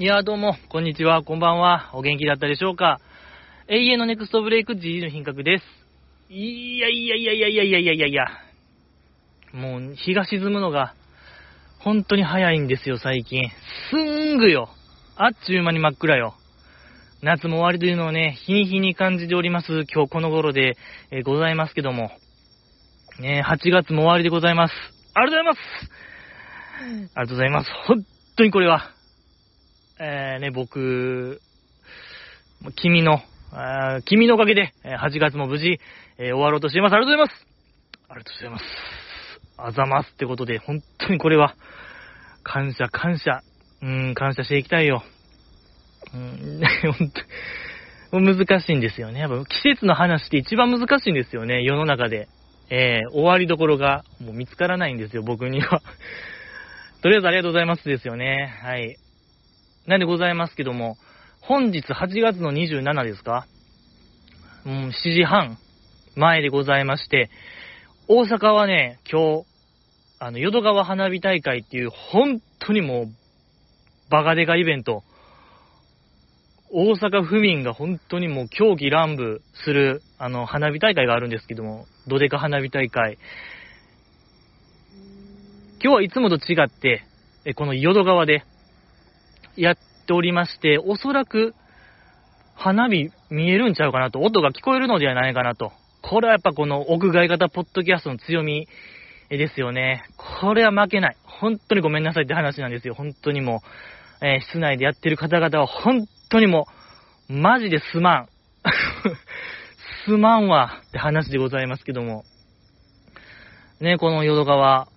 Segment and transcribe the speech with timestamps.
[0.00, 1.90] いや、どうも、こんにちは、こんばんは。
[1.92, 3.02] お元気だったでしょうか？
[3.68, 5.64] 永遠のネクストブレイク GG の品格です。
[6.30, 8.26] いやいやいやいやいやいやいやいやいや。
[9.52, 10.94] もう、日が沈むのが、
[11.80, 13.42] 本当に早いんですよ、最近。
[13.90, 14.70] すんぐよ。
[15.16, 16.32] あっちゅう間に真っ暗よ。
[17.20, 20.78] 夏も終わりというのをね、日に日に感じております、今日この頃で、
[21.10, 22.10] え、ございますけども。
[23.18, 24.74] ね、8月も終わりでございます。
[25.12, 27.70] ありがとうございますありがとうございます。
[27.86, 28.06] 本
[28.38, 28.94] 当にこれは、
[30.02, 31.42] えー、ね、僕、
[32.76, 33.20] 君の、
[34.06, 35.78] 君のおかげで、8月も無事、
[36.16, 36.94] えー、終わろうとしています。
[36.94, 37.46] ありがとうございます。
[38.08, 38.64] ありがとうございます。
[39.58, 41.54] あざますってことで、本当にこれは、
[42.42, 43.42] 感謝、感謝、
[43.82, 45.02] うん、感謝していきたいよ。
[46.14, 46.62] うん、
[48.10, 49.20] 本当難しいんですよね。
[49.20, 52.28] やっぱ季節の話って一番難しいんですよね、世の中で。
[52.70, 55.82] えー、終わりどころがもう見つからないんですよ、僕には。
[57.02, 58.58] とりあえずありがとうございますですよね。
[58.62, 58.96] はい。
[59.90, 60.96] なんでございますけども、
[61.40, 63.48] 本日8月の27ですか？
[64.64, 65.58] うん、7時半
[66.14, 67.28] 前でございまして、
[68.06, 69.46] 大阪はね、今日、
[70.20, 73.06] あの、淀川花火大会っていう、本当にもう、
[74.10, 75.02] バカデカイベント、
[76.70, 83.18] 大阪府民が本当にもう狂気乱舞する、あの、花火大会があるんですけども、ドデカ花火大会。
[85.82, 87.02] 今日はいつもと違って、
[87.56, 88.44] この淀川で
[89.60, 91.54] やっておりまして、おそらく
[92.54, 95.72] 花火見えるんちゃうかなと、音が聞こえるのではないかなと。
[96.02, 98.68] これはやっぱこの屋外型ポッドキャストの強み
[99.28, 100.04] ですよね。
[100.40, 101.16] これは負けない。
[101.24, 102.94] 本当にごめんなさいって話なんですよ。
[102.94, 103.62] 本当にも
[104.22, 106.66] う、えー、室内でやってる方々は本当にも
[107.28, 108.28] う、マジですまん。
[110.06, 112.24] すまんわって話でございますけども。
[113.80, 114.88] ね、この淀川、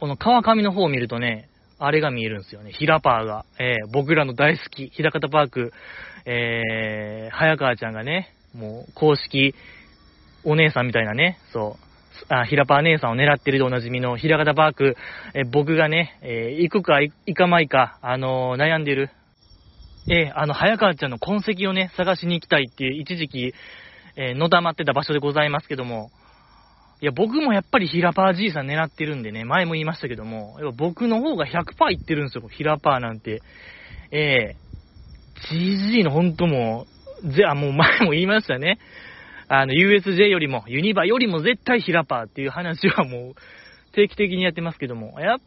[0.00, 1.48] この川上の方を見るとね、
[1.84, 2.70] あれが見えるんですよね。
[2.72, 5.72] ヒラパーが、えー、僕らの大好き、ひらかたパーク、
[6.24, 9.54] えー、早川ちゃんがね、もう公式
[10.44, 11.76] お姉さんみたいなね、そ
[12.30, 14.96] う、あ、ひらパー姉さんを狙ってるでおなじみのひらかたパーク、
[15.34, 19.10] えー、僕がね、え、行くか行かまいか、あの、悩んでる、
[20.08, 23.54] え、あの、早川ちゃんの痕跡をね、探しに行きたいっていう、一時期、
[24.16, 26.10] えー、のだまってた場所でございますけども、
[27.02, 33.42] いや、僕もやっぱりヒラパーじいさん狙ってるんでね、前も言いましたけども、やっぱ僕の方が100%いってるんですよ、ヒラパーなんて。
[34.12, 36.86] えー、GG の本当も
[37.24, 38.78] う、ぜ、あ、もう前も言いましたね。
[39.48, 43.34] あの、USJ よりも、ユニバよりも絶対ヒラパーっていう話はもう、
[43.94, 45.38] 定期的にやってますけども、やっ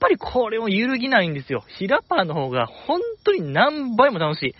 [0.00, 1.64] ぱりこれを揺るぎないんですよ。
[1.78, 4.54] ヒラパーの方が本当に何倍も楽しい。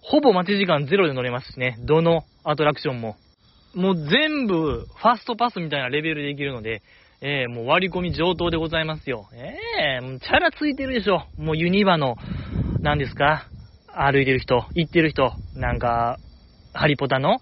[0.00, 1.76] ほぼ待ち時間ゼロで乗れますしね。
[1.80, 3.16] どのアトラクションも。
[3.74, 6.82] もう全部、ファストパスみたいなレベルでいけるので、
[7.20, 9.28] えー、もう割り込み上等でございますよ。
[9.32, 9.56] え
[10.00, 11.22] えー、チャラついてるでしょ。
[11.38, 12.16] もうユニバの、
[12.80, 13.48] 何ですか？
[13.96, 16.18] 歩いてる人、行ってる人、なんか、
[16.72, 17.38] ハリポタの、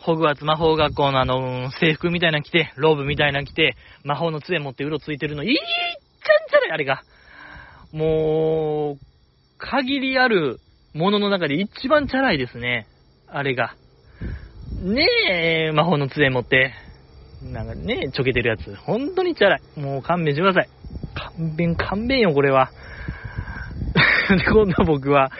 [0.00, 5.64] ホグワーツ魔法学校のあの、制服みたいなの着て、ローブみたいなの着て、魔法の杖持ってうろついてるの、いいちゃん
[6.50, 7.02] ちゃらい、あれが。
[7.92, 9.04] もう、
[9.58, 10.60] 限りある
[10.94, 12.86] ものの中で一番チャラいですね。
[13.26, 13.74] あれが。
[14.80, 15.06] ね
[15.70, 16.72] え、魔法の杖持って、
[17.42, 18.74] なんかね、ちょけてるやつ。
[18.76, 19.80] 本当にチャラい。
[19.80, 20.68] もう勘弁してください。
[21.36, 22.70] 勘弁、勘弁よ、これは。
[24.30, 25.32] で、こんな僕は、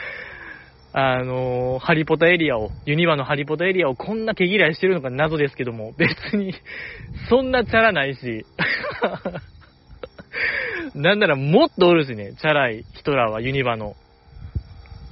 [0.92, 6.54] あのー、ハリポタエリアを、ユニバのハリポタエリアをこんな毛嫌いしてるのか謎ですけども、別に、
[7.28, 8.44] そんなチャラないし、
[10.96, 13.94] なんならもっとおるしね、チャラい人らはユニバの。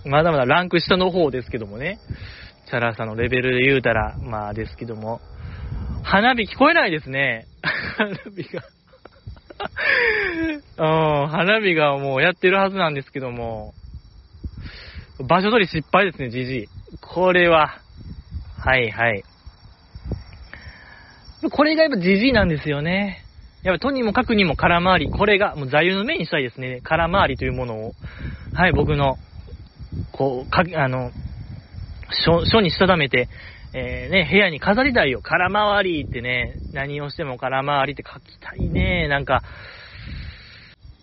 [0.04, 1.98] まだまだランク下の方ですけどもね。
[2.66, 5.20] チャラさのレベルで言うたら、まあですけども、
[6.02, 7.46] 花火聞こえないですね。
[7.96, 8.62] 花火が
[11.22, 13.72] うん、花火がもうやってるはずなんですけども、
[15.18, 16.66] 場所取り失敗ですね、じじい。
[17.00, 17.78] これは、
[18.58, 19.24] はいはい。
[21.50, 23.22] これがやっぱじじいなんですよね。
[23.62, 25.10] やっぱとにもかくにも空回り。
[25.10, 26.80] これがもう座右の銘にしたいですね。
[26.82, 27.92] 空回りというものを。
[28.54, 29.16] はい、僕の、
[30.12, 31.10] こう、か、あの、
[32.10, 33.28] 書書にしたためて、
[33.74, 35.20] えー、ね、部屋に飾りたいよ。
[35.22, 39.08] 空回りってね、何をしても空回りって書きたいね。
[39.08, 39.42] なんか、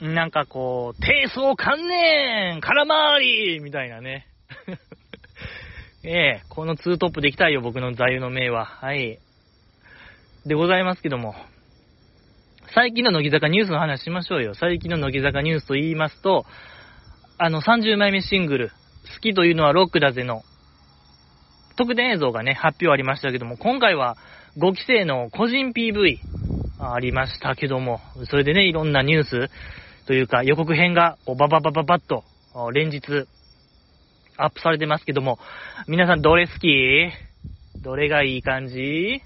[0.01, 4.27] なんかこう、低層観念空回りみたいなね。
[6.03, 8.65] ええ、このツートップでいきたいよ、僕の座右の銘は。
[8.65, 9.19] はい。
[10.45, 11.35] でございますけども。
[12.73, 14.55] 最近の乃木坂ニュースの話しましょうよ。
[14.55, 16.45] 最近の乃木坂ニュースと言いますと、
[17.37, 20.43] あの30枚目シングル、好きというのはロックだぜの
[21.75, 24.17] 特典映像がね、発表ありましたけども、今回は
[24.57, 26.17] 5期生の個人 PV
[26.79, 27.99] ありましたけども、
[28.29, 29.49] それでね、いろんなニュース
[30.05, 32.23] というか予告編がバババババッと
[32.73, 33.25] 連日、
[34.37, 35.39] アップされてますけども、
[35.87, 37.11] 皆さんどれ好き？
[37.81, 39.21] どれがいい感じ？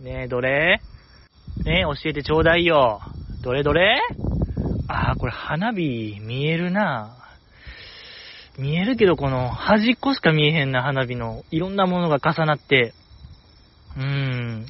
[0.00, 0.80] ねえ、どれ？
[1.64, 3.00] ねえ、教えてちょうだいよ。
[3.42, 4.00] どれどれ？
[4.88, 7.16] あー、これ花火見えるな。
[8.58, 11.44] 見えるけど、この端っこしか見えへんな、花火の。
[11.50, 12.94] いろんなものが重なって。
[13.96, 14.66] うーん。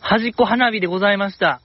[0.00, 1.60] 端っこ花火でございました。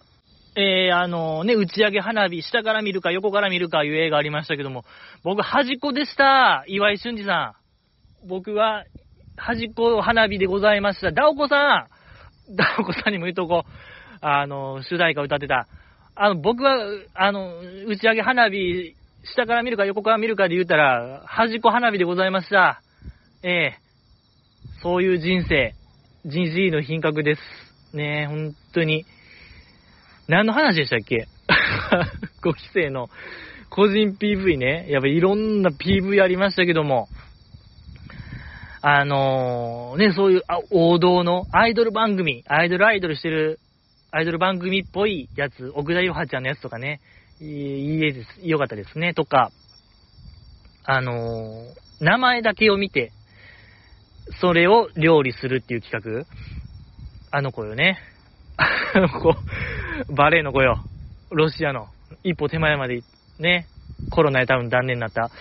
[0.55, 4.85] えー、あのね、打ち上げ花火、下から見るか横から見るかいう映画ありましたけども、
[5.23, 6.63] 僕端っこでした。
[6.67, 7.55] 岩井俊二さ
[8.23, 8.27] ん。
[8.27, 8.85] 僕は
[9.35, 11.11] 端っこ花火でございました。
[11.11, 11.87] ダオコさ
[12.51, 13.69] んダオコさんにも言うとこう。
[14.25, 15.67] あの、主題歌歌ってた。
[16.15, 16.77] あの、僕は、
[17.13, 22.81] あの、打ち上げ花火、下から見るか横から見るかで言ったら、端っこ花火でございました。
[23.41, 23.83] ええ
[24.81, 25.75] そういう人生、
[26.25, 27.41] 人生の品格です。
[27.95, 29.05] ねえ、本当に。
[30.27, 31.27] 何の話でしたっけ
[32.43, 33.09] ?5 期生の
[33.69, 34.87] 個人 PV ね。
[34.89, 37.07] やっぱいろんな PV ありましたけども、
[38.81, 40.41] あのー、ね、そういう
[40.71, 43.59] 王道のアイドル番組、アイドルアイドルしてる、
[44.11, 46.99] アイドル番組っぽいやつ、奥田ゆはちゃんのやつとかね、
[47.43, 49.51] いいです、よかったですね、とか、
[50.85, 53.11] あのー、名前だけを見て、
[54.39, 56.25] それを料理するっていう企画、
[57.31, 57.97] あの子よね。
[58.57, 59.35] あの子、
[60.13, 60.85] バレーの子よ。
[61.31, 61.87] ロシアの。
[62.23, 63.01] 一歩手前まで、
[63.39, 63.67] ね。
[64.11, 65.31] コロナで多分断念になった。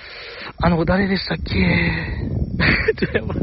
[0.58, 1.52] あの子誰でしたっけ？
[2.98, 3.34] ちょ、やば。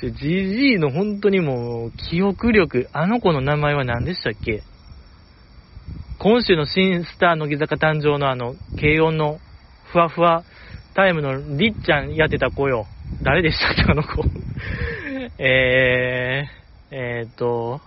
[0.00, 2.88] ちょ、GG の本当にもう、記憶力。
[2.92, 4.62] あの子の名前は何でしたっけ？
[6.20, 9.38] 今週の新スター乃木坂誕生のあの、軽音の
[9.92, 10.42] ふわふわ
[10.94, 12.86] タイムのりっちゃんやってた子よ。
[13.22, 14.24] 誰でしたっけあの子。
[15.38, 17.80] えー、えーと、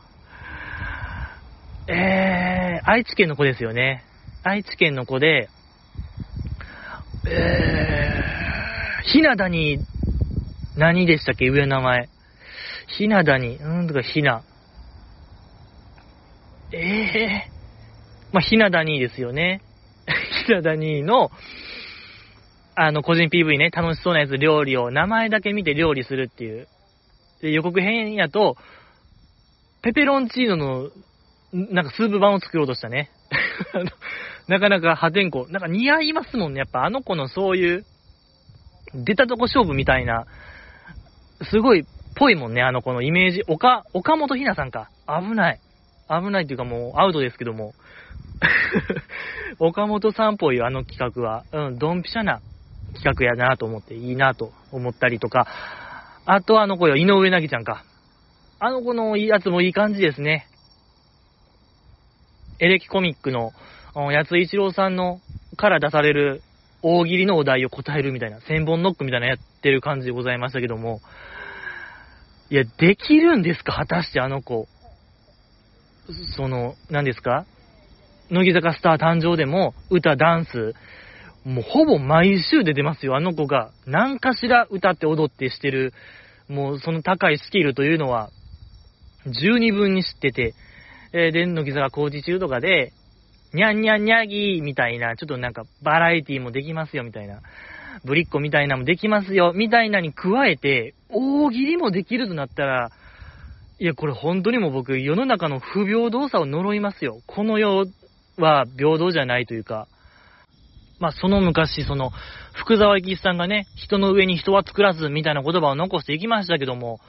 [1.89, 4.05] えー、愛知県の子ですよね。
[4.43, 5.49] 愛知県の子で、
[7.27, 9.79] えー、ひなだに、
[10.77, 12.09] 何でしたっけ上の名前。
[12.87, 14.41] ひなだに、うんとかひな。
[16.71, 17.60] えー、
[18.31, 19.61] まあ、ひなだにですよね。
[20.45, 21.29] ひなだにの、
[22.75, 26.67] あの、個人 PV ね、楽しそうなやつ、料理を、名前だけ見て料理するっていう。
[27.41, 28.55] で、予告編やと、
[29.81, 30.89] ペペロンチーノの
[31.53, 33.09] なんかスープ版を作ろうとしたね。
[34.47, 35.47] なかなか破天荒。
[35.47, 36.59] なんか似合いますもんね。
[36.59, 37.85] やっぱあの子のそういう、
[38.93, 40.25] 出たとこ勝負みたいな、
[41.43, 41.85] すごい
[42.15, 43.43] ぽいもんね、あの子のイメージ。
[43.47, 44.89] 岡、岡本ひなさんか。
[45.07, 45.59] 危ない。
[46.09, 47.73] 危ないっていうかもうアウトですけども。
[49.59, 52.41] 岡本さんぽいあの企画は、うん、ドンピシャな
[52.93, 55.47] 企画やなと思って、いいなと思ったりとか。
[56.25, 57.83] あとあの子よ、井上なぎちゃんか。
[58.59, 60.47] あの子のやつもいい感じですね。
[62.59, 63.51] エレキコミックの、
[63.93, 65.19] 八津一郎さんの、
[65.57, 66.41] から出される
[66.83, 71.01] 大喜利のお題を答えるみたいな、千本ノックみたいなやってる感じでございましたけども、
[72.51, 73.71] いや、できるんですか？
[73.73, 74.67] 果たしてあの子。
[76.35, 77.45] その、何ですか？
[78.31, 80.73] 乃木坂スター誕生でも、歌、ダンス、
[81.43, 83.71] もうほぼ毎週出てますよ、あの子が。
[83.85, 85.93] 何かしら歌って踊ってしてる、
[86.47, 88.29] もうその高いスキルというのは、
[89.25, 90.53] 十二分に知ってて、
[91.11, 92.93] えー、で、乃木坂工事中とかで、
[93.53, 97.41] にゃんにゃんにゃぎーみたいな、ちょっとなんかバラエティもできますよみたいな、
[98.05, 99.51] ぶりっ子みたいなもできますよ。
[99.53, 102.91] みたいなに加えて、大喜利もできるとなったら、
[103.77, 107.19] いや、これ本当にもう僕、世の中の不平等さを呪いますよ。
[107.27, 107.87] この世
[108.37, 109.87] は平等じゃないというか、
[110.99, 112.11] まあ、その昔、その、
[112.53, 116.99] 福沢諭吉さんがね、人の上に人は作らずみたいな言葉を残していきましたけども、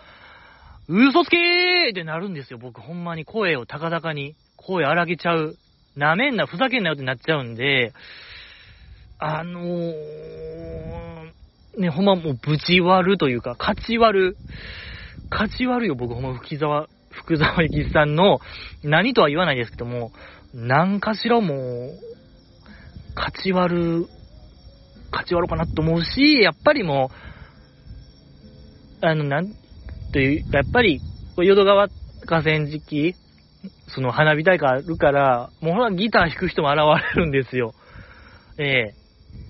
[0.88, 2.80] 嘘つけーってなるんですよ、僕。
[2.80, 5.56] ほんまに声を高々に、声荒げちゃう。
[5.94, 7.92] なめんな、ふざけんなよってなっちゃうんで、
[9.18, 9.92] あのー、
[11.78, 14.36] ね、ほんまもうぶち割るというか、勝ち割る。
[15.30, 18.40] 勝ち割るよ、僕、ほんま、福沢、福沢諭吉さんの、
[18.82, 20.12] 何とは言わないですけども、
[20.54, 21.98] 何かしらもう、
[23.14, 24.06] 勝ち割る、
[25.10, 27.10] 勝ち割ろうかなと思うし、やっぱりも
[29.02, 29.54] う、あの、なん、
[30.12, 31.00] という、やっぱり、
[31.36, 31.88] 淀川
[32.26, 33.14] 河川敷、
[33.88, 36.78] その花火大会あるから、もうほらギター弾く人も現
[37.16, 37.74] れるんですよ。
[38.58, 38.94] ええ、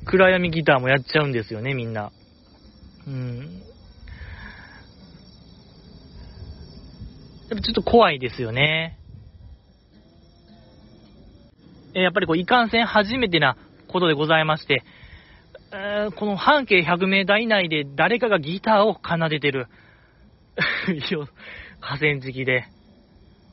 [0.05, 2.13] 暗闇ギターもやっちゃうんですよね、みんな。
[3.07, 3.63] うん。
[7.51, 8.97] やっぱちょっと怖いですよね。
[11.95, 13.57] やっぱりこう、いかんせん初めてな
[13.89, 14.83] ことでございまして、
[15.73, 19.69] えー、この半径100メーター以内で誰かがギターを奏でてる。
[21.81, 22.67] 河川敷で、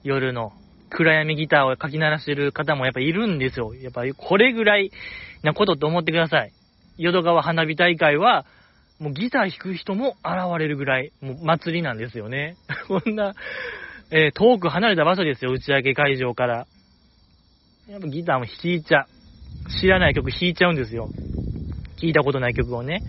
[0.04, 0.52] 夜の、
[0.90, 3.74] 暗闇ギターをかき鳴らしてる方もやっぱいるんですよ。
[3.76, 4.92] やっぱりこれぐらい
[5.44, 6.52] なことって思ってください。
[6.98, 8.46] 淀川花火大会は、
[9.00, 12.58] もうギター弾く人も現れるぐらい、もう祭りなんですよね。
[12.88, 13.34] こんな、
[14.12, 16.66] えー、遠く離れた場所ですよ、打ち上げ会場から。
[17.90, 19.08] やっぱギターも弾いちゃう。
[19.82, 21.10] 知らない曲弾いちゃうんですよ。
[22.00, 23.02] 聞いたことない曲をね。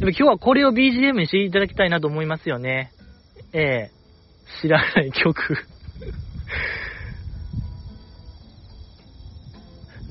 [0.00, 2.90] でも今日はこれを BGM にしていただきたいなと思いますよね。
[3.52, 5.54] ええー、知らない曲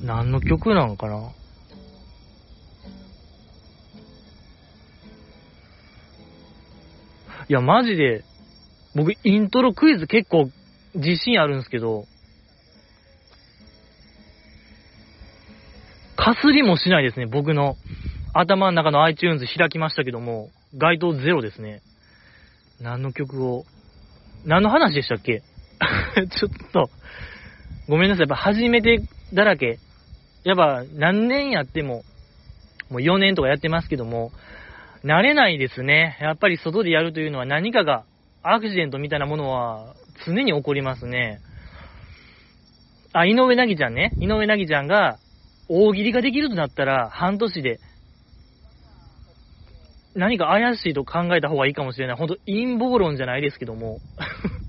[0.02, 1.32] 何の曲なのかな？
[7.50, 8.24] いや、マジで、
[8.94, 10.50] 僕、イントロクイズ結構
[10.94, 12.06] 自信あるんですけど、
[16.18, 17.76] かすりもしないですね、僕の
[18.34, 21.80] 頭の中の iTunes 開きましたけども、該当ゼロですね。
[22.80, 23.64] 何の曲を、
[24.44, 25.42] 何の話でしたっけ？
[26.28, 26.90] ちょっと、
[27.88, 28.20] ごめんなさい。
[28.22, 28.98] やっぱ初めて
[29.32, 29.78] だらけ。
[30.42, 32.02] やっぱ何年やっても、
[32.90, 34.32] もう4年とかやってますけども、
[35.04, 36.18] 慣れないですね。
[36.20, 38.04] やっぱり外でやるというのは何かが、
[38.42, 39.94] アクシデントみたいなものは
[40.26, 41.38] 常に起こりますね。
[43.12, 44.14] あ、井上凪ちゃんね。
[44.18, 45.18] 井上凪ちゃんが
[45.68, 47.80] 大喜利ができるとなったら半年で
[50.14, 52.16] 何か怪しいと考えた方がいいかもしれない。
[52.16, 54.00] ほんと陰謀論じゃないですけども。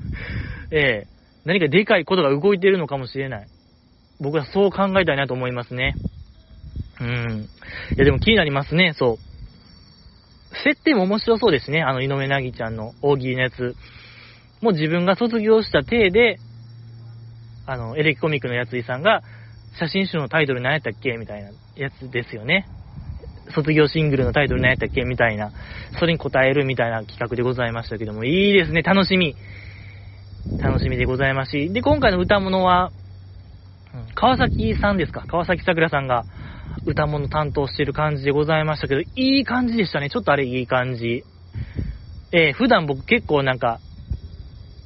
[0.72, 1.08] ええ
[1.46, 3.48] 何かでかいことが動いてるのかもしれない。
[4.20, 5.96] 僕はそう考えたいなと思いますね。
[7.00, 7.41] うん。
[7.41, 7.48] い
[7.98, 10.56] や、でも気になりますね、そう。
[10.63, 11.82] 設定も面白そうですね。
[11.82, 13.75] あの、井上凪ちゃんの大喜利のやつ。
[14.62, 16.38] もう自分が卒業した体で、
[17.65, 19.24] あの、エレキコミックのやついさんが、
[19.78, 21.18] 写真集のタイトル何やったっけ？
[21.18, 22.68] みたいなやつですよね。
[23.54, 25.04] 卒業シングルのタイトル何やったっけ？
[25.04, 25.52] みたいな。
[26.00, 28.82] それに答えるみたいな企画でございましたけども、いいですね。
[28.82, 29.36] 楽しみ。
[30.62, 31.72] 楽しみでございますし。
[31.72, 32.92] で、今回の歌物は、
[34.16, 35.26] 川崎さんですか？
[35.28, 36.26] 川崎桜さんが
[36.86, 40.10] 歌物担当してる感じでございましたけど、いい感じでしたね。
[40.10, 41.24] ちょっとあれいい感じ。
[42.32, 43.80] えー、普段僕結構なんか、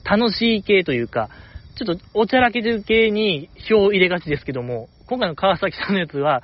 [0.05, 1.29] 楽しい系というか、
[1.75, 6.43] ちょっとおちゃらける系に票を入れがちですけども、今回の川崎さんのやつは、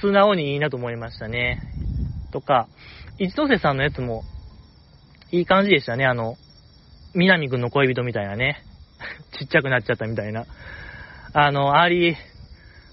[0.00, 1.60] 素直にいいなと思いましたね。
[2.32, 2.68] とか、
[3.18, 4.22] 一ノ瀬さんのやつも、
[5.32, 6.06] いい感じでしたね。
[6.06, 6.36] あの、
[7.14, 8.62] 南くんの恋人みたいなね。
[9.38, 10.46] ちっちゃくなっちゃったみたいな。
[11.32, 12.16] あの、アーリー、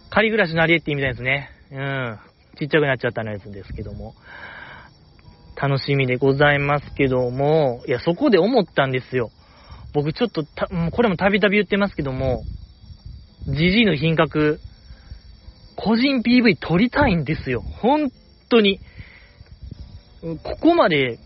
[0.09, 1.49] 借りぐらしのアリエッティみたいですね。
[1.71, 2.19] うん。
[2.57, 4.15] ちっちゃくなっちゃったのやつですけども。
[5.55, 9.31] 楽しみでございますけども、いや、そこで思ったんですよ。
[9.95, 12.43] 僕ちょっとた、これもたびたび言ってますけども、
[13.47, 14.59] ジジイの品格、
[15.77, 17.61] 個人 PV 撮りたいんですよ。
[17.61, 18.11] 本
[18.49, 18.81] 当に。
[20.43, 21.17] ここまで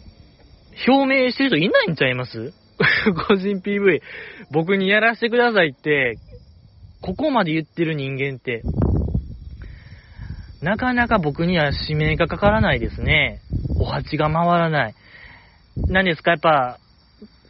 [0.87, 2.53] 表明してる人いないんちゃいます？
[3.27, 4.01] 個人 PV、
[4.51, 6.19] 僕にやらせてくださいって、
[7.01, 8.61] ここまで言ってる人間って、
[10.61, 13.39] なかなか僕には指名がかからないですね。
[13.79, 14.93] お鉢が回らない。
[15.87, 16.31] 何ですか？
[16.31, 16.77] やっぱ、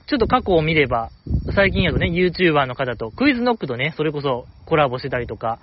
[0.09, 1.11] ちょっと過去を見れば、
[1.53, 5.59] 最近やとね、YouTuber の方と、クイズノックとね、それこそコラボしてたりとか、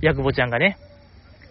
[0.00, 0.76] ヤクボちゃんがね、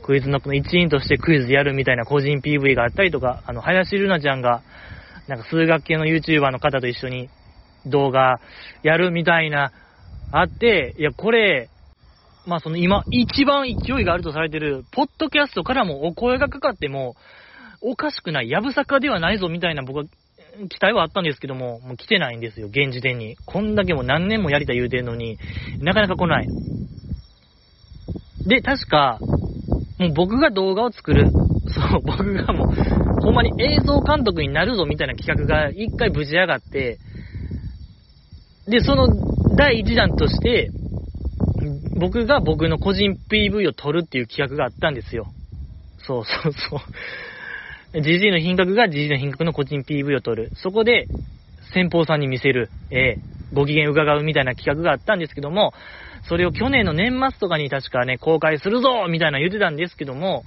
[0.03, 4.63] クイズノックの一員としてクイズやるみたいな個人 PV があったりとか、あの、林瑠奈ちゃんが、
[5.27, 7.29] なんか数学系の YouTuber の方と一緒に
[7.85, 8.41] 動画
[8.83, 9.71] やるみたいな、
[10.31, 11.69] あって、いや、これ、
[12.45, 17.15] まあその今、一番勢いがあるとされてる、ポッドキャストからもお声がかかっても、
[17.81, 20.03] おかしくない、やぶさかではないぞみたいな僕は
[20.69, 23.37] 期待はあったんですけども、もう来てないんですよ、現時点に。
[23.45, 25.37] こんだけもう何年もやりたい言うてんのに、
[25.79, 26.49] なかなか来ない。
[28.45, 29.19] で、確か、
[29.99, 31.27] もう僕が動画を作る、
[31.67, 36.99] そう、僕がもう、ほんまに映像監督になるぞみたいな企画が一回ぶち上がって、
[38.67, 39.07] で、その
[39.57, 40.71] 第一弾として、
[41.99, 45.27] 僕が僕の個人 PV を撮るっていう企画があったんですよ。
[45.97, 46.79] そうそうそう。
[47.93, 50.51] GG の品格が GG の品格の個人 PV を撮る。
[50.55, 51.07] そこで、
[51.73, 55.73] 先方さんに見せる、えー、ご機嫌伺うみたいな企画があったんですけども、
[56.27, 60.43] それを去年の年末とかに確かね、公開するぞみたいな言ってたんですけども、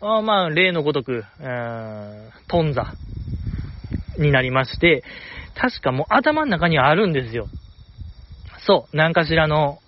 [0.00, 2.84] あまあ、例のごとく、うーん、頓挫
[4.18, 5.02] になりまして、
[5.54, 7.48] 確かもう頭の中にはあるんですよ。
[8.66, 9.78] そう、何かしらの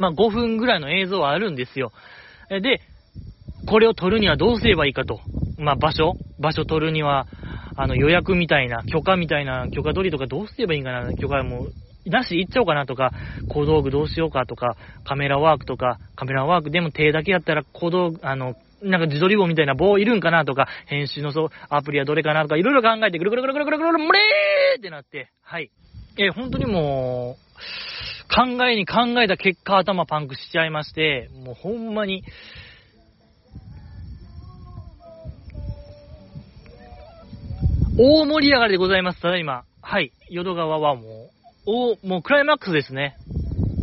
[0.00, 1.92] まあ、5分ぐらいの映像はあるんですよ。
[2.48, 2.80] で、
[3.68, 5.20] これを撮るにはどうすればいいかと。
[5.60, 7.28] まあ、場所場所撮るには、
[7.76, 11.68] あの、予約みたいな、許可みたいな、許可取りとかどうすればいいんかな、許可も、
[12.06, 13.12] なし行っちゃおうかなとか、
[13.46, 25.70] 小道具どうしようかとか、カメラワークとか、カメラワークでも手だけやったら小道具、あの、なんか自撮り棒みたいな棒いるんかなとか、編集のそう、アプリはどれかなとか、いろいろ考えて、ぐるぐるぐるぐるぐるぐるぐる、むれーってなって、はい。
[26.16, 32.24] え、本当にもう、考えに考えた結果頭パンクしちゃいまして、もうほんまに、
[38.02, 39.20] 大盛り上がりでございます。
[39.20, 39.64] ただいま。
[39.82, 40.14] はい。
[40.30, 43.14] 淀川はもう、お、もうクライマックスですね。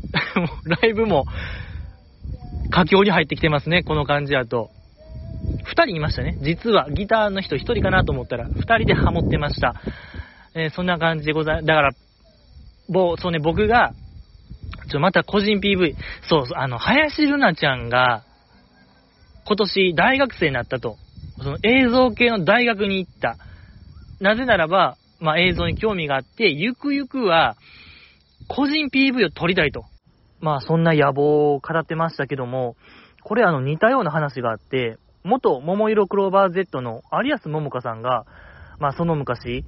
[0.81, 1.27] ライブも、
[2.71, 3.83] 佳境に入ってきてますね。
[3.83, 4.71] この感じだと。
[5.65, 6.36] 二人いましたね。
[6.41, 9.75] 実はギターの人一人かなと思ったら、二人でハモってました。
[10.55, 11.91] えー、そんな感じでござい、だから、
[12.89, 13.93] ぼそうね、僕が、
[14.89, 15.93] ちょ、また個人 PV、
[16.24, 18.24] そう、あの、林瑠奈ちゃんが、
[19.45, 20.97] 今年大学生になったと。
[21.38, 23.38] その映像系の大学に行った。
[24.19, 27.55] なぜならば、まあ、映像に興味があって、ゆくゆくは、
[28.47, 29.86] 個人 PV を撮りたいと。
[30.39, 32.75] まあ、そんな野望を語ってましたけども、
[33.24, 38.25] これあの似たような話があって、元桃色クローバー Z の有安桃香さんが、
[38.79, 39.65] まあその昔、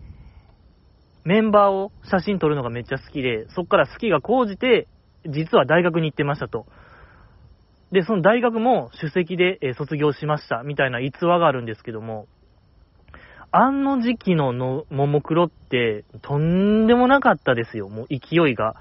[1.25, 4.87] メンバーを写真撮るのがめっちゃ好きで、そっから好きが高じて、
[5.25, 6.65] 実は大学に行ってましたと。
[7.91, 12.27] で、その大学も首席で、卒業しましたみたいな逸話があるんですけども、
[13.51, 18.17] あの時期ののももクロってとんでもなかったですよ、もう勢
[18.49, 18.75] いが。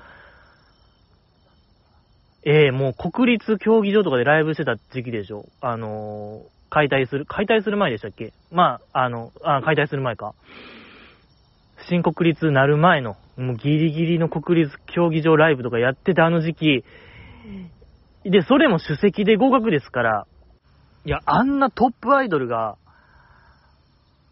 [2.44, 5.46] ええー、もう国立競技場とかでライブしてた時期でしょ。
[5.60, 8.32] あのー、解体する、解体する前でしたっけ？
[8.50, 10.34] まあ、あの、あ、解体する前か。
[11.88, 16.84] 新国立なる前の、もうギリギリの国立競技場ライブとかやってたあの時期、
[18.24, 20.26] で、それも首席で合格ですから、
[21.04, 22.76] いや、あんなトップアイドルが、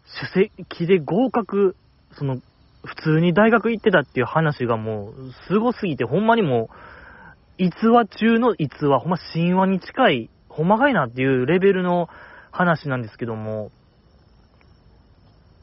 [0.07, 1.75] 首席で合格、
[2.17, 2.37] その、
[2.83, 5.13] 普通に大学行ってたっていう話がもう、
[5.47, 6.69] すごすぎて、ほんまにも
[7.59, 12.07] う、逸話中の逸話、ほんま神話に近い、ほんまかいなっていうレベルの
[12.51, 13.71] 話なんですけども、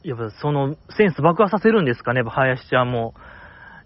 [0.03, 3.15] やっぱそのセンス爆破させるんですかね、林ちゃんも。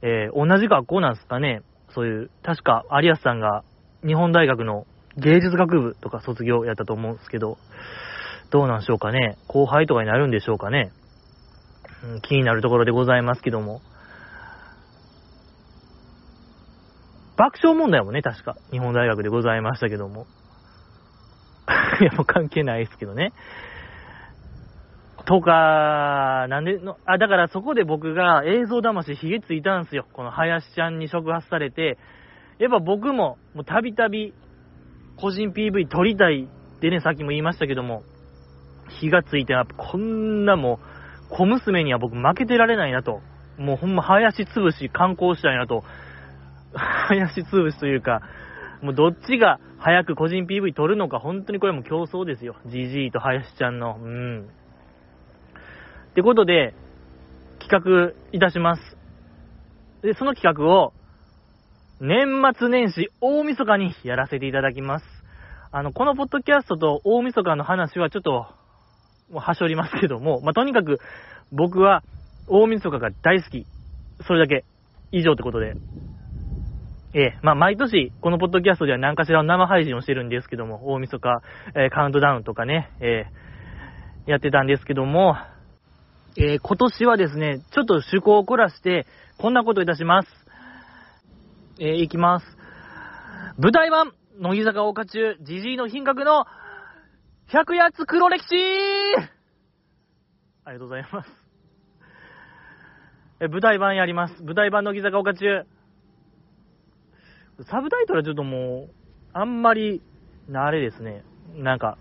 [0.02, 1.62] えー、同じ学校なんですかね。
[1.94, 3.64] そういう、確か有安さんが
[4.06, 4.86] 日本大学の
[5.18, 7.58] 芸術学部とか卒業やったと思うんですけど、
[8.52, 9.38] どうなんでしょうかね。
[9.48, 10.92] 後輩とかになるんでしょうかね。
[12.04, 13.82] うん、気になるところでございますけども。
[17.38, 20.26] 爆笑問題もね、確か日本大学でございましたけども。
[22.02, 23.34] いや、もう関係ないですけどね。
[25.26, 30.06] とか、なんでの、あ、だからそこで僕が映像魂ひげついたんですよ。
[30.12, 31.98] この林ちゃんに触発されて、
[32.58, 34.34] やっぱ僕も、もうたびたび、
[35.18, 36.48] 個人 PV 撮りたい
[36.78, 38.04] ってね、さっきも言いましたけども、
[38.90, 40.80] 火がついて、やっぱこんなも
[41.32, 43.22] う、小娘には僕負けてられないなと。
[43.58, 45.84] もうほんま林潰し観光したいなと。
[46.74, 48.22] 林潰しというか、
[48.82, 52.56] もうどっちが早く個人 PV 撮るのか、本当にこれも競争ですよ。
[52.68, 53.98] GG と林ちゃんの。
[54.02, 54.48] うん。
[56.12, 56.74] ってことで、
[57.60, 58.98] 企画いたします。
[60.02, 60.94] で、その企画を、
[62.02, 65.06] 年末年始大晦日にやらせていただきます。
[65.72, 68.48] あの、このポッドキャストと大晦日の話はちょっと、
[69.32, 71.00] もうはしょりますけども、まあ、とにかく
[71.52, 72.04] 僕は
[72.48, 73.66] 大晦日が大好き。
[74.26, 74.66] それだけ。
[75.12, 75.76] 以上ってことで。
[77.14, 81.42] ええまあ、毎年、このポッドキャストでは何かしらの生配信をしてるんですけども、大晦日、
[81.76, 85.36] えー、カウントダウンとかね、えー、やってたんですけども、
[86.38, 89.08] えー、今年はですね、ちょっと趣向を凝らして、
[89.40, 90.30] こんなことをいたします。
[91.80, 92.46] えー、いきます。
[93.58, 96.46] 舞台版、乃木坂岡中、ジジイの品格の、
[97.52, 98.56] 100やつ黒歴史
[100.66, 101.30] ありがとうございます。
[103.42, 104.44] え、舞台版やります。
[104.44, 105.66] 舞台版の乃木坂岡中。
[107.68, 108.94] サブタイトルはちょっともう、
[109.34, 110.04] あんまり、
[110.54, 111.24] あれですね、
[111.56, 111.98] なんか、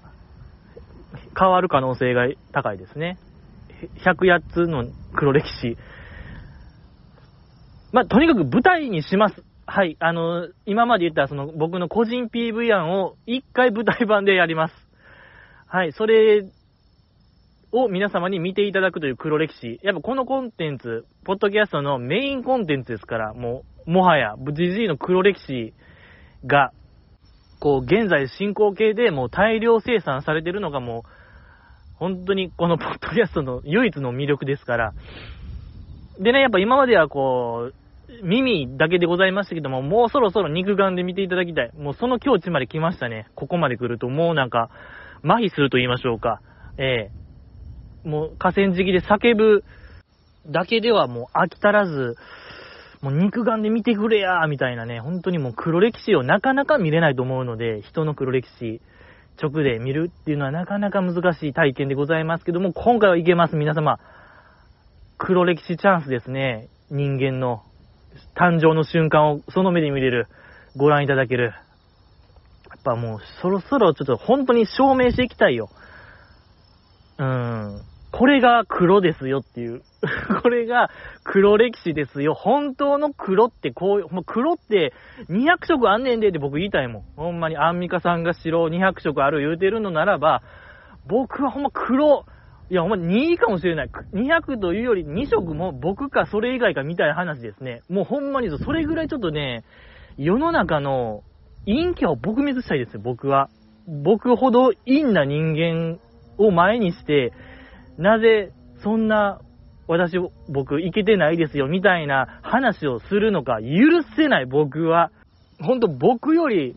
[1.38, 3.16] 変わる可能性が高いですね。
[4.04, 4.84] 108つの
[5.16, 5.78] 黒歴史。
[7.90, 9.42] まあ、とにかく舞台にします。
[9.64, 9.96] はい。
[9.98, 14.88] あの、今まで言ったその僕の個人 PV 案を一回舞台版でやります。
[15.70, 15.92] はい。
[15.92, 16.46] それ
[17.72, 19.78] を皆様に見ていただくという黒歴史。
[19.83, 25.74] やっぱこのコンテンツ、ポッドキャストのメインコンテンツですから、もう、もはや、ジジイの黒歴史
[26.46, 26.72] が、
[27.61, 31.11] こう、現在進行形でもう大量生産されてるのがもう、
[31.96, 34.92] 本当にこのポッドキャストの唯一の魅力ですから。
[36.18, 37.74] でね、やっぱ今まではこう、
[38.26, 41.72] 耳だけでございましたけども、もうそろそろ肉眼で見ていただきたい。
[41.76, 43.26] もうその境地まで来ましたね。
[43.35, 44.70] ここまで来ると、もうなんか、
[45.22, 46.40] 麻痺すると言いましょうか。
[46.76, 47.18] ええ
[48.09, 49.64] もう河川敷で叫ぶ
[50.48, 52.16] だけではもう飽き足らず、
[53.02, 58.81] もう肉眼で見てくれやみたいなね、本当にもう黒歴史をなかなか見れないと思うので、人の黒歴史、
[59.40, 64.00] 直で見るっていうのはなかなか難しい体験でございますけども、今回はいけます、皆様。
[65.16, 66.68] 黒歴史チャンスですね。
[66.90, 67.62] 人間の。
[68.35, 70.26] 誕生の瞬間をその目で見れる、
[70.76, 71.52] ご覧いただける。
[72.88, 75.68] ぱもうそろそろちょっと本当に証明していきたいよ。
[77.18, 77.83] うん。
[78.11, 79.83] これが黒ですよっていう。
[80.42, 80.88] これが
[81.24, 82.33] 黒歴史ですよ。
[82.35, 84.94] 本当の黒ってこういう、もう黒って
[85.29, 87.03] 200色あんねんでって僕言いたいもん。
[87.16, 90.42] ほんまにアンミカさんが白200色ある言うてるのならば、
[91.07, 92.24] 僕はほんま黒、
[92.70, 93.90] いやほんま2位かもしれない。
[94.14, 97.83] 200というより2色も僕かそれ以外かみたいな話ですね。
[97.90, 99.64] もうほんまにそれぐらいちょっとね、
[100.16, 101.22] 世の中の
[101.68, 103.48] 陰キャを撲滅したいですよ、僕は。
[103.87, 105.98] 僕ほど陰な人間
[106.38, 107.33] を前にして、
[107.98, 108.52] なぜ
[108.83, 109.40] そんな
[109.88, 115.11] 私、僕、いけてないですよ、みたいな話をするのか、許せない、僕は。
[115.61, 116.76] ほんと、僕より、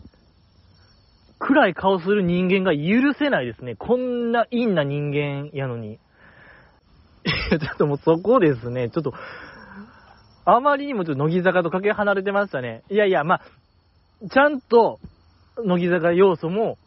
[1.38, 3.76] 暗い顔する人間が許せないですね。
[3.76, 5.98] こんな陰な人間やのに。
[7.24, 8.88] ちょっともうそこですね。
[8.88, 9.12] ちょっと、
[10.46, 12.82] あまりにもちょっと乃木坂とかけ離れてましたね。
[12.88, 13.40] いやいや、まあ、
[14.30, 15.00] ちゃんと、
[15.58, 16.78] 乃木坂要素も、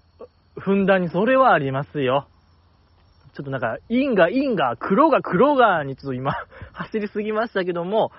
[0.58, 2.28] ふんだんにそれはありますよ。
[3.36, 6.34] ちょっとなんか、陰が陰が、黒が黒がにちょっと今
[6.72, 8.12] 走りすぎましたけども、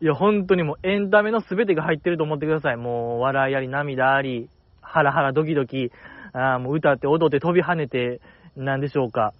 [0.00, 2.76] いや、本当にもうエンタメの全てが入ってると思ってください。
[2.76, 4.48] もう、笑いあり、涙あり、
[4.80, 5.92] ハラハラドキドキ、
[6.32, 8.20] あもう歌って踊って飛び跳ねて、
[8.56, 9.32] なんでしょうか。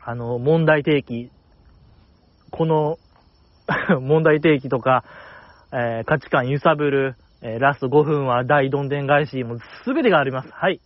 [0.00, 1.30] あの、問題提起。
[2.50, 2.98] この
[4.00, 5.04] 問題提起とか、
[5.72, 10.50] えー、価値観揺さぶる、えー、ラスト5分は大どんでん返し、もう全てがあります。
[10.52, 10.80] はい。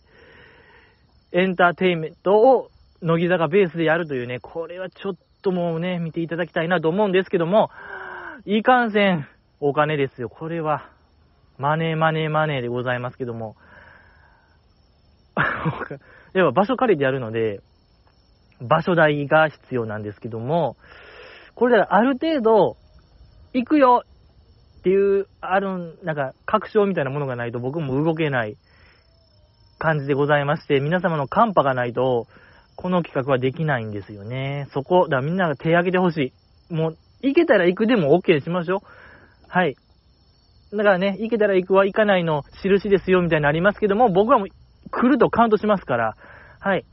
[1.31, 2.69] エンターテインメントを
[3.01, 7.69] 乃木坂ベースでやるというね、これはちょっともうね、見ていただきたいなと思うんですけども、
[8.45, 9.27] いかんせん、
[9.59, 10.29] お金ですよ。
[10.29, 10.89] これは、
[11.57, 13.55] マネーマネーマネーでございますけども、
[16.33, 17.61] やっぱ場所借りてやるので、
[18.61, 20.77] 場所代が必要なんですけども、
[21.55, 22.77] これである程度、
[23.53, 24.03] 行くよ
[24.85, 28.55] っていう、ある、なんか、確証みたいなものがないと僕も動けない
[29.79, 32.27] 感じでございまして、皆様のカンパがないと、
[32.75, 34.67] この企画はできないんですよね。
[34.73, 36.33] そこ、だからみんなが手挙げてほし
[36.69, 36.73] い。
[36.73, 38.79] もう、行けたら行くでも OK にしましょう。
[39.47, 39.75] はい。
[40.71, 44.49] だからね、行けたら行くは行かないの印ですよみたいなのありますけども、僕はもう
[44.91, 46.15] 来るとカウントしますから、
[46.59, 46.85] はい。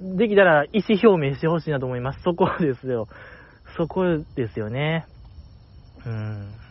[0.00, 2.22] できたら意思表明してほしいなと思います。
[2.22, 3.08] そこですよ。
[3.76, 4.04] そこ
[4.36, 5.04] ですよね。
[6.06, 6.61] うん。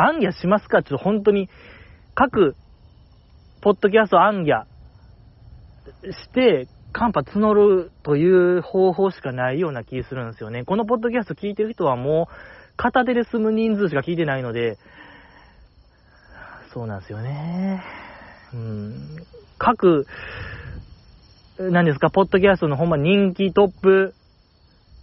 [0.00, 0.82] アンギャしますか？
[0.82, 1.48] ちょっと本当に、
[2.14, 2.54] 各、
[3.60, 4.64] ポッドキャストアンギャ
[6.12, 10.64] して、寒波募るという方法しかないような気するんですよね。
[10.64, 12.34] このポッドキャスト聞いてる人はもう、
[12.76, 14.78] 片手で済む人数しか聞いてないので、
[16.72, 17.82] そうなんですよね。
[18.54, 18.94] うん。
[19.58, 20.06] 各、
[21.58, 24.14] 何ですか、ポッドキャストのほんま人気トップ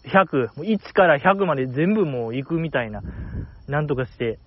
[0.06, 3.02] 100、1から100まで全部もう行くみたいな、
[3.68, 4.40] なんとかして、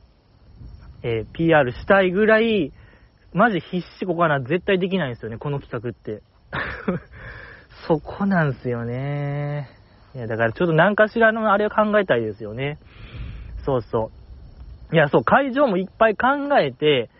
[1.03, 2.73] えー、PR したいぐらい、
[3.33, 6.23] マジ必死こかな、絶対できないんですよね、この企画って。
[7.87, 9.69] そこなんすよね。
[10.15, 12.79] いや、だからちょっと何かしらのあれを考えたいですよね。
[13.65, 14.11] そうそ
[14.91, 14.95] う。
[14.95, 17.11] いや、そう、会場もいっぱい考えて、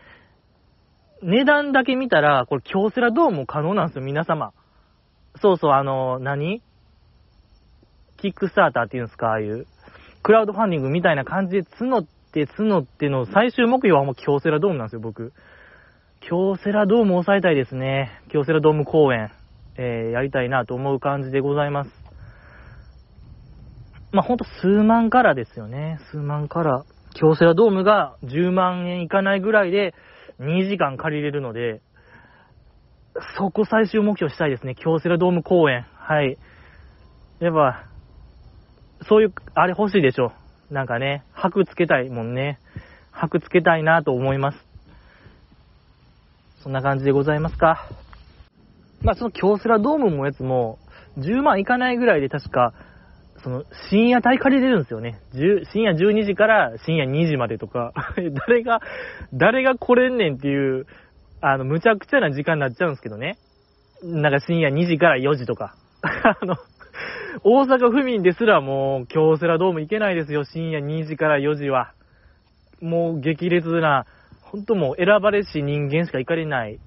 [1.23, 4.53] 値段だけ見たら、これ京セラドームも可能なんですよ、皆様。
[5.41, 6.63] そうそう、あの、何？
[8.17, 9.67] キックスターターっていうんですか、ああいう。
[10.23, 15.33] クラウドファンディングみたいな感じで募って募っての最終目標はもう京セラドームなんですよ、僕。
[16.21, 18.21] 京セラドームを抑えたいですね。
[18.29, 19.31] 京セラドーム公演。
[19.81, 21.91] えー、やりたいなと思う感じでございます。
[24.11, 25.99] まあ、ほんと数万からですよね。
[26.11, 26.85] 数万から。
[27.15, 29.95] 京セラドームが10万円いかないぐらいで
[30.41, 31.81] 2時間借りれるので、
[33.37, 34.75] そこ最終目標したいですね。
[34.75, 35.87] 京セラドーム公演。
[35.95, 36.39] はい。
[37.41, 37.85] やっぱ、
[39.09, 40.33] そういう、あれ欲しいでしょ。
[40.71, 42.59] なんかね、箔つけたいもんね。
[43.11, 44.59] 箔つけたいなと思います。
[46.63, 47.89] そんな感じでございますか。
[49.03, 50.79] まあ、その京セラドームのやつも、
[51.19, 52.75] 10万いかないぐらいで確か、
[53.43, 55.21] その、深夜帯借りれるんですよね。
[55.73, 57.93] 深夜12時から深夜2時までとか、
[58.49, 58.81] 誰が、
[59.33, 60.87] 誰が来れんねんっていう、
[61.41, 63.39] あの、むちゃくちゃな時間になっちゃうんですけどね。
[64.03, 65.75] なんか深夜2時から4時とか。
[66.03, 66.57] あの、
[67.45, 70.45] 大阪府民ですらもう、京セラドーム行けないですよ。
[70.45, 71.93] 深夜2時から4時は。
[72.81, 74.07] もう激烈な、
[74.43, 76.79] ほんともう選ばれし人間しか行かれない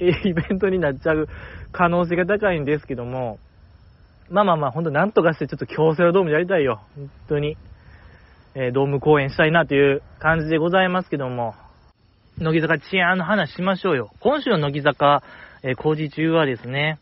[0.00, 1.28] イベントになっちゃう
[1.72, 3.38] 可能性が高いんですけども、
[4.30, 6.82] まあまあまあ、ほんとなんとかしてちょっと京セラドームやりたいよ。
[6.94, 7.56] 本当に。
[8.54, 11.54] えー、ドーム公演したいなという感じでございますけども、
[12.38, 14.10] 乃木坂治安の話しましょうよ。
[14.20, 15.22] 今週の乃木坂、
[15.62, 16.98] えー、工事中はですね、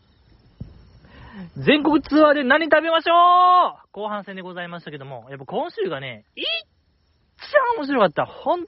[1.57, 8.25] 全国ツアーで何食べましょう後半戦でございましたけども、やっぱ今週がね、いっちゃ面白かった。
[8.25, 8.65] 本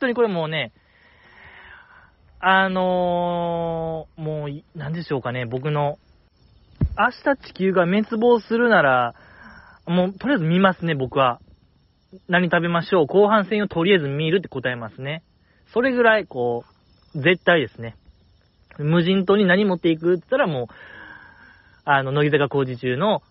[0.00, 0.72] 当にこれもうね、
[2.40, 5.98] あのー、もう、なんでしょうかね、僕の、
[6.96, 9.14] 明日地球が滅亡するなら、
[9.86, 11.40] もう、とりあえず見ますね、僕は。
[12.28, 15.22] 何食べましょう後半戦をとりあえず見るって答えますね。
[15.72, 16.64] それぐらい、こ
[17.14, 17.96] う、絶対ですね。
[18.78, 20.66] 無人島に何持っていくって言ったらもう、
[21.90, 23.22] あの、乃木坂工事中の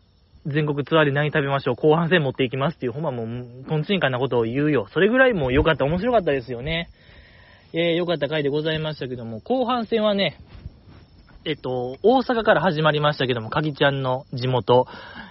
[0.48, 4.88] 全国ツアーで何食べましょう後半戦持っていきますっていう、ほんまもう、とんちんかなことを言うよ。
[4.92, 6.90] それぐらいもう良かった、面白かったですよね。
[7.72, 10.40] えー、良かった回でございましたけども、後半戦はね、
[11.46, 14.88] えっと、大阪から始まりましたけども、かきちゃんの地元、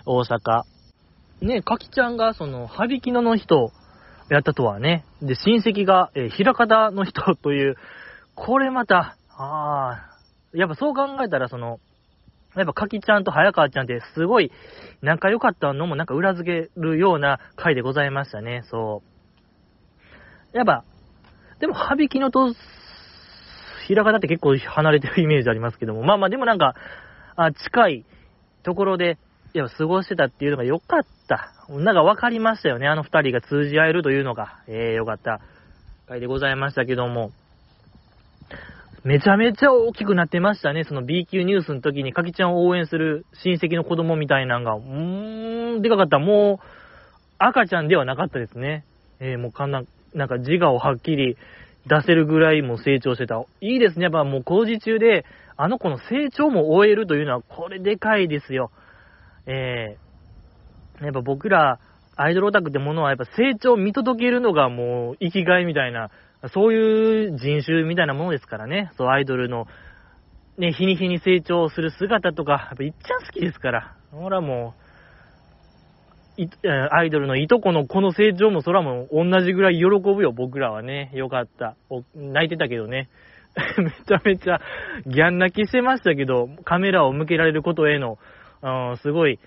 [0.06, 0.62] 大阪。
[1.40, 3.72] ね、かきちゃんが、その、羽引野のの人、
[4.30, 5.04] やったとはね。
[5.20, 7.74] で、親戚が、えー、平方の人という、
[8.36, 10.16] これまた、ああ、
[10.54, 11.80] やっぱそう考えたら、その、
[12.56, 14.50] やっぱかきちゃんと早川ちゃんってすごい
[15.02, 19.02] 仲良かったのもなんか裏付けるような回でございましたね、そ
[20.52, 20.56] う。
[20.56, 20.84] やっぱ、
[21.60, 22.54] でも、羽引きのと、
[23.86, 26.74] 平方って結構離れてるイメージありますけども、まあまあでもなんか、
[27.36, 28.04] あ近い
[28.62, 29.18] ところで、
[29.54, 31.52] いや、過ごしてたっていうのが良かった。
[31.68, 35.40] なんか分かりましたよね、あの二人が通じ合えるというのが、えー、良かった
[36.08, 37.32] 回でございましたけども、
[39.06, 40.82] めちゃめちゃ大きくなってましたね。
[40.82, 46.18] その B 級ニュースの時に、かきちゃんを応援する親戚の子供みたいなのが、うーん、でかかった。
[46.18, 46.66] もう、
[47.38, 48.84] 赤ちゃんではなかったですね。
[49.20, 51.36] えー、もうかな、なんか自我をはっきり
[51.86, 53.36] 出せるぐらいも成長してた。
[53.60, 54.06] いいですね。
[54.06, 55.24] やっぱもう工事中で、
[55.56, 58.72] あの子の成長も終えるというのは、これでかいですよ。
[59.46, 61.78] えー、やっぱ僕ら、
[62.16, 66.10] アイドルオタクってものは、やっぱ成長を見届けるのがもう生きがいみたいな
[66.52, 68.90] そういう人種みたいなものですからね。
[68.96, 69.66] そう、アイドルの、
[70.58, 73.96] ね、日に日に成長する姿とか、やっぱいっちゃん好きですから。
[74.10, 74.86] ほらもう、
[76.90, 81.10] アイドルのいとこのこの成長もそらもう同じぐらい喜ぶよ、僕らはね。
[81.14, 81.76] よかった。
[82.14, 83.08] 泣いてたけどね。
[83.78, 84.60] めちゃめちゃ
[85.06, 88.18] ギャン泣きしてましたけど、カメラを向けられることへの、
[88.62, 89.38] うん、すごい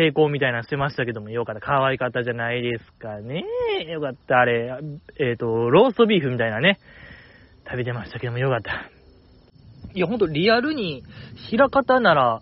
[0.00, 1.60] 抵抗みたいなのしてましたけども、よかった。
[1.60, 3.44] 可愛かったじゃないですかね。
[3.88, 4.38] よかった。
[4.38, 4.80] あれ、
[5.18, 6.78] えっ、ー、と、ローストビーフみたいなね、
[7.66, 8.90] 食べてましたけども、よかった。
[9.92, 11.02] いや、ほんとリアルに、
[11.50, 12.40] 平方なら、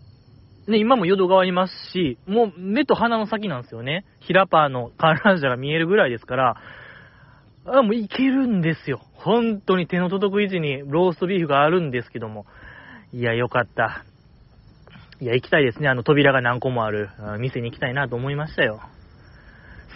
[0.68, 4.04] ね、今も淀川いますし、もう目と鼻の先なんですよね。
[4.20, 6.56] 平パーの観覧車が見えるぐらいですから、
[7.64, 9.00] あ、もういけるんですよ。
[9.14, 12.46] 本当に手の届く位置にローストビーフがあるんですけども。
[13.12, 14.04] いや、よかった。
[15.20, 15.88] いや、行きたいですね。
[15.88, 18.80] あの扉が何個もある店に行きたいなと思いましたよ。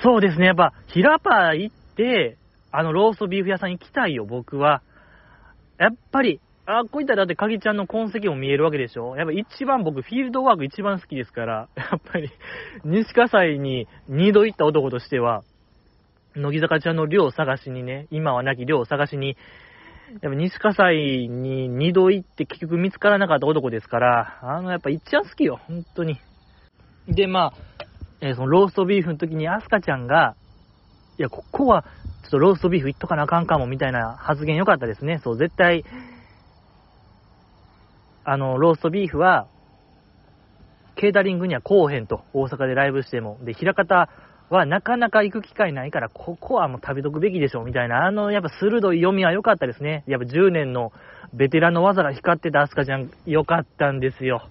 [0.02, 0.46] そうですね。
[0.46, 2.36] やっぱ、ヒラパー行って、
[2.72, 4.82] あのローストビーフ屋さん行きたいよ、僕は。
[5.78, 9.16] やっぱり、あ、こういったらだって鍵ちゃんの痕跡も見えるわけでしょ？
[9.16, 12.30] やっぱ一番僕、フィールドワーク一番好きですから、やっぱり、
[12.84, 15.42] 西葛西に二度行った男としては、
[16.34, 19.36] 乃木坂ちゃんの寮を探しにね、今は亡き寮を探しに
[20.20, 26.18] やっぱ西葛西に二度行って結局見つからなかった男ですから、あの、やっぱ一番好きよ、本当に。
[27.08, 27.84] で、まあ、
[28.20, 30.36] えー、そのローストビーフの時にアスカちゃんが、
[31.18, 31.84] いや、ここは、
[32.22, 35.18] ちょっとローストビーフ行っとかなあかんかも、みたいな発言良かったですね。
[35.24, 35.84] そう、絶対、
[38.24, 39.46] あの、ローストビーフは、
[40.94, 43.38] ケータリングには来おへんと、大阪でライブしても。
[43.42, 44.10] で、平方
[44.56, 50.04] はなかなか行く機会ないから、ここはもう食べとくべきでしょ、みたいな、あの、やっぱ鋭い読みは良かったですね。
[50.06, 50.92] やっぱ10年の
[51.32, 54.42] ベテランの技が光ってたアスカちゃん、良かったんですよ。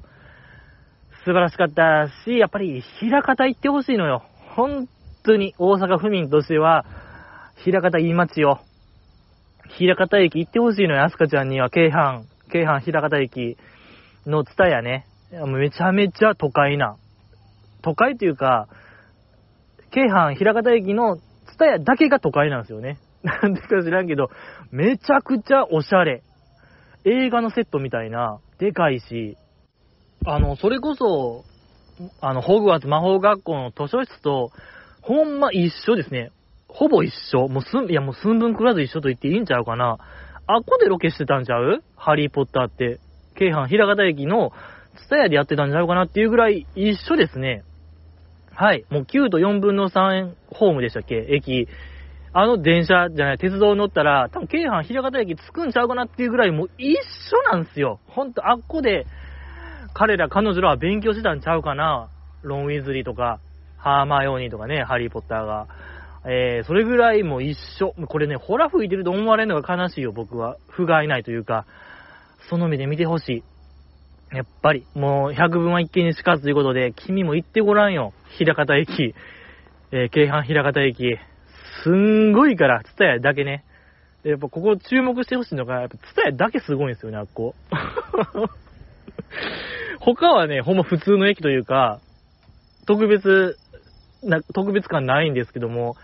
[1.24, 4.24] 素晴らしかったし、やっぱり、平方行ってほしいのよ。
[4.56, 4.88] 本
[5.24, 6.86] 当に、大阪府民としては、
[7.58, 8.62] 平方言いい街よ。
[9.68, 13.58] 平方駅行ってほしいのよ、アスカちゃんには、京阪、京阪平方駅
[14.26, 15.06] のツタヤね。
[15.48, 16.98] めちゃめちゃ都会な。
[17.84, 18.68] 都会っていうか、
[19.92, 22.98] 京阪平方駅のツタヤだけが都会なんですよね。
[23.24, 24.30] なんでか知らんけど、
[24.72, 26.24] めちゃくちゃおしゃれ。
[27.06, 29.38] 映画のセットみたいな、でかいし、
[30.26, 31.44] あの、それこそ、
[32.22, 34.52] あの、ホグワーツ魔法学校の図書室と、
[35.02, 36.32] ほんま一緒ですね。
[36.68, 37.48] ほぼ一緒。
[37.48, 39.98] もうすん、いやもう寸分くらず一緒と言っていいんちゃうかな。
[40.48, 41.84] あっこでロケしてたんちゃう？
[41.96, 43.00] ハリーポッターって。
[43.36, 44.52] 京阪平方駅の
[44.98, 47.64] ツタヤでやってたんちゃうかなっていうぐらい一緒ですね。
[48.54, 48.86] はい。
[48.90, 51.26] もう9と4分の3ホームでしたっけ？
[51.30, 51.68] 駅。
[52.34, 56.98] あの電車じゃない、鉄道乗ったら、多分京阪平方駅着くんちゃうかなっていうぐらいもう一緒
[57.52, 58.00] なんですよ。
[58.08, 59.06] ほんと、あっこで、
[59.94, 62.08] 彼ら、彼女らは勉強してたんちゃうかな。
[62.42, 63.40] ロン・ウィズリーとか、
[63.78, 65.68] ハーマーヨーニーとかね、ハリー・ポッターが。
[66.24, 67.94] えー、それぐらいもう一緒。
[68.08, 70.56] これね、ほら吹いてると思われるのが悲しいよ、僕は。
[70.70, 71.66] 不甲斐ないというか、
[72.50, 73.44] その目で見てほしい。
[74.34, 78.14] やっぱり、もう、百分は一見にしかずということで、君も行ってごらんよ。
[78.38, 79.14] 平方駅。
[79.92, 81.18] えー、京阪平方駅。
[81.84, 83.66] すんごいから、ツタヤだけね。
[84.24, 87.56] やっぱここ注目してほしいのが、やっぱツタヤだけすごいんですよね、あっこ。
[90.00, 92.00] 他はね、ほんま普通の駅というか、
[92.88, 93.58] 特別
[94.24, 95.96] な、特別感ないんですけども、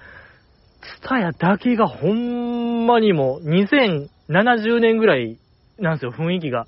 [0.81, 5.37] ツタヤだけがほんまにも2070年ぐらい
[5.79, 6.65] なんですよ、雰囲気が。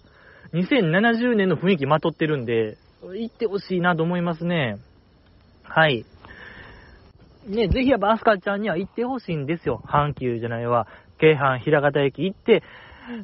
[0.53, 4.77] 2070年の雰囲気まとってるんで、行ってほしいなと思いますね。
[5.63, 6.05] はい。
[7.47, 9.81] ね、ぜひやっぱアスカちゃんには行ってほしいんですよ。
[9.87, 10.87] 阪急じゃないわ。
[11.19, 12.63] 京阪平方駅行って、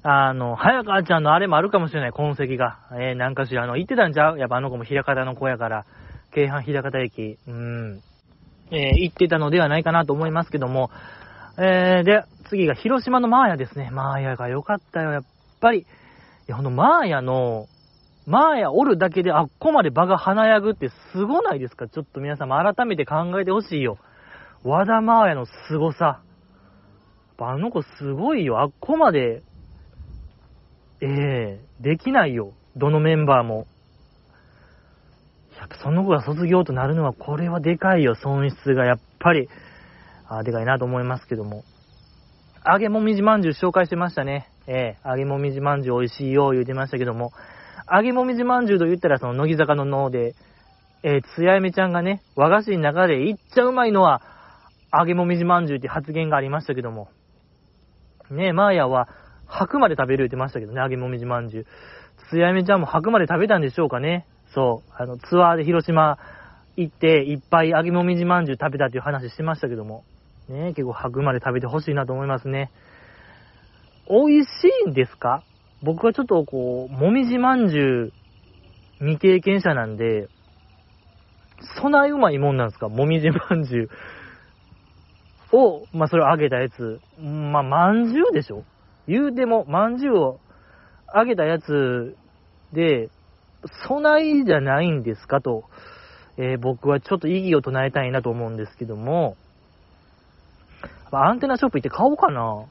[0.04, 2.80] あの、早川ちゃんのあれもあるかもしれない、痕跡が。
[2.94, 4.40] えー、なんかしら、あの、行ってたんちゃう？
[4.40, 5.86] やっぱあの子も平方の子やから、
[6.34, 8.02] 京阪平方駅、うん、
[8.72, 10.90] えー、行ってたのではないかなと思いますけども、
[11.58, 13.90] えー、で、次が広島のマーヤですね。
[13.92, 15.24] マーヤが良かったよ、やっ
[15.62, 15.86] ぱり。
[16.48, 17.68] いや、ほんと、マーヤの、
[18.28, 21.88] マーヤおるだけであっこまで場が華やぐってすごないですか？
[21.88, 23.98] ちょっと皆様改めて考えてほしいよ。
[24.64, 26.22] 和田マーヤの凄さ。
[27.38, 28.62] あの子すごいよ。
[28.62, 29.44] あっこまで、
[31.02, 32.54] ええー、できないよ。
[32.76, 33.68] どのメンバーも。
[35.60, 38.16] やっぱその子が卒業となるのは、これはでかいよ。
[38.16, 39.50] 損失がやっぱり、
[40.28, 41.64] あでかいなと思いますけども。
[42.66, 44.50] 揚げもみじまんじゅう紹介してましたね。
[44.68, 47.32] えー、揚げもみじまんじゅう美味しいよ、言うてましたけども。
[47.92, 50.34] 揚げもみじまんじゅうと言ったら、その乃木坂の脳で、
[51.04, 54.22] えー、つやめちゃんがね、和菓子の中でいっちゃうまいのは、
[54.92, 57.10] 揚げもみじまんじゅうって発言がありましたけども。
[58.32, 59.08] ねえ、マーヤは、
[59.48, 61.66] 白まで食べる言ってましたけどね、揚げもみじまんじゅう。
[62.30, 64.26] つやめちゃんも白まで食べたんでしょうかね。
[64.48, 66.18] そう、あの、ツアーで広島
[66.76, 70.04] 行って、いっぱい揚げもみじまんじゅう食べたっていう話してましたけども。
[70.50, 72.72] ねえ、結構白まで食べてほしいなと思いますね。
[74.10, 74.50] 美味し
[74.88, 75.44] いんですか？
[75.82, 78.12] 僕はちょっとこう、もみじまんじゅ
[79.00, 80.28] う未経験者なんで、
[81.82, 82.90] そないうまいもんなんですか？
[82.90, 83.90] もみじまんじゅう。
[85.52, 87.00] を、まあ、それを揚げたやつ。
[87.20, 88.64] まあ、まんじゅうでしょ？
[89.08, 90.40] 言うても、まんじゅうを
[91.16, 92.18] 揚げたやつ
[92.74, 93.10] で、
[93.88, 95.42] 備えじゃないんですか？
[95.42, 95.64] と、
[96.38, 99.38] えー、僕はちょっと意義を唱えたいなと思うんですけども、
[101.12, 102.66] アンテナショップ行って買おうかな。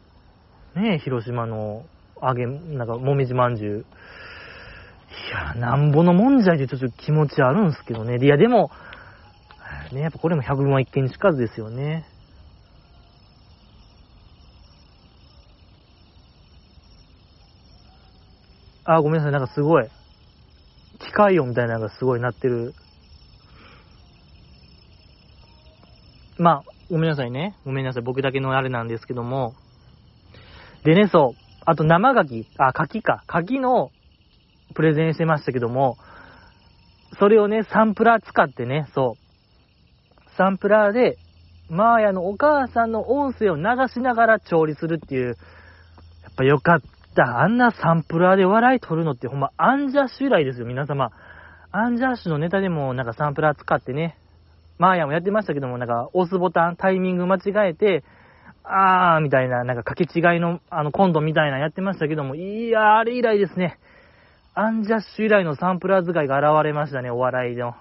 [0.74, 1.84] ね、広島の
[2.22, 3.80] 揚げ、なんか、もみじまんじゅう。
[3.80, 8.18] いや、なんぼのもんじゃいでちょっと気持ちあるんすけどね。
[8.20, 8.70] いや、でも、
[9.92, 12.04] ね、やっぱこれも百分は一見にしかずですよね。
[18.84, 19.88] あ、ごめんなさい、なんかすごい。
[20.98, 22.74] 機械音みたいなのがすごいなってる。
[26.38, 27.56] まあ、ごめんなさいね。
[27.64, 28.02] ごめんなさい。
[28.02, 29.54] 僕だけのあれなんですけども。
[30.84, 31.44] でね、そう。
[31.64, 33.24] あと生牡蠣、あ、牡蠣か。
[33.26, 33.90] 牡蠣の
[34.74, 35.96] プレゼンしてましたけども、
[37.18, 40.36] それをね、サンプラー使ってね、そう。
[40.36, 41.16] サンプラーで、
[41.70, 45.36] マーヤのお母さんの音声を流しながら調理するっていう、やっ
[46.36, 46.80] ぱよかっ
[47.14, 47.40] た。
[47.40, 51.10] あんなサンプラーで笑い取るのってほんまアンジャッシュ以来ですよ、皆様。
[51.70, 54.18] アンジャッシュのネタでもなんかサンプラー使ってね、
[54.78, 58.04] マーヤもやってましたけども、なんか押すボタン、タイミング間違えて、
[58.64, 63.78] あーみたいな、なんか掛け違いの、あの、コントみたいなやってましたけども、いやー、あれ以来ですね。
[64.54, 67.74] アンジャッシュ以来のサンプラー使いが現れましたね、お笑いの。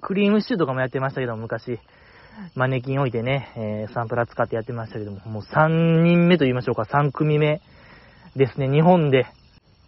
[0.00, 1.78] クリームシチューとかもやってましたけども、昔。
[2.54, 7.60] マネキン置いてね、えー、サンプラー使ってやってましたけども、もう3人目と言いましょうか、3組目
[8.34, 9.26] ですね、日本で。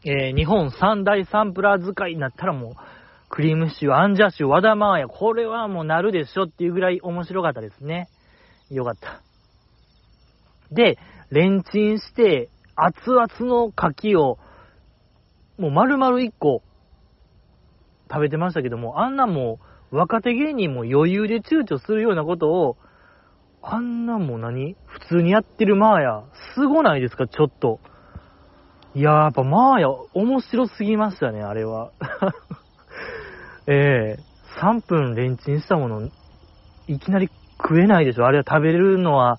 [0.04, 2.74] えー、日本三大サンプラー使いになったらもう、
[3.28, 8.08] クリームシチュー、アンジャッシュ、和田マーヤ、これはもうなるでしょっていうぐらい面白かったですね。
[8.70, 9.27] よかった。
[10.72, 10.98] で、
[11.30, 13.74] レンチンして、熱々の牡
[14.14, 14.38] 蠣を、
[15.58, 16.62] もう丸々1個
[18.10, 19.58] 食べてましたけども、あんなも
[19.90, 22.76] う若手芸人も余裕で躊躇するようなことを、
[23.62, 27.80] あんなもう何普通にやってるマーヤ、すごないですかちょっと。
[28.94, 31.92] いやー、やっぱマーヤ、面白すぎましたね、あれは。
[33.66, 36.08] ええー、3分レンチンしたもの、
[36.86, 37.28] いきなり
[37.60, 38.26] 食えないでしょ。
[38.26, 39.38] あれは食べれるのは、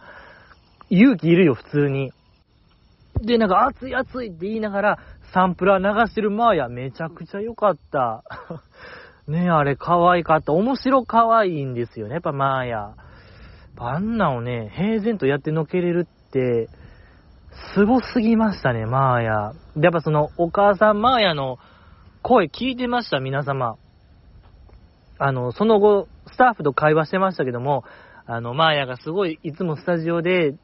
[0.90, 2.12] 勇気いるよ、普通に。
[3.22, 5.00] で、なんか、熱い熱いって言いながら、
[5.34, 8.24] サンプラー流してるマーヤ、めちゃくちゃ良かった。
[9.28, 10.54] ね、あれ、可愛かった。
[10.54, 12.94] 面白可愛いんですよね、やっぱマーヤ。
[13.78, 16.68] あんなをね、平然とやってのけれるって、
[17.52, 19.32] すすぎましたね、マーヤ。
[19.78, 21.60] やっぱその、お母さんマーヤの
[22.22, 23.76] 声聞いてました、皆様。
[25.20, 27.84] あの、その後、スタッフと会話してましたけども、
[28.26, 30.56] あの、マーヤがすごい、いつもスタジオで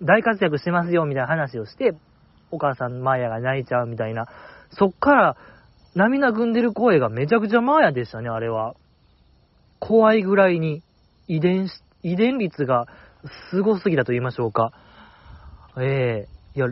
[0.00, 1.92] 大活躍してますよ、みたいな話をして、
[2.50, 4.26] お母さんマーヤが泣いちゃうみたいな。
[4.70, 5.36] そっから、
[5.94, 8.74] 涙ぐんでる声がめちゃくちゃマーヤでしたね、あれは。
[9.78, 10.82] 怖いぐらいに、
[11.28, 12.86] 遺伝し、遺伝率が
[13.50, 14.72] 凄すぎたと言いましょうか。
[15.78, 16.66] ええいや、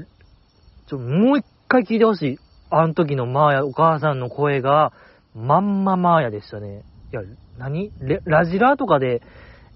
[0.87, 2.39] ちょ、もう一回聞いてほしい。
[2.71, 4.93] あの時のマーヤ、お母さんの声が、
[5.35, 6.85] まんまマーヤでしたね。
[7.13, 7.23] いや、
[7.57, 7.93] 何？
[8.25, 9.23] ラジラとかで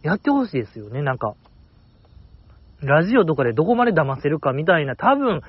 [0.03, 1.35] やってほしいですよね、なんか。
[2.85, 5.43] ラジオとかでどこまで騙せるかみたいな、多分、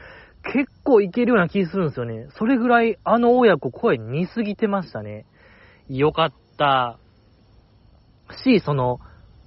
[0.44, 2.28] 結構いけるような気するんですよね。
[2.38, 5.26] それぐらい、あの親子声似すぎてましたね。
[5.90, 7.00] よかった。
[8.44, 9.00] し、その、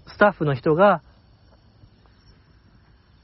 [0.07, 1.03] スタッフの人が、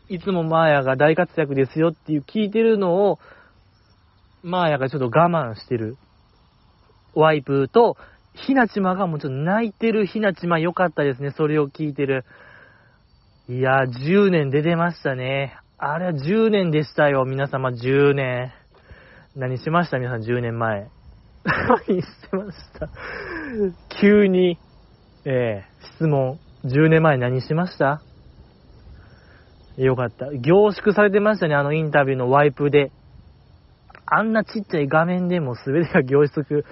[0.08, 3.18] いつもマーヤが大活躍ですよっていう聞いてるのを、
[4.42, 5.96] マーヤがちょっと我慢してる。
[7.14, 7.96] ワイプと、
[8.34, 11.30] ひなちまがもうちょっと泣いてるひなちま良かったですね。
[11.30, 12.24] それを聞いてる。
[13.46, 15.58] いや、10年出てましたね。
[15.76, 17.26] あれは10年でしたよ。
[17.26, 18.50] 皆様10年。
[19.36, 19.98] 何しました？
[19.98, 20.88] 皆さん10年前。
[21.44, 22.88] 何してました？
[24.00, 24.58] 急に、
[25.26, 26.38] えー、質問。
[26.64, 28.00] 10年前何しました？
[29.76, 30.32] よかった。
[30.32, 32.92] 凝縮されてましたね、あのインタビューのワイプで。
[34.06, 36.62] あんなちっちゃい画面でも全てが凝縮、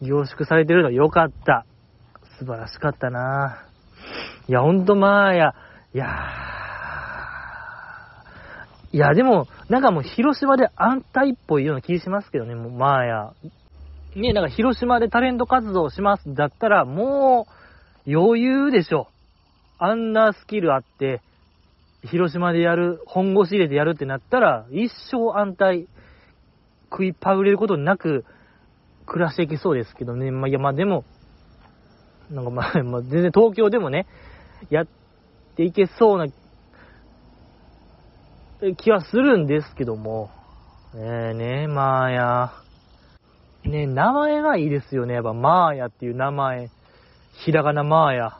[0.00, 1.66] 凝縮されてるのよかった。
[2.38, 3.66] 素晴らしかったな
[4.48, 5.54] いや、ほんとまあや、
[5.94, 6.52] いやー
[8.94, 13.32] いや、でも、なんかもう広島で安泰っぽいような気しますけどね、もうまあや。
[14.14, 17.46] ね、なんか広島でタレント活動しますだったら、も
[18.06, 19.08] う余裕でしょ。
[19.78, 21.22] あんなスキルあって、
[22.04, 25.88] 広島でやる、本腰入れてやるってなったら、一生安泰、
[26.90, 28.26] 食いパグれることなく、
[29.06, 30.30] 暮らしていけそうですけどね。
[30.30, 31.04] まあ、いや、まあでも、
[32.30, 34.06] なんかまあ、まあ、全然東京でもね、
[34.68, 34.86] やっ
[35.56, 36.26] ていけそうな
[38.76, 40.30] 気はするんですけども。
[40.94, 42.52] ねえねまあや。
[43.64, 45.14] ねえ名前がいいですよね。
[45.14, 46.68] やっぱ、マーヤっていう名前。
[47.44, 48.38] ひらがなマーヤ。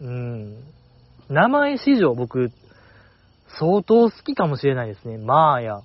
[0.00, 0.64] うん。
[1.28, 2.50] 名前史上僕、
[3.58, 5.18] 相当好きかもしれないですね。
[5.18, 5.80] マーヤ。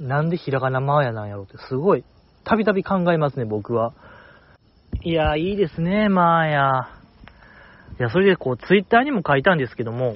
[0.00, 2.04] なんでひらがなマーヤなんやろうって、すごい、
[2.44, 3.92] たびたび考えますね、僕は。
[5.02, 7.03] いや、いいですね、マーヤ。
[7.98, 10.14] いや、それでこう、ツイッターにも書いたんですけども、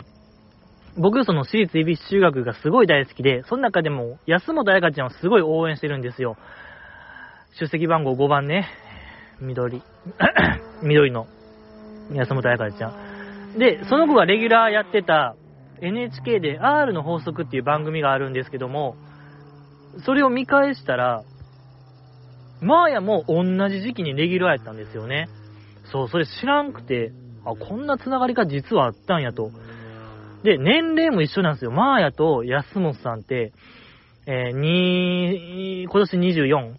[0.97, 6.37] 僕、その私立恵比寿中学がすごい大好きで、その中でも、安本彩香ちゃんをすごい応援してるんですよ。
[7.61, 8.69] 出席番号5番ね。
[9.41, 9.83] 緑。
[10.83, 11.27] 緑の
[12.13, 13.59] 安本彩香ちゃん。
[13.59, 15.37] で、その子がレギュラーやってた
[15.81, 18.97] NHK で R の法則っていう番組があるんですけども、
[20.05, 21.23] それを見返したら、
[22.61, 25.29] マーヤも同じ時期にレギュラーやったんですよね。
[25.93, 27.13] そう、それ知らんくて、
[27.51, 29.51] あ、こんな繋がりが実はあったんやと。
[30.43, 31.71] で、年齢も一緒なんですよ。
[31.71, 33.53] マーヤと安本さんって、
[34.27, 36.75] えー、に、今年24。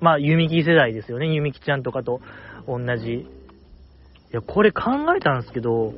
[0.00, 1.32] まあ、ユミキ世代ですよね。
[1.32, 2.20] ユミキちゃんとかと
[2.66, 3.12] 同じ。
[3.12, 3.26] い
[4.32, 5.94] や、これ考えたんですけど、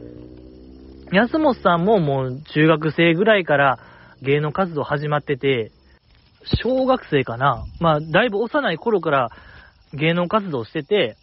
[1.13, 3.79] 安本さんももう中学生ぐらいから
[4.23, 5.73] 芸能活動始まってて、
[6.63, 9.31] 小学生かなまあ、だいぶ幼い頃から
[9.95, 11.17] 芸能活動してて、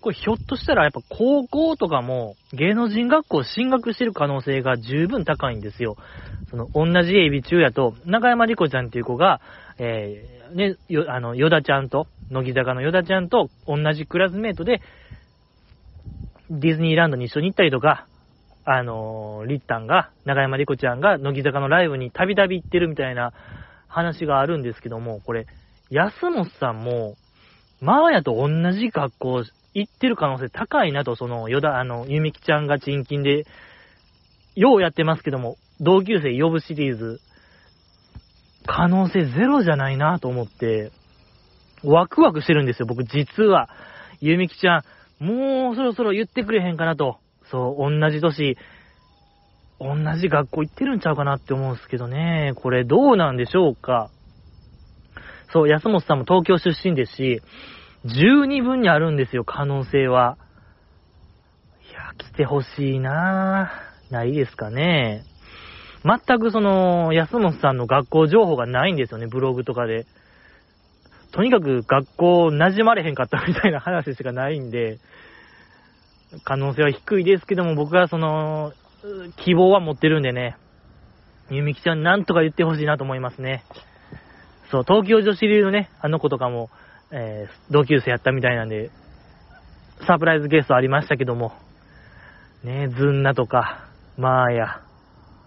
[0.00, 5.96] これひょっとしたらやっぱ高校とかも芸能人学校進学してる可能性が十分高いんですよ。
[6.50, 9.40] その同じエビ中やと、中山莉子ちゃんっていう子が、
[9.78, 14.80] えー、ね、よ、あの、ヨダちゃんと、乃木坂のヨダちゃんと同じクラスメートで、
[16.50, 18.06] ディズニーランドに一緒に行ったりとか、
[18.64, 23.32] あのー、リッタンが、中山莉子ちゃんが乃木坂のライブにたびたび行ってるみたいな
[23.88, 25.46] 話があるんですけども、これ、
[25.90, 27.16] 安本さんも、
[27.80, 29.44] マーヤと同じ学校
[29.74, 33.44] 行ってる可能性高いなと、その、ヨダ、あの、ユミキちゃんがチンキンで、
[34.56, 37.20] ようやってますけども、同級生呼ぶシリーズ、
[38.66, 40.90] 可能性ゼロじゃないなと思って、
[41.84, 43.68] ワクワクしてるんですよ、僕実は。
[44.20, 44.78] ユミキちゃ
[45.20, 47.18] ん、もうそろそろ言ってくれへんかなと。
[47.50, 48.56] そう、同じ年、
[49.80, 52.52] 同じ学校行ってるんちゃうかなって思うんですけどね。
[52.56, 54.10] これどうなんでしょうか。
[55.52, 57.40] そう、安本さんも東京出身ですし、
[58.08, 60.36] 十二分にあるんですよ、可能性は。
[61.90, 63.88] いや、来てほしいなぁ。
[64.10, 65.24] ないですかね。
[66.04, 70.06] 全くその、安本さんの学校情報がないんですよね、ブログとかで。
[71.32, 74.98] とにかく学校馴染まれへんかったみたいな話しかないんで、
[76.44, 78.72] 可能性は低いですけども、僕はその、
[79.36, 80.56] 希望は持ってるんでね、
[81.50, 83.64] ゆみきちゃんなんとか言ってほしいなと思いますね。
[84.70, 86.70] そう、東京女子流のね、あの子とかも、
[87.10, 88.90] えー、同級生やったみたいなんで、
[90.06, 91.52] サプライズゲストありましたけども、
[92.62, 94.82] ね、ずんなとか、まあや、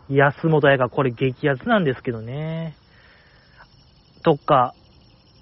[0.09, 2.75] 安本やがこれ激アツなんですけどね。
[4.23, 4.73] とか、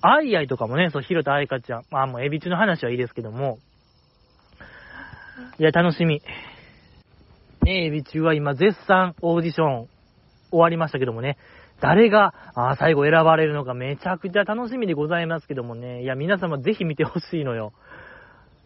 [0.01, 3.57] アイアイとかもね、そう、広田愛香ちゃん、まあもうエビ中の話はいいですけども、
[5.57, 6.21] いや、楽しみ。
[7.63, 9.87] ね、エビ中は今絶賛オーディション
[10.51, 11.37] 終わりましたけどもね、
[11.81, 17.73] 誰が、あ最後選ばれるのかめちゃくちゃ楽しみでございますけどもね、いや、皆様ぜひ見てほしいのよ。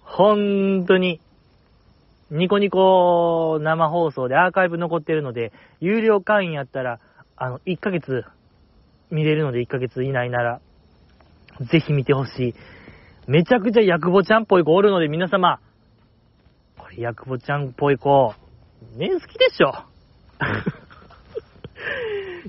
[0.01, 1.19] ほんとに。
[2.31, 6.99] ニコニコ生放送でアーカイブ残ってるので、有料会員やったら、
[7.37, 8.23] あの、1ヶ月
[9.11, 10.61] 見れるので1ヶ月以内なら、
[11.71, 12.55] ぜひ見てほしい。
[13.27, 15.59] めちゃくちゃヤクボちゃんっぽい子おるので皆様、
[16.79, 18.33] これヤクボちゃんっぽい子、
[18.97, 19.73] ね、好きでしょ。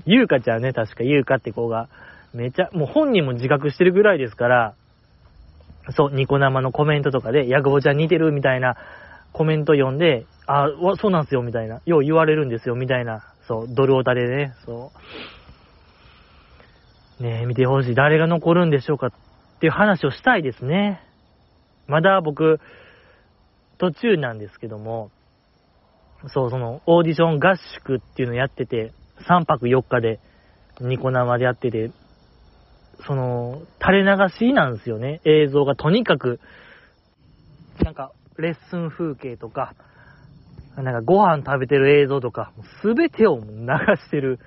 [0.05, 1.89] ゆうかちゃんね、確かゆうかって子が、
[2.33, 4.75] めちゃ、もう本人も自覚してるぐらいですから、
[5.91, 8.75] そう、ニコ生のコメントとかで、ヤクボちゃん似てるみたいな
[9.33, 10.67] コメント読んで、あ、
[10.99, 11.81] そうなんすよ、みたいな。
[11.85, 13.23] よう言われるんですよ、みたいな。
[13.47, 14.91] そう、ドルオタでね、そ
[17.19, 17.23] う。
[17.23, 17.95] ねえ、見てほしい。
[17.95, 19.11] 誰が残るんでしょうかっ
[19.59, 21.01] ていう話をしたいですね。
[21.87, 22.59] まだ僕、
[23.77, 25.11] 途中なんですけども、
[26.27, 28.91] そう、その、オーディション合宿っていうのやってて、
[29.27, 30.19] 3泊4日で、
[30.81, 31.91] ニコ生でやってて、
[33.07, 35.21] その、垂れ流しなんですよね。
[35.25, 36.39] 映像がとにかく、
[37.83, 39.73] なんか、レッスン風景とか、
[40.75, 42.51] なんかご飯食べてる映像とか、
[42.81, 43.45] すべてを流
[43.97, 44.39] してる。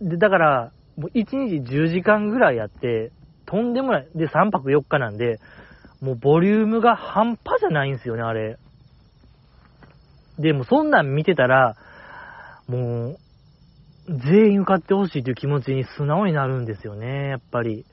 [0.00, 3.12] で、だから、もう1日10時間ぐらいやって、
[3.46, 4.08] とんでもない。
[4.14, 5.38] で、3泊4日なんで、
[6.00, 8.58] もうボリュームが半端じゃないんですよね、あれ。
[10.38, 11.76] で、もそんなん見てたら、
[12.68, 13.18] もう、
[14.08, 17.80] 全員受かってほしいという気持ちに素直になるんですよね、やっぱり。
[17.80, 17.84] い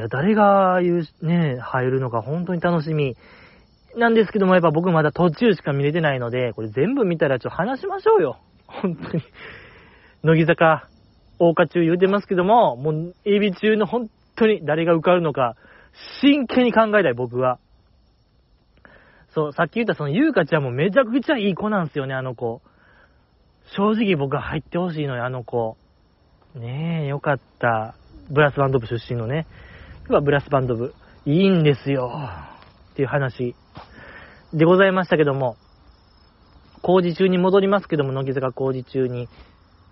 [0.00, 3.16] や、誰が言う、ね、入るのか本当に楽しみ。
[3.96, 8.38] なんですけども、やっぱ僕まだ途中しか見れてないので、これ全部見たらちょっと話しましょうよ。
[8.66, 9.22] 本当に。
[10.24, 10.88] 乃木坂、
[11.38, 15.56] 大花中言うてますけども、もう、エビ中の本当に誰が受かるのか、
[16.22, 17.58] 真剣に考えたい、僕は。
[19.30, 22.62] そう、さっき言ったそのゆうかちゃんもめちゃくちゃいい子なんですよね、あの子。
[23.76, 25.76] 正直僕は入ってほしいのよ、あの子。
[26.54, 27.94] ねえ、よかった。
[28.30, 29.46] ブラスバンド部出身のね。
[30.08, 30.94] 今ブラスバンド部。
[31.24, 32.10] いいんですよ。
[32.92, 33.54] っていう話
[34.52, 35.56] でございましたけども、
[36.82, 39.28] 工事中に戻りますけども、乃木坂工事中に。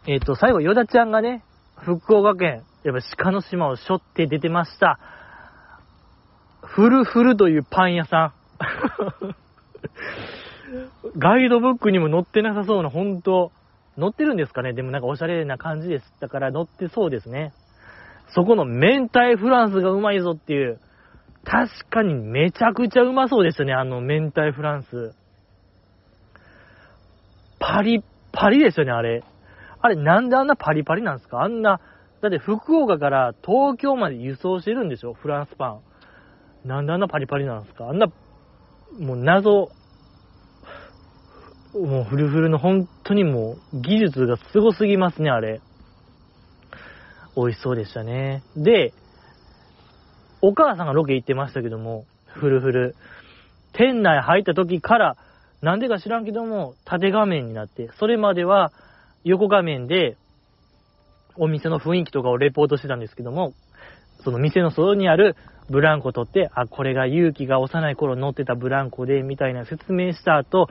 [0.06, 1.44] えっ、ー、と、最後、ヨダちゃんがね、
[1.76, 4.98] 福岡県、やっぱ鹿の島を背負って出てました。
[6.62, 8.32] フルフルというパン屋さ
[9.22, 9.34] ん。
[11.16, 13.22] ガイドブックにも載ってなさそうな、ほん
[13.98, 14.00] と。
[14.00, 14.72] 載ってるんですかね？
[14.72, 16.04] でもなんかおしゃれな感じです。
[16.20, 17.52] だから載ってそうですね。
[18.34, 20.80] そこの明太フランスがうまいぞっていう。
[21.44, 25.14] 確かにめちゃくちゃうまそうですね、あの明太フランス。
[27.58, 29.24] パリッパリですよね、あれ。
[29.80, 31.42] あれ、なんであんなパリパリなんですか？
[31.42, 31.80] あんな、
[32.20, 35.14] だって福岡から東京まで輸送してるんでしょ？
[35.14, 35.78] フランスパ
[36.64, 36.68] ン。
[36.68, 37.88] なんであんなパリパリなんですか？
[37.88, 38.08] あんな、
[38.98, 39.70] もう謎、
[41.74, 45.60] もうフルフルの本当にもう技術がすごすぎますね、あれ。
[47.36, 48.42] 美味しそうでしたね。
[48.56, 48.92] で、
[50.40, 52.96] お母さんがロケ行ってましたけども、フルフル。
[53.74, 55.16] 店内入った時から、
[55.60, 58.72] なんでか知らんけども、縦画面になって、それまでは
[59.24, 60.16] 横画面で、
[61.36, 63.52] お店の雰囲気とかをレポートしてたんですけども、
[64.24, 65.36] その店の外にある
[65.70, 70.68] ブランコ取って、あ、これが勇気が幼い頃乗ってたブランコで、みたいな説明した後、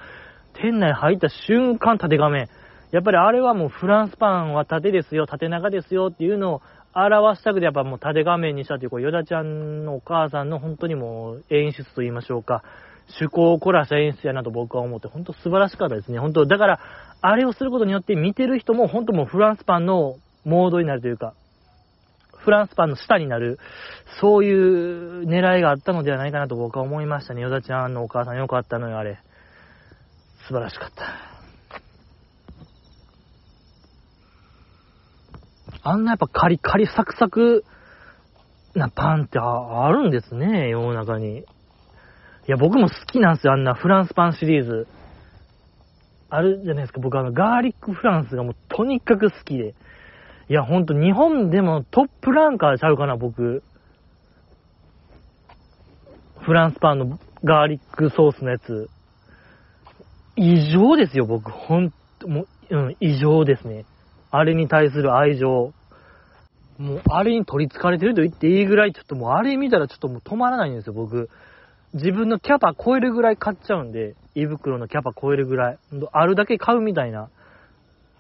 [0.54, 2.48] 店内入った瞬間縦画面。
[2.91, 6.62] やっぱりあれはもうフランスパンは縦ですよ、縦長ですよっていうのを
[6.93, 12.64] 表したくてやっぱもう縦画面にしたという、こう、ヨダちゃんのお母さんの本当にもう演出と言いましょうか。
[13.10, 16.20] 趣向を凝らした演出やなと僕は思って、本当素晴らしかったですね。
[16.20, 16.80] 本当、だから、
[17.22, 21.34] あれをすることによって見てる人も本当もうフランスパンのモードになるというか、
[22.38, 23.60] フランスパンの下になる、
[24.22, 27.41] そういう狙いがあったのではないかなと僕は思いましたね。
[27.41, 29.20] ヨダちゃんのお母さんよかったのよ、あれ。
[30.48, 31.04] 素晴らしかった。
[35.84, 37.64] あんなやっぱカリカリサクサク
[38.76, 41.39] なパンってあるんですね、世の中に。
[41.39, 41.43] い
[42.48, 44.88] や、僕も好きなんですよ、あんなフランスパンシリーズ。
[46.30, 49.76] あるじゃないですか、僕あの、ガーリックフランスがもうとにかく好きで。
[50.50, 53.64] いや、ほんと日本でもトップランカーちゃうかな、僕。
[56.39, 58.89] フランスパンのガーリックソースのやつ。
[60.38, 61.52] 異常ですよ、僕。
[61.52, 63.86] ほんと、もう、うん、異常ですね。
[64.30, 65.74] あれに対する愛情。
[66.78, 71.30] もう、あれに取り憑かれてると言っていいぐらい、ちょっともう、あれ見たらちょっともう止まらないんですよ、僕。
[71.94, 75.78] 自分のキャパ超えるぐらい買っちゃうんで、胃袋のキャパ超えるぐらい。
[76.12, 77.30] あるだけ買うみたいな。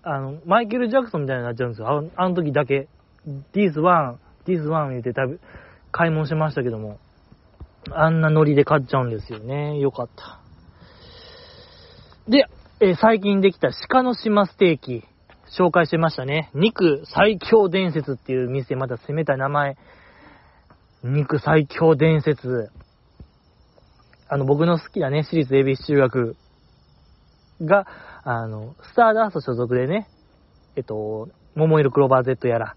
[0.01, 2.09] あの、マイケル・ジャクソンみたいになっちゃうんですよ。
[2.15, 2.87] あの時だけ。
[3.53, 5.39] this one, this one 言って多分、
[5.91, 6.97] 買い物しましたけども。
[7.91, 9.77] あんなノリで買っちゃうんですよね。
[9.79, 10.46] よかった。
[12.27, 12.45] で、
[12.81, 15.05] えー、最近できた鹿の島ステーキ、
[15.57, 16.51] 紹介してましたね。
[16.53, 19.77] 肉最強伝説っていう店、また攻めた名前。
[21.03, 22.69] 肉最強伝説。
[24.27, 26.35] あの、僕の好きなね、私立恵比寿中学
[27.61, 27.87] が、
[28.23, 30.09] あの、スターダースト所属でね、
[30.75, 32.75] えっと、桃色クローバー Z やら、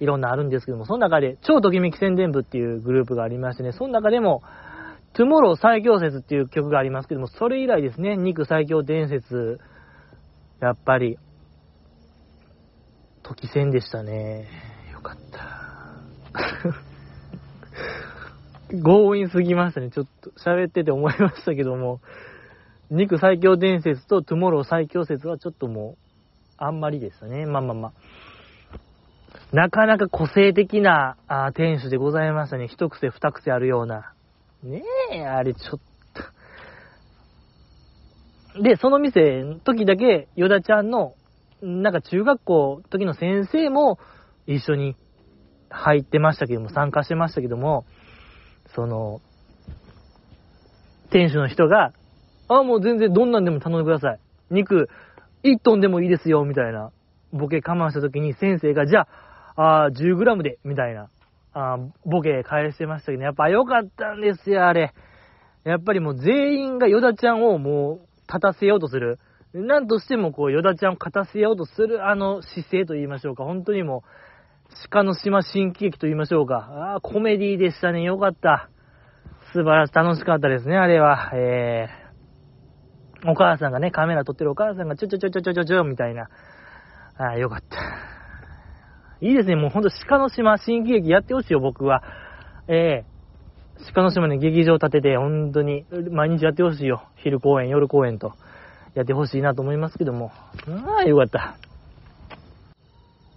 [0.00, 4.42] いろんなあるんですけども、その中で、超ときめき宣伝部っていうグループがありましてね、その中でも、
[5.12, 9.60] トゥモロー最強説っていう曲がありますけども、それ以来ですね、肉最強伝説、
[10.60, 11.18] やっぱり、
[13.22, 14.48] 時戦でしたね。
[14.92, 15.58] よかった。
[18.82, 19.90] 強引すぎましたね。
[19.90, 22.00] ちょっと喋ってて思いましたけども、
[22.90, 25.96] 肉最強伝説とトゥモロー最強説はちょっともう、
[26.56, 27.46] あんまりでしたね。
[27.46, 27.92] まあまあまあ。
[29.52, 32.68] なかなか個性的なあ店主でございましたね。
[32.68, 34.12] 一癖二癖あるような。
[34.62, 34.82] ね
[35.12, 35.80] え、あれちょっ
[38.54, 38.62] と。
[38.62, 41.14] で、その店の時だけ、ヨダちゃんの、
[41.62, 43.98] なんか中学校時の先生も
[44.46, 44.96] 一緒に
[45.70, 47.84] 入ってましたけども、参加してましたけども、
[48.74, 49.20] その、
[51.10, 51.92] 店主の人が、
[52.48, 54.20] あ、もう全然どんなんでも頼んでください。
[54.50, 54.88] 肉、
[55.44, 56.90] 1トンでもいいですよ、みたいな、
[57.32, 59.06] ボケ我慢した時に先生が、じゃ
[59.56, 61.10] あ、あ 10g で、みたいな、
[61.58, 64.94] あボケ返してましたけど、ねやっぱ良かったんですよ、あれ。
[65.64, 69.18] やっぱりもう全員がヨダちゃんをもう立たせようとする。
[69.54, 73.44] なんとしてもこう、ヨダちゃんを勝たせようとするあの姿勢と言いましょうか。
[73.44, 76.56] 本当にもう、鹿の島新喜劇と言いましょうか。
[76.56, 78.02] ああ、コメディでしたね。
[78.02, 78.68] よかった。
[79.52, 79.94] 素晴らしい。
[79.94, 81.30] 楽しかったですね、あれは。
[81.34, 86.28] えー、お母さんがね、カメラ撮ってるお母さんがちょちょちょちょちょちょちょみたいな。
[87.16, 88.07] ああ、よかった。
[89.20, 92.02] いいですね、もうほんと鹿の島新喜劇やってほしいよ、僕は。
[92.68, 97.02] ええー、鹿の島に劇場建てて、本当に、毎日やってほしいよ。
[97.16, 98.34] 昼公演、夜公演と、
[98.94, 100.30] やってほしいなと思いますけども。
[100.68, 101.56] ああ、よかった。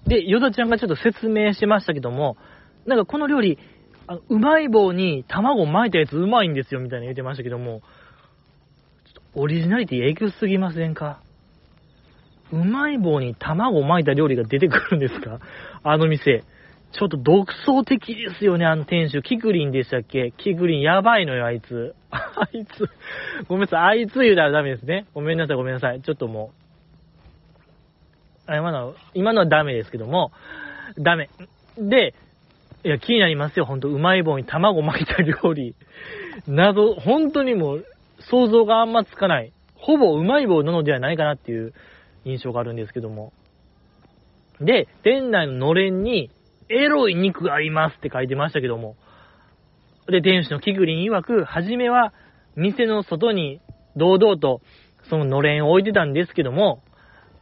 [0.06, 2.38] で、ヨダちゃんがちょっと説明しましたけども、
[2.86, 3.58] なんかこの料理、
[4.08, 7.82] あうまい棒に卵巻いたやつうまいんですよ、みたいな言ってましたけども、
[9.06, 11.22] ちょっとオリジナリティ影響すぎませんか？
[12.52, 15.40] うまい棒に卵を巻いた料理が出てくるんですか？
[15.84, 16.44] あの店。
[16.94, 19.22] ちょっと独創的ですよね、あの店主。
[19.22, 20.34] キクリンでしたっけ？
[20.38, 21.96] キクリンやばいのよ、あいつ。
[22.12, 22.90] あいつ。
[23.48, 25.06] ごめんなさい、あいつ言うたらダメですね。
[25.14, 26.02] ごめんなさい、ごめんなさい。
[26.02, 26.52] ちょっとも
[28.48, 28.52] う。
[28.52, 30.32] あ今のは、今のはダメですけども、
[30.98, 31.30] ダメ。
[31.78, 32.14] で、
[32.84, 33.88] いや、気になりますよ、ほんと。
[33.88, 35.76] うまい棒に卵巻いた料理。
[36.48, 37.86] 謎、本当にもう、
[38.20, 39.54] 想像があんまつかない。
[39.76, 41.74] ほぼうまい棒なのではないかなっていう
[42.26, 43.34] 印象があるんですけども。
[44.60, 46.30] で、店内ののれんに、
[46.70, 48.96] エロい肉がありますって書いてましたけども。
[50.08, 52.14] で、店主のキグリン曰く、はじめは、
[52.56, 53.60] 店の外に
[53.96, 54.62] 堂々と、
[55.10, 56.82] そののれんを置いてたんですけども、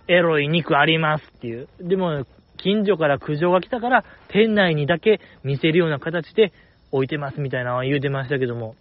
[0.07, 1.67] エロい肉ありますっていう。
[1.79, 2.25] でも、
[2.57, 6.51] 近所から苦情が来たから、店内にだけ見せるような形で
[6.91, 8.75] 置いてますみたいなのは言うてましたけども。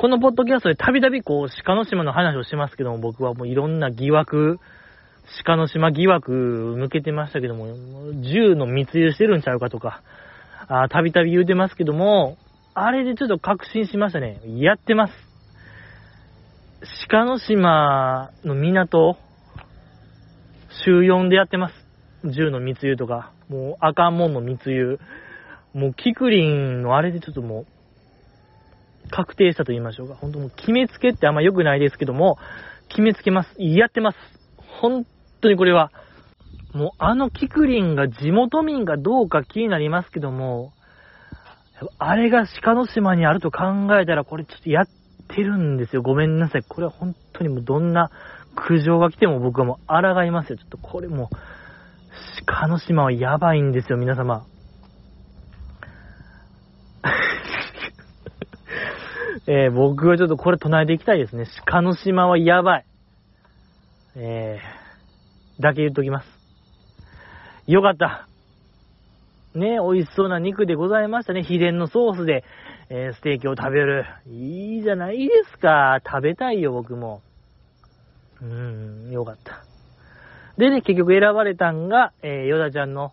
[0.00, 4.58] このポッドキャストでたびたびこう、鹿の島の話をしますけども、僕はもういろんな疑惑、
[5.44, 6.32] 鹿の島疑惑
[6.78, 7.66] 抜けてましたけども、
[8.22, 10.00] 銃の密輸してるんちゃうかとか、
[10.88, 12.38] たびたび言うてますけども、
[12.72, 14.40] あれでちょっと確信しましたね。
[14.56, 15.12] やってます。
[17.10, 19.18] 鹿の島の港、
[20.82, 21.74] 週4でやってます。
[22.24, 24.98] 銃の密輸とか、もうあかんもんの密輸。
[25.74, 27.66] もうキクリンのあれでちょっともう、
[29.10, 30.14] 確定したと言いましょうか。
[30.14, 32.38] 本当もう決めつけってあんま良くないですけども、
[32.88, 33.54] 決めつけます。
[33.58, 34.18] やってます。
[34.80, 35.06] 本
[35.40, 35.92] 当にこれは、
[36.72, 40.72] もうあのキクリンが地元民がどうか気になりますけども、
[41.98, 44.86] あれが鹿の島にあると考えたら、これちょっとやっ
[45.28, 46.02] てるんですよ。
[46.02, 46.62] ごめんなさい。
[46.62, 48.10] これは本当にもうどんな
[48.54, 50.56] 苦情が来ても僕はもう抗いますよ。
[50.58, 51.36] ちょっとこれもう、
[52.46, 54.44] 鹿の島はやばいんですよ、皆様。
[59.46, 61.46] えー、僕はちょっとこれ唱えていきたいですね。
[61.64, 62.84] 鹿の島はやばい。
[64.16, 66.26] えー、だけ言っときます。
[67.66, 68.26] よかった。
[69.54, 71.42] ね、美味しそうな肉でございましたね。
[71.42, 72.44] 秘伝のソースで、
[72.88, 74.04] えー、ステーキを食べる。
[74.26, 75.98] いいじゃないですか。
[76.04, 77.22] 食べたいよ、僕も。
[78.42, 79.64] うーん、よかった。
[80.56, 83.12] でね、結局選ばれたんが、えー、ヨダちゃんの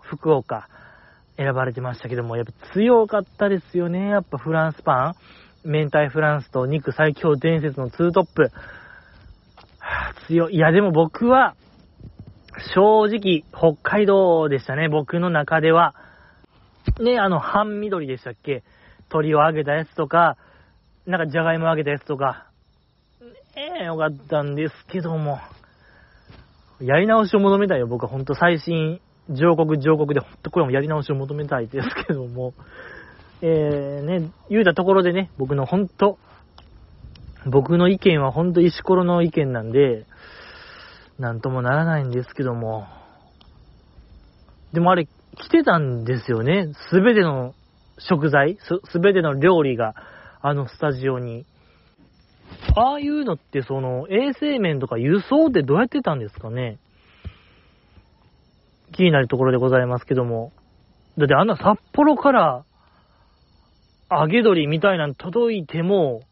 [0.00, 0.68] 福岡、
[1.36, 4.08] 選ばれてましたけども、やっぱ強かったですよね。
[4.08, 5.14] やっぱフランスパン。
[5.64, 8.50] 明太フランスと肉最強伝説のツートップ。
[9.78, 10.56] はあ、強い。
[10.56, 11.54] いや、でも僕は、
[12.74, 14.88] 正直、北海道でしたね。
[14.88, 15.94] 僕の中では。
[17.00, 18.62] ね、あの、半緑でしたっけ？
[19.10, 20.36] 鶏を揚げたやつとか、
[21.06, 22.46] なんかじゃがいも揚げたやつとか。
[23.56, 25.38] え、よかったんですけども。
[26.80, 32.54] やり直しを求めたいよ、僕は本当最新、上国上国で、本当これもやり直しを求めたいですけども。
[33.42, 36.18] えー、ね、言うたところでね、僕の本当、
[37.46, 40.04] 僕の意見は本当石ころの意見なんで、
[41.18, 42.86] なんともならないんですけども。
[44.72, 46.72] でもあれ、来てたんですよね。
[46.90, 47.54] すべての
[47.98, 48.58] 食材、
[48.90, 49.94] すべての料理が、
[50.42, 51.46] あのスタジオに。
[52.74, 56.78] ああいうのって、その、衛生面とか輸送ってどうやってたんですかね
[58.92, 60.52] 気になるところでございますけども。
[61.16, 62.64] だってあんな札幌から
[64.10, 66.22] 揚げ鶏みたいなの届いても、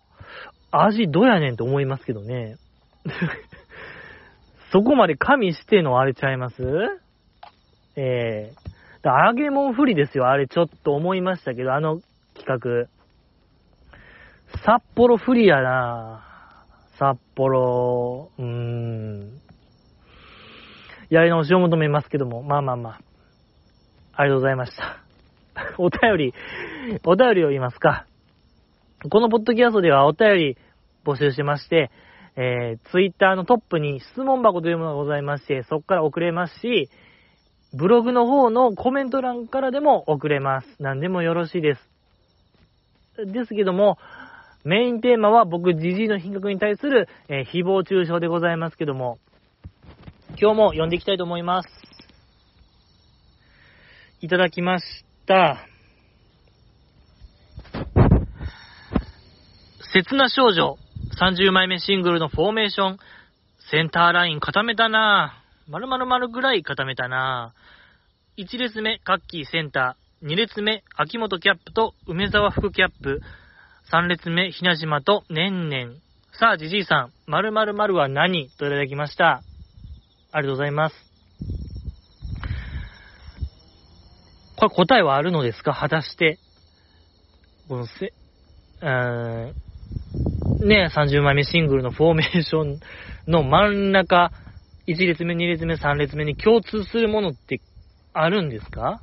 [0.70, 2.56] 味どうやねんって思いますけどね。
[4.72, 6.62] そこまで加味してのあれちゃいます？
[7.96, 12.00] ええー、揚げ物不利ですよ、あれちょっと思いましたけど、あの
[12.36, 12.88] 企画。
[14.64, 16.66] 札幌不利やな
[16.98, 19.40] 札幌、うーん。
[21.10, 23.00] やり直しを求めますけども、まあまあまあ。
[24.14, 25.07] ありがとうございました。
[25.78, 26.34] お便り、
[27.04, 28.06] お便りを言いますか。
[29.10, 30.56] このポッドキャストではお便り
[31.04, 31.90] 募集しまして、
[32.36, 36.88] えー、ツイッターのトップに質問箱というものがございまして、そこから送れますし、
[37.74, 40.66] ブログの方のコメント欄からでも送れます。
[40.78, 41.90] 何でもよろしいです。
[43.26, 43.98] ですけども、
[44.64, 49.18] メインテーマは僕、ジジイの品格に対する、えー、誹謗中傷でございますけども、
[50.40, 51.68] 今日も読んでいきたいと思います。
[54.20, 55.64] いただきました。
[59.92, 60.76] 切な少女、
[61.20, 62.98] 30枚目シングルのフォーメーション、
[63.70, 65.70] センターライン固めたなぁ。
[65.70, 68.42] 丸々丸ぐらい固めたなぁ。
[68.42, 70.26] 1列目、カッキーセンター。
[70.26, 73.20] 2列目、秋元キャップと梅沢副キャップ。
[73.92, 75.94] 3列目、ひなじまとねんねん。
[76.32, 78.48] さあ、じじいさん、〇〇〇は何？
[78.50, 79.42] といただきました。
[80.32, 81.07] ありがとうございます。
[84.58, 85.72] これ答えはあるのですか？
[85.72, 86.38] 果たして。
[87.68, 89.52] このせ、うー
[90.64, 92.80] ん、ね、30枚目シングルのフォーメーション
[93.28, 94.32] の真ん中、
[94.88, 97.60] 1列目、2列目、3列目に共通するものって
[98.14, 99.00] あるんですか？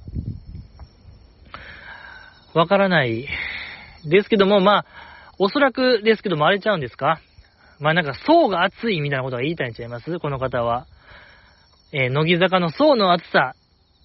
[2.54, 3.28] わからない
[4.04, 4.86] ですけども、まあ、
[5.40, 7.22] おそらくですけども、あれちゃうんですか？
[7.80, 10.20] まあなんか層が厚いみたいなことが言いたいんちゃいます？
[10.20, 10.86] この方は。
[11.94, 13.54] えー、乃木坂の層の厚さ、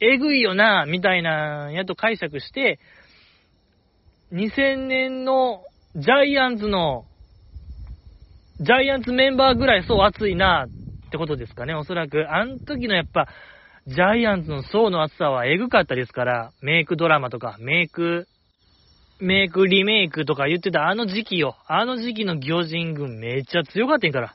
[0.01, 2.81] えぐいよな、みたいなやと解釈して、
[4.33, 5.65] 2000年の
[5.97, 7.07] ジャイアンツの
[8.61, 12.27] ジャイアンツメンバーぐらい層熱いなってことですかね、おそらく。
[12.31, 13.27] あの時のやっぱ、
[13.87, 18.27] ジャイアンツの層の厚さはエグかったですから、メイクドラマとか、メイク、
[19.19, 21.57] メイクリメイクとか言ってたあの時期よ。
[21.67, 24.35] あの時期の魚人軍めっちゃ強かったんから。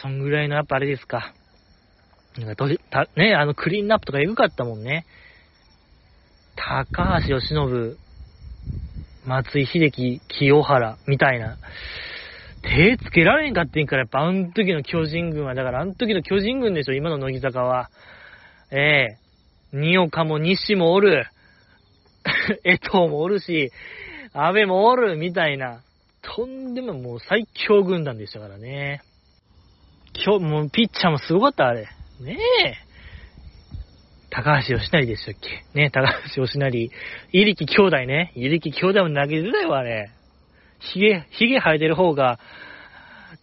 [0.00, 1.34] そんぐらいのやっぱあれですか。
[2.38, 5.06] なんかた、ね、あのクリーンナップとかエグかったもんね。
[6.56, 7.96] 高橋由伸、
[9.26, 11.58] 松井秀喜、清原、みたいな。
[12.62, 17.90] 手つけられんかってんから、やっぱあの時の巨人軍は、だからあの時の巨人軍でしょ、今の乃木坂は。
[18.70, 21.26] ええー、二岡も西もおる。
[22.64, 23.70] 江藤もおるし、
[24.32, 25.82] 安倍もおる、みたいな。
[26.22, 29.02] とんでももう最強軍団でしたからね。
[30.24, 31.88] 今日、もうピッチャーもすごかった、あれ。
[32.24, 32.74] ねえ。
[34.30, 35.64] 高橋義成でしたっけ？
[35.78, 36.90] ね高橋義成。
[37.32, 38.32] 入力兄弟ね。
[38.34, 40.10] 入力兄弟も投げてたよ、あれ。
[40.80, 42.40] ひげ、ひげ生えてる方が、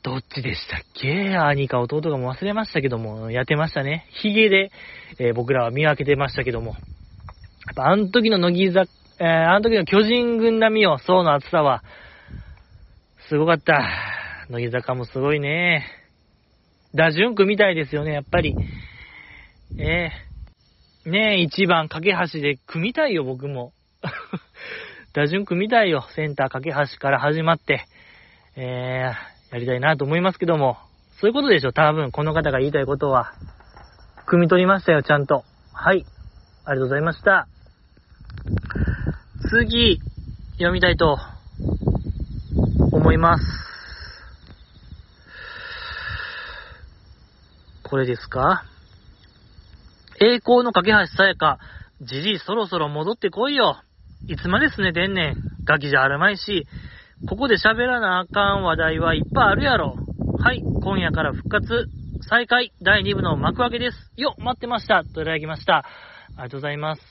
[0.04, 1.38] どっちでしたっけ？
[1.38, 4.08] 兄か弟かも忘れましたけども、やってましたね。
[4.10, 4.72] ひげで、
[5.20, 6.72] えー、僕らは見分けてましたけども。
[6.72, 11.84] やっぱあの時の乃木坂、えー、あの時の巨人軍並みよ、層の厚さは、
[13.30, 13.88] すごかった。
[14.50, 15.86] 乃木坂もすごいね。
[16.94, 18.56] 打順区みたいですよね、やっぱり。
[19.78, 20.12] え
[21.06, 23.74] え、ねえ、一番架け橋で組みたいよ、僕も。
[25.14, 26.06] 打順組みたいよ。
[26.16, 27.86] センター架け橋から始まって、
[28.56, 30.78] えー、やりたいなと思いますけども、
[31.20, 33.34] そういうことでしょ、多分、この方が言いたいことは。
[34.28, 35.44] 汲み取りましたよ、ちゃんと。
[35.74, 36.06] はい。
[36.66, 37.48] ありがとうございました。
[39.50, 40.00] 次、
[40.54, 41.18] 読みたいと
[42.92, 43.71] 思います。
[47.92, 48.64] これですか？
[50.22, 51.60] 栄光の架け橋さやか、
[52.00, 53.82] じじいそろそろ戻ってこいよ。
[54.28, 55.36] いつまですねてんねん。
[55.66, 56.68] ガキじゃあるまいし、
[57.28, 59.98] ここで喋らなあかん話題はいっぱいあるやろ。
[60.40, 61.90] はい、今夜から復活、
[62.30, 63.98] 再開、第2部の幕開けです。
[64.16, 65.04] よ、待ってました。
[65.04, 65.80] といただきました。
[65.80, 65.84] あ
[66.30, 67.02] りがとうございます。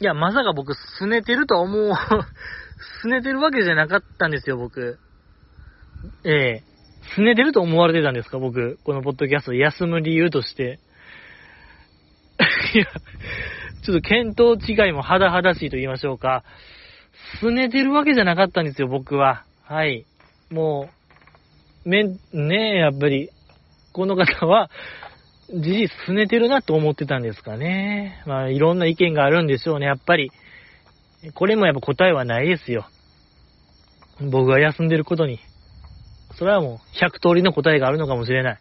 [0.00, 1.90] いや、まさか僕、すねてるとは思う、
[3.02, 5.00] すねてるわけじゃなかったんですよ、僕。
[6.24, 6.69] ええ
[7.16, 8.38] 拗ねてると思われてたんですか？
[8.38, 8.78] 僕。
[8.84, 10.78] このポッドキャスト休む理由として。
[12.74, 12.86] いや、
[13.84, 16.44] ちょっと見当違いも肌々しいと言いましょうか。
[17.42, 19.44] 拗ねてるわけじゃなかったんですよ、僕は。
[19.64, 20.06] はい。
[20.50, 20.88] も
[21.84, 23.30] う、め、ねえ、やっぱり、
[23.92, 24.70] この方は、
[25.52, 28.22] 事実拗ねてるなと思ってたんですかね。
[28.26, 30.30] まあ、いろんな意見があるんでしょうね、やっぱり。
[31.34, 32.86] これもやっぱ答えはないですよ。
[34.30, 35.40] 僕が休んでることに。
[36.36, 38.58] それはもう100通りの答えがあるのかもしれない。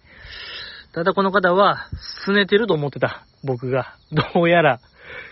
[0.94, 1.88] ただこの方は、
[2.28, 3.26] 拗ねてると思ってた。
[3.44, 3.96] 僕が。
[4.12, 4.80] どうやら、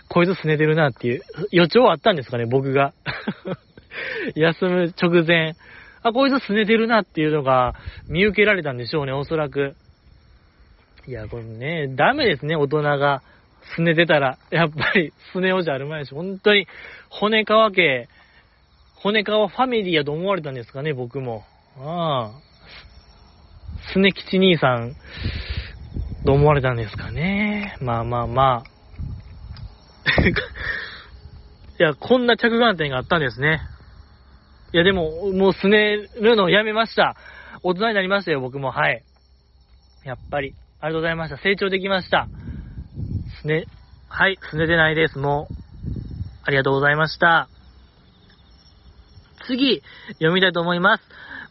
[0.08, 2.92] こいつ拗ねてるなっていう予兆はあったんですかね、僕が。
[4.36, 5.56] 休む直前。
[6.02, 7.74] あ、こいつ拗ねてるなっていうのが
[8.08, 9.74] 見受けられたんでしょうね、おそらく。
[11.06, 13.22] いや、これね、ダメですね、大人が。
[13.76, 14.38] 拗ねてたら。
[14.50, 16.66] やっぱり、拗ねおじゃあるまいし、本当に、
[17.10, 18.08] 骨川家、
[18.94, 21.44] 骨川ファミリーやと思われたんですかね、僕も。
[21.80, 22.48] ああ。
[23.92, 24.96] すね吉兄さん、
[26.24, 27.76] と思われたんですかね。
[27.80, 28.68] まあまあまあ。
[31.80, 33.60] いや、こんな着眼点があったんですね。
[34.72, 37.16] いや、でも、もうすねるのやめました。
[37.62, 38.70] 大人になりましたよ、僕も。
[38.70, 39.02] はい。
[40.04, 41.38] やっぱり、ありがとうございました。
[41.38, 42.28] 成長できました。
[43.40, 43.64] すね、
[44.08, 45.18] はい、すねてないです。
[45.18, 45.54] もう、
[46.44, 47.48] ありがとうございました。
[49.46, 49.82] 次、
[50.14, 51.04] 読みたいと思います。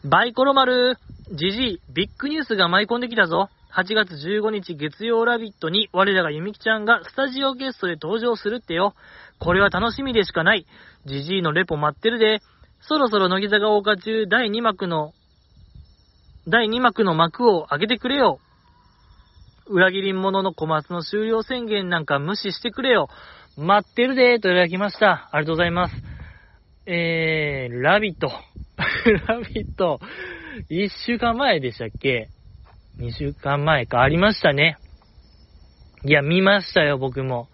[0.04, 0.96] バイコロ丸、
[1.32, 3.48] ジジイ、ビッグニュースが舞い込んできたぞ。
[3.74, 8.94] 8月15日月曜ラビットに我らがゆみきちゃんがスタジオゲストで登場するってよ。
[9.40, 10.66] これは楽しみでしかない。
[11.04, 12.40] ジジイのレポ待ってるで。
[12.80, 15.12] そろそろ乃木坂大花中第2幕の、
[16.46, 18.38] 第2幕の幕を開けてくれよ。
[19.66, 23.08] 裏切り者の小松の終了宣言なんか無視してくれよ。
[23.56, 25.28] 待ってるでといただきました。
[25.32, 25.94] ありがとうございます。
[26.86, 28.30] えー、ラビット。
[29.26, 30.00] ラビット。
[30.70, 32.30] 1週間前でしたっけ
[32.98, 34.00] ?2 週間前か。
[34.02, 34.78] ありましたね。
[36.04, 37.48] いや、見ましたよ、僕も。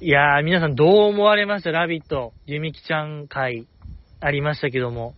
[0.00, 1.70] いやー、皆さんどう思われました？
[1.72, 2.32] ラビット。
[2.46, 3.66] ゆみきちゃん会
[4.20, 5.14] ありましたけども。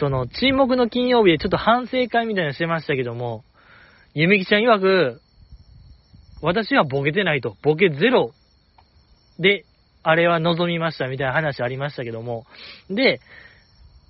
[0.00, 3.44] その、沈黙の金曜日でちょっと反省会みたいなのしてましたけども、
[4.14, 5.20] ゆみきちゃん曰く、
[6.40, 7.56] 私はボケてないと。
[7.62, 8.32] ボケゼロ
[9.38, 9.64] で、
[10.02, 12.46] あれは望みましたみたいな話ありましたけども。
[12.88, 13.20] で、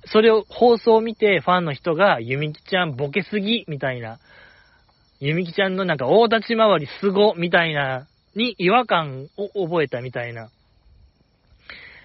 [0.06, 4.18] それを放送を見てファンの人が、ゆみきちゃんボケすぎみたいな、
[5.20, 10.50] ゆみきちゃんのなんか大立ち回りすごみたいな、に違和感を覚えたみたいな、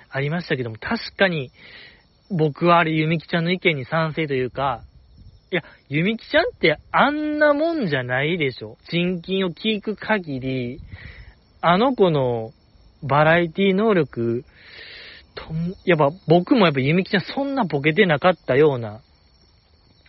[0.09, 1.51] ありましたけども、確かに、
[2.29, 4.83] 僕はあれゆみきちゃんの意見に賛成というか、
[5.51, 8.77] いや、ゆみきちゃんってあんなもんじゃないでしょ。
[8.89, 10.79] 人金を聞く限り、
[11.59, 12.51] あの子の
[13.03, 14.45] バラエティ能力、
[15.85, 19.01] やっぱ僕もやっぱゆみきちゃんそんなボケてなかったような、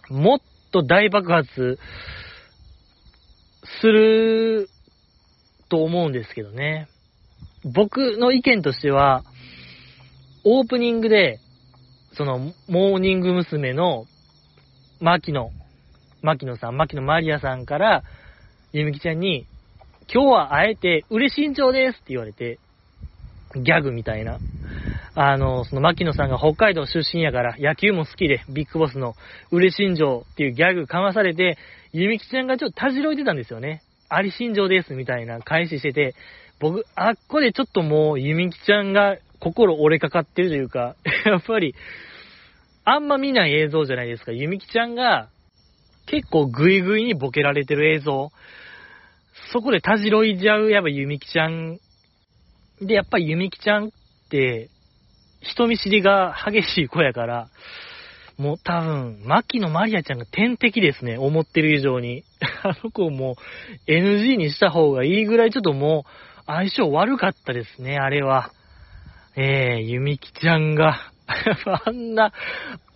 [0.08, 0.38] もっ
[0.72, 1.78] と大爆発
[3.80, 4.68] する
[5.68, 6.88] と思うんですけどね。
[7.64, 9.22] 僕の意見としては、
[10.44, 11.38] オープニングで、
[12.14, 13.72] その、モーニング娘。
[13.72, 14.06] の、
[15.00, 15.50] 牧野、
[16.20, 18.04] 牧野さん、牧野マリアさんから、
[18.72, 19.46] ゆみきちゃんに、
[20.12, 22.58] 今日はあえて、嬉しいんちょうですって言われて、
[23.54, 24.40] ギャグみたいな。
[25.14, 29.14] あの、その牧野さんが北海道出身やから野球も好きで、ビッグボスの
[29.50, 31.58] 嬉新庄っていうギャグかまされて、
[31.92, 33.82] ゆみきちゃんがちょっとたじろいてたんですよね。
[34.08, 36.14] あり新庄ですみたいな返ししてて、
[36.60, 40.96] 僕、あっこでちょっともうゆみきちゃんが心折れかかってるというか、
[41.26, 41.74] やっぱり、
[42.84, 44.32] あんま見ない映像じゃないですか。
[44.32, 45.28] ゆみきちゃんが
[46.06, 48.30] 結構グイグイにボケられてる映像。
[49.52, 51.78] そこでたじろいじゃう、やっぱゆみきちゃん。
[52.80, 53.90] で、やっぱりゆみきちゃんっ
[54.30, 54.68] て、
[55.42, 57.48] 人見知りが激しい子やから、
[58.38, 62.24] もう多分、牧野マリアちゃんが天敵ですね、思ってる以上に。
[62.64, 63.36] あの子も
[63.86, 68.50] NG にした方がいいぐらいちょっともう相性悪かったですね、あれは。
[69.36, 71.12] えー、ゆみきちゃんが
[71.86, 72.32] あんな、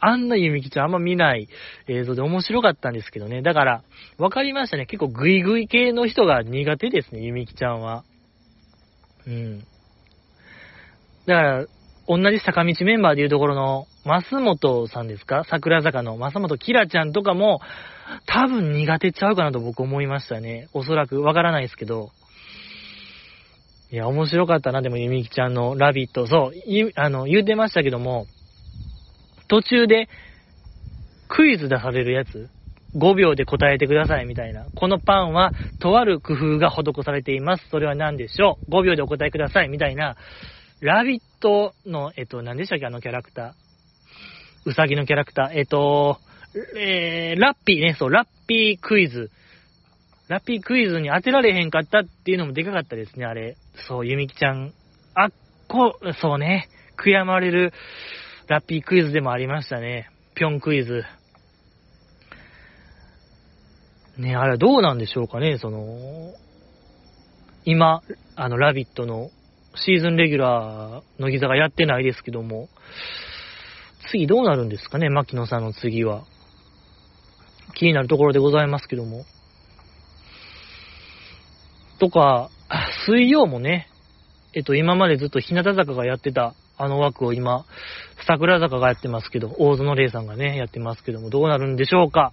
[0.01, 1.49] あんなゆみきちゃんあんま見ない
[1.89, 3.43] 映像で面白かったんですけどね。
[3.43, 3.83] だから、
[4.19, 4.87] わかりましたね。
[4.87, 8.05] 結構グイグイ系の人が苦手ですね、ゆみきちゃんは。
[9.27, 9.61] うん。
[11.27, 11.67] だから、
[12.09, 15.45] 同じ坂道メンバーでいうところの、増本さんですか？
[15.45, 17.61] 桜坂の増本キラちゃんとかも、
[18.27, 20.69] 多分苦手ちゃうかなと僕思いましたね。
[20.73, 22.11] おそらく、わからないですけど。
[23.91, 26.27] いや、面白かったな、でも、ゆみきちゃんのラビット。
[26.27, 28.27] そう、あの、言うてましたけども、
[29.49, 30.09] 途中で、
[31.29, 32.49] クイズ出されるやつ、
[32.97, 34.67] 5秒で答えてくださいみたいな。
[34.75, 37.69] このパンは、とある工夫が施されています。
[37.71, 40.17] それは何でしょう ?5 秒でお答えくださいみたいな。
[40.81, 43.53] ラビットの、えっと、何でしたっけあのキャラクター。
[44.67, 45.59] うさぎのキャラクター。
[45.59, 46.19] えっと、
[46.79, 49.31] えー、ラッピーね、そう、ラッピークイズ。
[50.29, 53.57] ラッピークイズに当てられへんかったっていうのもでかかったですね、あれ。
[53.89, 54.73] そう、ゆみきちゃん。
[55.15, 55.33] あっ
[55.69, 56.69] こ、そうね、
[56.99, 57.73] 悔やまれる
[58.49, 60.11] ラッピークイズでもありましたね。
[60.35, 61.05] ぴょんクイズ。
[64.19, 66.35] ね、あれはどうなんでしょうかね、その、
[67.65, 68.03] 今、
[68.35, 69.31] あの、ラビットの
[69.77, 72.69] シーズンレギュラー、乃木坂やってないですけども、
[74.11, 76.25] 次どうなるんですかね、牧野さんの次は。
[77.75, 79.25] 気になるところでございますけども。
[81.99, 82.51] とか、
[83.07, 83.89] 水曜もね、
[84.55, 87.67] えっと、今までずっと日向坂がやってたあの枠を今、
[88.27, 92.33] 桜坂がやってますけど、大園玲さんがね、やってますけども、どうなるんでしょうか。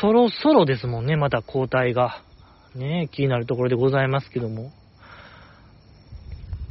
[0.00, 2.22] そろそろですもんね、また交代が。
[2.74, 4.72] ね、気になるところでございますけども。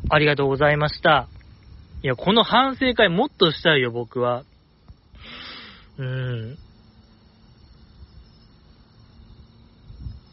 [0.10, 1.28] ありがとうございました。
[2.04, 4.43] いや、この反省会もっとしたいよ、僕は。
[5.97, 6.58] うーん。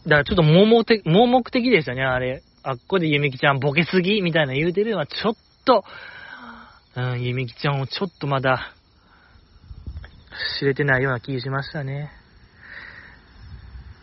[0.04, 2.42] だからちょっと盲目的、盲目的でしたね、あれ。
[2.62, 5.84] あっこでゆみきちゃんボケすぎみたいな言うてるのはちょっと、
[6.96, 8.74] うん、ゆみきちゃんをちょっとまだ、
[10.58, 12.10] 知れてないような気がしましたね。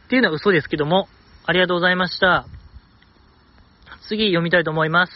[0.06, 1.08] っていうのは嘘ですけども、
[1.46, 2.46] ありがとうございました。
[4.08, 5.14] 次読みたいと思います。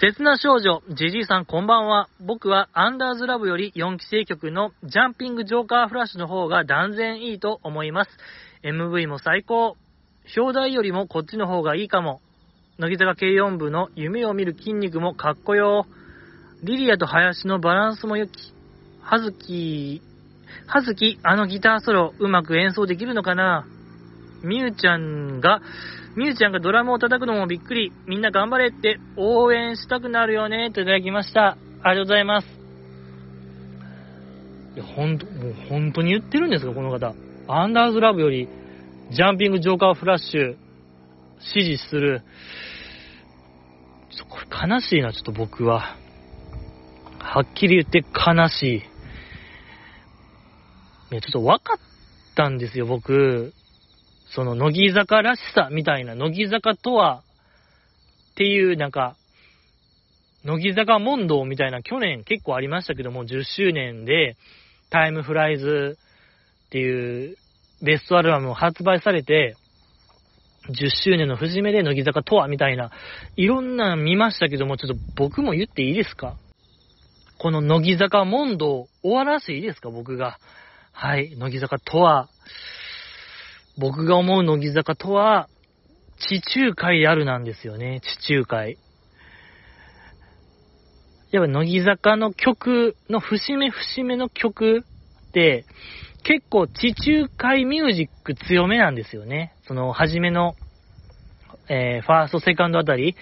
[0.00, 2.08] 切な少女、ジジイさんこんばんは。
[2.20, 8.10] 僕はアンダーズラブより4期生曲のジャンピングジョーカーフラッシュの方が断然いいと思います。
[8.64, 9.76] MV も最高。
[10.36, 12.20] 表題よりもこっちの方がいいかも。
[12.78, 15.86] 乃木坂軽4部の夢を見る筋肉もかっこよ。
[16.64, 18.52] リリアと林のバランスも良き。
[19.02, 20.02] はずき、
[20.66, 23.66] はずき、あのギターソロ、うまく演奏できるのかな
[24.42, 25.60] みゆちゃんが、
[26.16, 27.92] みゆちゃんがドラムを叩くのもびっくり。
[28.06, 31.58] みんな頑張れって応援したくなるよね、といただきました。
[31.82, 32.48] ありがとうございます。
[34.74, 37.14] いや、ほんと、もう本当に言ってるんですか、この方。
[37.48, 38.48] アンダーズラブより、
[39.10, 40.56] ジャンピングジョーカーフラッシュ、
[41.38, 42.22] 支持する。
[44.10, 45.98] ちょ、これ悲しいな、ちょっと僕は。
[47.18, 48.76] はっきり言って悲しい。
[51.12, 51.78] いや、ちょっと分かっ
[52.34, 53.52] たんですよ、僕。
[54.36, 57.22] その、乃木坂らしさみたいな、乃木坂とは、
[58.32, 59.16] っていう、なんか、
[60.44, 64.36] 乃木坂問答みたいな去年結構ありましたけども、10周年で、
[64.90, 65.96] タイムフライズ
[66.66, 67.36] っていう
[67.82, 69.56] ベストアルバムを発売されて、
[70.68, 72.90] 10周年の節目で乃木坂とはみたいな、
[73.36, 76.36] いろんな見ましたけども、ちょっと僕も言っていいですか？
[77.38, 80.38] この乃木坂問答終わらせていいですか僕が？
[80.92, 82.28] はい、乃木坂とは、
[83.78, 85.48] 僕が思う乃木坂とは、
[86.18, 88.78] 地中海あるなんですよね、地中海。
[91.30, 94.84] やっぱ乃木坂の曲の節目節目の曲
[95.28, 95.66] って、
[96.24, 99.54] 結構地中海ミュージック強めなんですよね。
[99.66, 100.54] その、初めの、
[101.68, 103.14] えー、ファースト、セカンドあたり、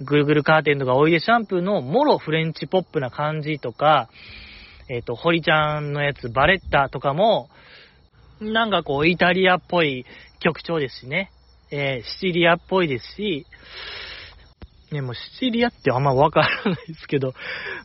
[0.00, 4.08] ぐるぐるカーテンとかおいでシャンプーのもろフレンチポップな感じとか、
[4.88, 7.50] えっ、ー、と、堀ちゃんのやつ、バレッタとかも、
[8.40, 10.04] なんかこう、イタリアっぽい
[10.40, 11.30] 曲調ですしね。
[11.70, 13.46] えー、シチリアっぽいですし、
[14.90, 17.34] ね、もうシチリアってあんまわからないですけど、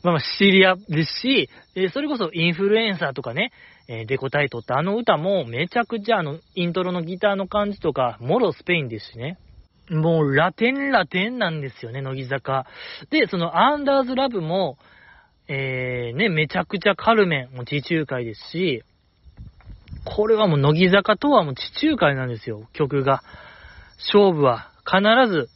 [0.03, 3.51] まあまあシチリアですし、え、それこそインフルエンサーとかね、
[3.89, 9.37] えー、デコタイトってあの歌もめちゃくちゃあの、イントロのギターの感じとか、もろスペインですしね。
[9.89, 12.65] もうラテンラテンなんですよね、乃木坂。
[13.09, 14.77] で、そのアンダーズラブも、
[15.49, 18.83] えー、ね、めちゃくちゃカルメンも地中海ですし、
[20.05, 23.23] これはもう乃木坂とはもう地中海なんですよ、曲が。
[23.97, 25.01] 勝負は必
[25.31, 25.49] ず、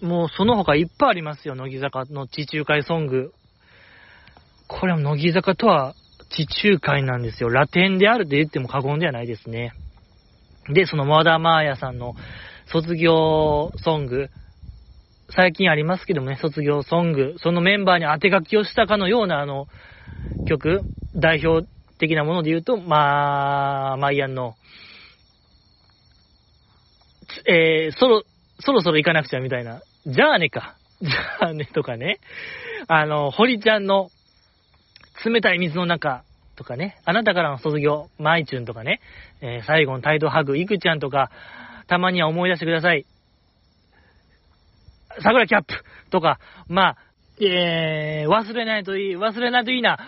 [0.00, 3.32] もうその他いっぱいありますよ、乃木坂の地中海ソング。
[4.68, 5.94] これは乃木坂とは
[6.30, 7.50] 地中海なんですよ。
[7.50, 9.72] ラテンであると言っても過言ではないですね。
[10.68, 12.14] で、その和田マーヤさんの
[12.66, 14.28] 卒業ソング、
[15.30, 19.66] 最近ありますけどもね、卒業ソング、そのメンバーに当て書きをしたかのようなあの
[20.48, 20.82] 曲、
[21.14, 21.66] 代表
[21.98, 24.54] 的なもので言うと、まあ、マイアンの、
[27.46, 28.22] えー、そろ、
[28.60, 32.20] そろそろ行かなくちゃみたいな、じゃあねか、じゃあねとかね、
[32.88, 34.10] あの、堀ちゃんの、
[35.24, 36.24] 冷たい水の中
[36.56, 39.00] とかね、あなたからの卒業、マイチュンとかね、
[39.40, 41.30] えー、最後の態度ハグ、イクちゃんとか、
[41.86, 43.06] たまには思い出してください。
[45.22, 45.74] 桜キャップ
[46.10, 46.38] とか、
[46.68, 46.96] まあ、
[47.40, 49.98] えー、忘れないといい、忘れないといいな。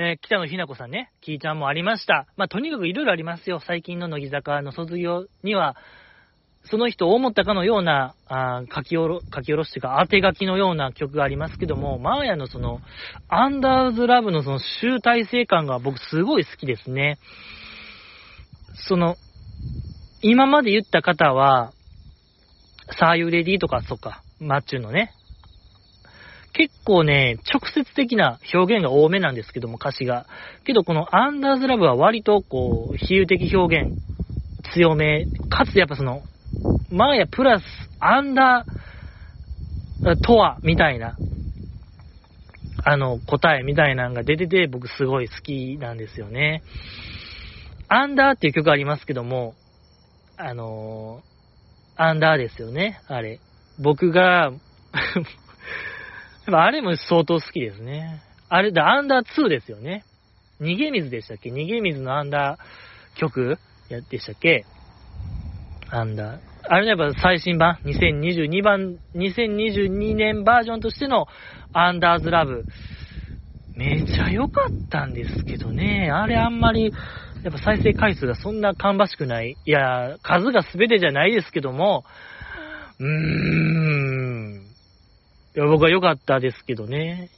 [0.00, 2.28] えー、北野ひな子さんね、キーちゃんもありました。
[2.36, 3.58] まあ、とにかくいろいろありますよ。
[3.66, 5.76] 最近の乃木坂の卒業には、
[6.62, 12.80] その人を思ったかのような、あ書き下ろ、書き下ろしというか、当て書きのような曲がありますけども、マーヤのその、
[13.28, 17.18] アンダーズラブのその集大成感が僕すごい好きですね。
[18.74, 19.16] その、
[20.22, 21.72] 今まで言った方は、
[23.00, 25.12] サーユーレディとか、そっか、マッチュのね、
[26.58, 30.26] 結構ね、直接的な表現が多めなんですけども、歌詞が。
[30.64, 33.96] けど、このアンダーズラブは割と、こう、比喩的表現、
[34.74, 36.22] 強め、かつやっぱその、
[36.90, 37.64] マーヤプラス、
[38.00, 41.16] アンダー、とは、みたいな、
[42.82, 46.64] あの、答えみたいなのが出てて、僕すごい好きなんですよね。
[47.86, 49.54] アンダーっていう曲ありますけども、
[50.36, 53.38] あのー、アンダーですよね、あれ。
[53.78, 54.50] 僕が
[56.56, 58.22] あれも相当好きですね。
[58.48, 60.04] あれ、だ、アンダー2ですよね。
[60.60, 61.50] 逃げ水でしたっけ？
[61.50, 64.64] 逃げ水のアンダー曲やでしたっけ？
[65.90, 66.38] アンダー。
[66.70, 71.26] あれやっぱ最新版、2022番、2022年バージョンとしての
[71.72, 72.66] アンダーズラブ。
[73.74, 76.10] めちゃ良かったんですけどね。
[76.10, 76.92] あれあんまり、
[77.44, 79.56] やっぱ再生回数がそんな芳しくない。
[79.64, 82.04] いや、数が全てじゃないですけども、
[82.98, 84.67] うーん。
[85.58, 87.30] いや、僕は良かったですけどね。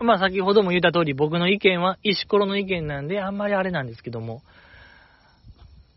[0.00, 4.42] まあ先ほども言った通り僕の意見は石ころの意見なんであんまりあれなんですけども。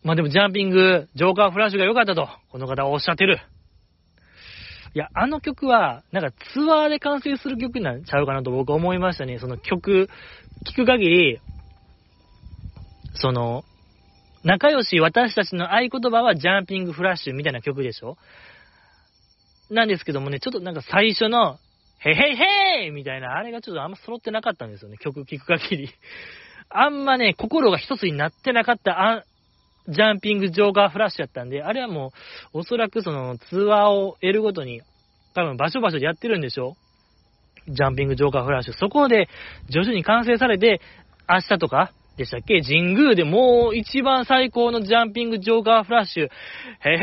[0.02, 3.38] まあでもジャンピング、ジョーカーフラッシュが良かったと、この方はおっしゃってる。
[4.96, 9.38] いや、あの曲は、なんかツアーで完成する曲になんちゃうかなと僕は思いましたね。
[9.38, 10.10] その曲、
[10.66, 11.40] 聴く限り、
[13.14, 13.64] その、
[14.44, 18.18] 仲良し私たちの合言葉はジャンピングフラッシュみたいな曲でしょ
[19.70, 21.58] なんですけどもね、ちょっとなんか最初の、
[22.00, 25.90] へへへーみたいな、あれがちょっとあんま揃ってなかったんですよね、曲聴く限り。
[26.70, 29.26] あんまね、心が一つになってなかった
[29.88, 32.12] ジャンピングジョーカーフラッシュやったんで、あれはも
[32.54, 34.82] う、おそらくそのツアーを得るごとに、
[35.34, 36.76] 多分場所場所でやってるんでしょ
[37.70, 38.74] ジャンピングジョーカーフラッシュ。
[38.74, 39.30] そこで
[39.70, 40.82] 徐々に完成されて、
[41.30, 42.62] 明日とかでしたっけ？
[42.62, 46.30] 神宮でもう一番最高のジャンピングジョーカーフラッシュ、へ
[46.90, 46.94] へ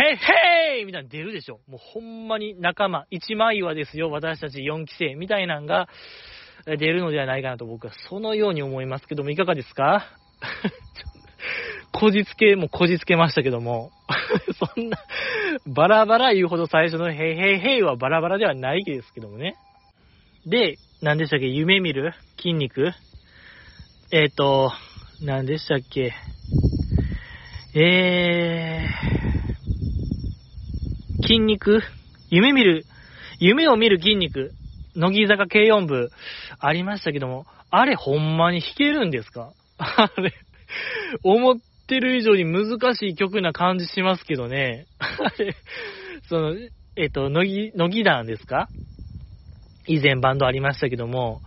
[0.81, 1.61] へーみたいな出るでしょ。
[1.69, 5.15] もうほんまに仲間、一枚岩ですよ、私たち4期生。
[5.15, 5.89] みたいなんが
[6.67, 10.05] 出るのではないかなと僕はそのように思いますけども、いかがですか？
[11.93, 13.93] こじつけもこじつけましたけども、
[14.75, 14.99] そんな、
[15.67, 19.55] バラバラ言うほど最初のへへへいはバラバラではないですけどもね。
[20.45, 21.47] で、何でしたっけ？
[21.47, 22.13] 夢見る？
[22.39, 22.91] 筋肉？
[24.11, 24.73] えっ、ー、と、
[25.23, 26.13] 何でしたっけ？
[27.75, 31.81] えー、筋肉？
[32.31, 32.85] 夢見る、
[33.39, 34.53] 夢を見る筋肉、
[34.97, 36.11] 乃木坂軽音部、
[36.59, 39.53] ありましたけども、あれほんまに弾けるんですか？
[39.79, 40.33] あれ、
[41.23, 41.57] 思っ
[41.87, 44.87] てる以上に難しい曲な感じしますけどね。
[44.99, 45.07] あ
[45.39, 45.55] れ、
[46.29, 46.55] その、
[46.97, 48.69] えっ、と、乃木、乃木団ですか？
[49.87, 51.41] 以前バンドありましたけども、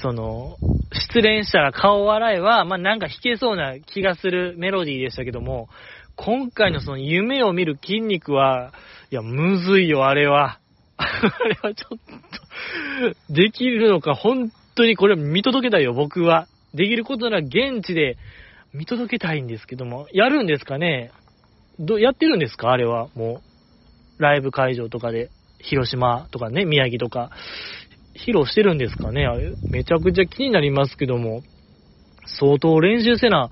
[0.00, 0.56] その、
[0.92, 5.68] 失恋したら顔笑えは、まあ、なんか弾けそうな気がするメロディーでしたけども、
[6.14, 8.72] 今回のその夢を見る筋肉は、
[9.10, 10.58] いや、むずいよ、あれは。
[10.96, 11.04] あ
[11.48, 11.98] れはちょっ
[13.28, 16.46] と、できるのか、本当にこれ見届けたいよ、僕は。
[16.74, 18.16] できることなら現地で
[18.72, 21.10] 見届けたいんですけども、やるんですかね？
[21.78, 22.70] ど、やってるんですか？
[22.70, 23.42] あれは、も
[24.18, 24.22] う。
[24.22, 25.28] ライブ会場とかで、
[25.60, 27.30] 広島とかね、宮城とか、
[28.16, 29.26] 披露してるんですかね？
[29.26, 31.42] あれ、めちゃくちゃ気になりますけども、
[32.38, 33.50] 相当練習せな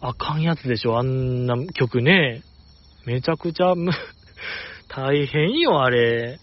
[0.00, 2.42] あかんやつでしょ、あんな曲ね。
[3.06, 3.74] めちゃくちゃ、
[4.88, 6.40] 大変よ、あれ。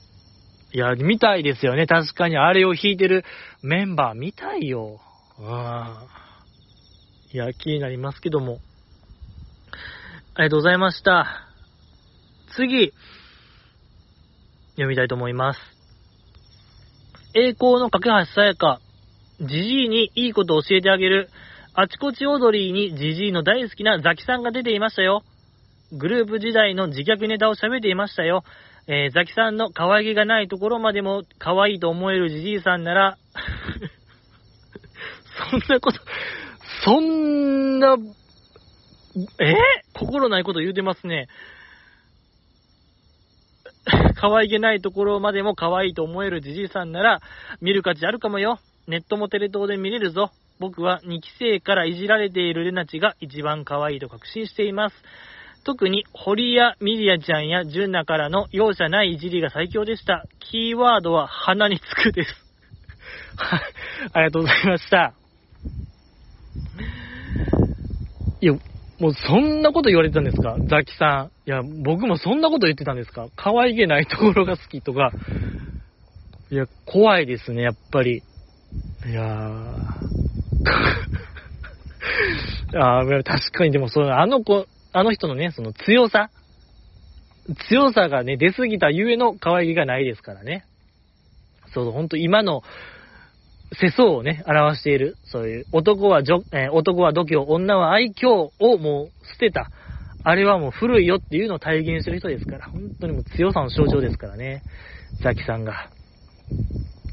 [0.73, 1.85] いや、見たいですよね。
[1.85, 3.25] 確かにあれを弾いてる
[3.61, 4.99] メンバー見たいよ。
[5.37, 6.07] うん。
[7.33, 8.59] いや、気になりますけども。
[10.33, 11.47] ありがとうございました。
[12.55, 12.93] 次、
[14.71, 15.80] 読みたいと思います。
[17.33, 18.81] 栄光の架け橋さやか、
[19.39, 19.53] じじ
[19.85, 21.29] いにいいこと教えてあげる、
[21.73, 25.23] あちこち踊りにじじいの大好きなザキさんが出ていましたよ。
[25.93, 28.43] グループ時代の自虐ネタを喋っていましたよ。
[28.87, 33.17] えー、ザキさんの可愛げがないところまでも可愛いと思えるじじいさんなら
[35.51, 35.99] そんなこと、
[36.83, 37.95] そんな、
[39.39, 39.55] え
[39.93, 41.27] 心ないこと言うてますね。
[44.15, 47.21] 可愛げないところまでも可愛いと思えるじじいさんなら、
[47.61, 48.59] 見る価値あるかもよ。
[48.87, 50.31] ネットもテレ東で見れるぞ。
[50.59, 54.95] 僕は2期生からいじられているレナチが一番可愛いと確信しています。
[55.63, 60.25] 特に、堀やミリアちゃんやジュンナからの容赦ないいじりが最強でした。
[60.39, 62.33] キーワードは鼻につくです。
[63.35, 63.61] はい、
[64.13, 65.13] ありがとうございました。
[68.41, 68.53] いや、
[69.01, 70.57] もうそんなこと言われてたんですか？
[70.69, 71.49] ザキさん。
[71.49, 73.29] いや、僕もそんなこと言ってたんですか？
[73.35, 75.11] 可愛げないところが好きとか。
[76.51, 78.23] いや、怖いですね、やっぱり。
[79.05, 80.01] いやー。
[82.79, 86.29] あ、確かにでもその、あの子、あの人のね、その強さ
[87.69, 90.65] 強さがね、出すぎたゆえの可愛げがないですからね。
[91.73, 92.61] そうそう、ほんと今の
[93.73, 99.69] 世相をね、表している、そういう、男はじょ、えー、男は度胸、女は愛嬌をもう捨てた。
[100.23, 104.61] あれはもう古いよっていうのを体現してる人ですから、本当にもう強さの象徴ですからね。
[105.23, 105.89] ザキさんが。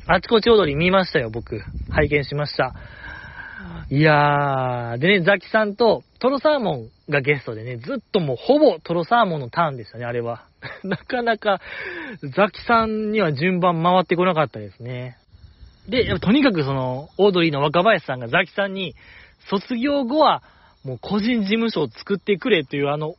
[0.06, 1.60] あちこち踊り見ましたよ、僕。
[1.90, 2.74] 拝見しました。
[3.90, 10.44] いやー、でね、ザキさんとトロサーモンがゲストでね、ずっともうほぼトロサーモンのターンでしたね、あれは。
[10.84, 11.60] なかなか、
[12.34, 15.16] ザキさんには順番回ってこなかったですね。
[15.88, 18.94] で、とにかくその、オードリーの若林さんがザキさんに、
[19.50, 20.42] 卒業後は、
[20.84, 23.14] もう個人事務所を作ってくれというあの、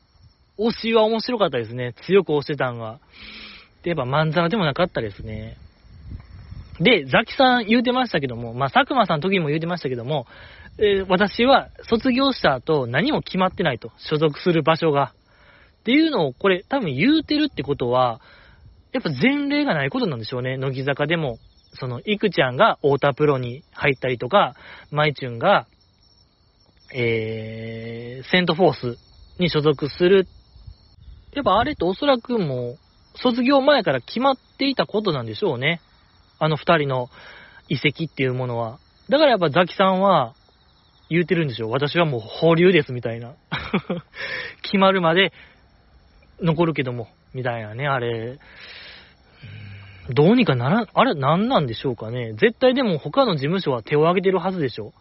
[0.58, 1.94] 推しは面白かったですね。
[2.06, 3.00] 強く推してたんは。
[3.84, 5.58] で、やっぱ漫才でもなかったですね。
[6.80, 10.28] で、ザキさん言うてましたけども、まあ、佐久間さんの時も言うてましたけども、
[10.78, 13.92] えー、私は卒業した後何も決まってないと。
[13.98, 15.14] 所属する場所が。
[15.82, 18.22] っていうのを、これ多分言うてるってことは、
[18.92, 20.58] やっぱ前例がないことなんでしょうね。
[20.58, 21.38] 乃木坂でも、
[21.74, 24.56] その、いくちゃんが太田プロに入ったりとか、
[24.92, 25.68] まいちゅんが、
[26.94, 28.98] えー、セントフォース
[29.40, 30.28] に所属する。
[31.34, 32.78] やっぱあれっておそらくもう、
[33.16, 35.82] 卒業前から決まっていたことなんでしょうね。
[36.40, 37.10] あの二人の
[37.68, 38.80] 遺跡っていうものは。
[39.10, 40.34] だからやっぱザキさんは
[41.10, 41.72] 言うてるんでしょう。
[41.72, 43.34] 私はもう保留ですみたいな。
[44.64, 45.34] 決まるまで
[46.42, 48.40] 残るけども、みたいなね、あれ。
[50.10, 52.34] どうにかなら、あれ何なんでしょうかね。
[52.34, 54.94] 絶対でも他の事務所は手を挙げてるはずでしょ。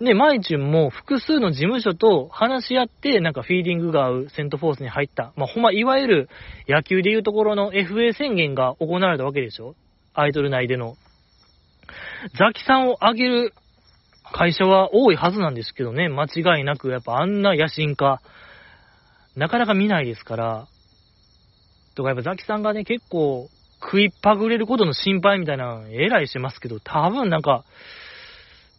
[0.00, 5.32] ね、マイチュンも複数の事務所と話し合って、なんかフィーリングが合うセントフォースに入った。
[5.36, 6.28] まあ、ほんま、いわゆる
[6.68, 9.74] 野球でいうところの FA 宣言が行われたわけでしょ
[10.14, 10.94] アイドル内での。
[12.38, 13.54] ザキさんを挙げる
[14.32, 18.20] 会社は多いはずなんですけどね、間違いなく、やっぱあんな野心家、
[19.36, 20.66] なかなか見ないですから、
[21.98, 23.50] とかやっぱザキさんがね、結構
[23.82, 27.64] 食いっぱぐれることの心配みたいな、えらいしてますけど、多分なんか、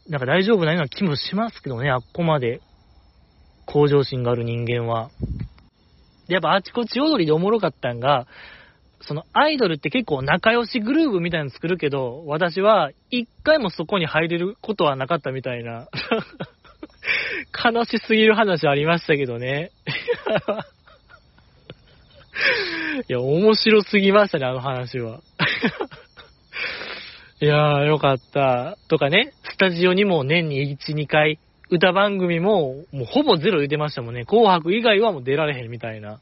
[0.08, 2.62] なんか大丈夫なような気もしますけどね、あっこまで
[3.66, 5.10] 向上心がある人間は。
[6.30, 8.26] で、やっぱあちこち踊りでおもろかったんが、
[9.02, 15.90] そのアイドルって結構仲良しグルーブみたいなの作るけど、私は一回もそこに入れることはなかったみたいな。
[17.74, 19.72] 悲しすぎる話ありましたけどね。
[23.08, 25.22] いや、面白すぎましたね、あの話は。
[27.42, 28.78] いやー、よかった。
[28.90, 31.40] とかね、スタジオにも年に1、2回、
[31.70, 34.26] 歌番組も、もうほぼゼロ言ってましたもんね。
[34.26, 36.20] 紅白以外はもう出られへんみたいな。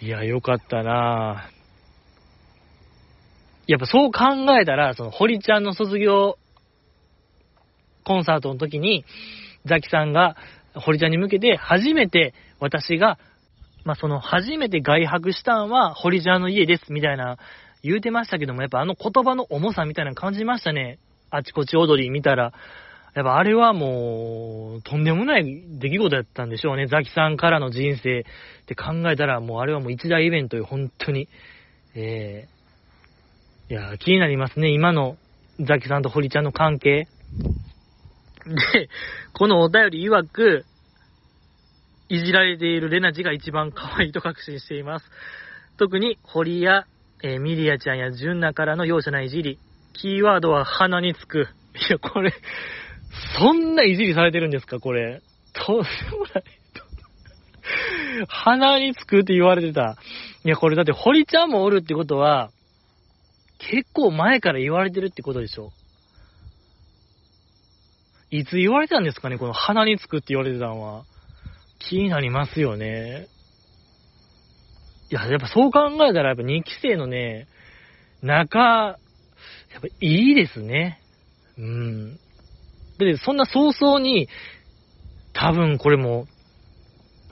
[0.00, 1.48] いや、よかったな
[3.68, 6.36] やっぱそう考えたら、その、堀ちゃんの卒業
[8.04, 9.04] コンサートの時に、
[9.64, 10.36] ザキさんが、
[10.74, 13.18] 堀ちゃんに向けて、初めて私が、
[13.84, 17.36] まあ、その、初めて外泊したんは、堀ちゃんの家です、みたいな
[17.82, 20.98] 言うてましたけども、やっぱあの言葉の重さみたいなの感じましたね。
[21.30, 22.52] あちこち踊り見たら。
[23.14, 26.86] やっぱあれはもう、とんでもない出来事だったんでしょうね。
[26.86, 28.24] ザキさんからの人生っ
[28.66, 31.28] て考えたら、もうあれはもう一大イベントよ、本当に。
[31.94, 34.70] えー、いや、気になりますね。
[34.70, 35.16] 今の
[35.60, 37.06] ザキさんと堀ちゃんの関係。
[38.46, 38.88] で、
[39.34, 40.64] このお便り曰く、
[42.08, 45.06] いじられているレナジが一番可愛いと確信しています。
[45.78, 46.86] 特に堀や
[47.24, 49.58] えー、ミリアちゃんやジュンナからの容赦ないいじり。
[49.92, 51.46] キーワードは鼻につく。
[51.88, 52.34] いや、これ、
[53.38, 55.22] そんないじりされてるんですか、これ。
[55.52, 56.44] とんでもない。
[58.28, 59.96] 鼻につくって言われてた。
[60.44, 62.50] いや、これだって、堀ちゃんもおるってことは、
[63.58, 65.70] 結構前から言われてるってことでしょ。
[68.30, 71.04] いつ言われたんですかね、この鼻につくって言われてたのは。
[71.88, 73.26] 気になりますよね。
[75.10, 77.46] いや、やっぱそう考えたら、やっぱ2期生のね、
[78.22, 81.00] 中、やっぱいいですね。
[81.58, 82.18] うん。
[82.98, 84.28] で、そんな早々に、
[85.34, 86.26] 多分これも、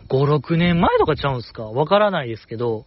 [0.09, 1.65] 5、6年前とかちゃうんすか？
[1.65, 2.85] わからないですけど、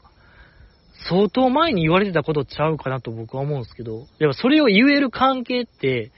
[1.10, 6.12] 相当前に言われてたことちゃうかなと僕は思うんですけど、やっぱそれを言える関係って、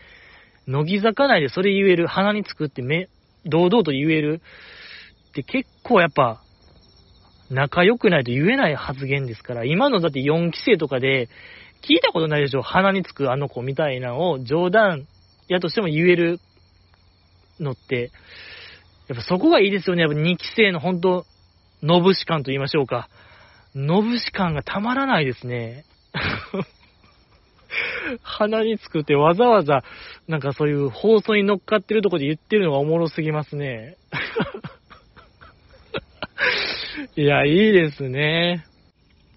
[0.67, 3.07] 乃木坂内でそれ言える、鼻につくってめ、
[3.45, 4.41] 堂々と言える
[5.41, 6.41] って結構やっぱ
[7.51, 11.27] 仲良くないと言えない発言ですから、今のだって4期生とかで、
[11.87, 15.07] 聞いたことないでしょ鼻につくあの子みたいなのを冗談
[15.47, 16.39] やとしても言える
[17.59, 18.11] のって、
[19.07, 20.01] やっぱそこがいいですよね。
[20.01, 21.25] やっぱ2期生の本当、
[21.83, 23.09] のぶし感と言いましょうか。
[23.75, 25.85] のぶし感がたまらないですね。
[28.23, 29.83] 鼻につくってわざわざ、
[30.27, 33.97] なんかそういう放送に乗っかってるとこで言ってるのがおもろすぎますね。
[37.15, 38.65] いや、いいですね。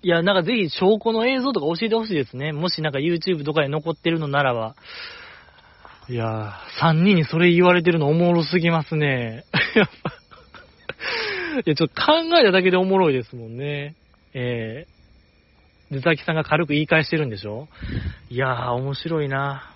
[0.03, 2.53] いや、なんかぜひ証拠の映像とか教えてほしいですね。
[2.53, 4.77] もしなんか YouTube とかで残ってるのならば。
[6.09, 9.45] いやー、3人にそれ言われてるのおもろすぎますね。
[9.75, 10.13] やっぱ
[11.61, 13.95] いや、ちょっと考えただけでおもろいですもんね。
[14.33, 17.69] えー、ズザキさんが軽く言い返してるんでしょ？
[18.31, 19.75] いやー、面白いな。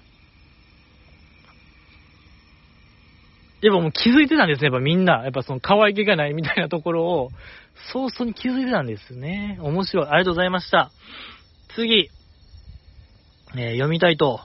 [3.62, 5.22] やっぱもう気づいてたんですね、やっぱみんな。
[5.22, 7.30] やっぱその可愛げがないみたいなところを、
[7.92, 9.58] 早々に気づいてたんですね。
[9.60, 10.06] 面白い。
[10.06, 10.90] ありがとうございました。
[11.76, 12.10] 次、
[13.54, 14.40] えー、読みたいと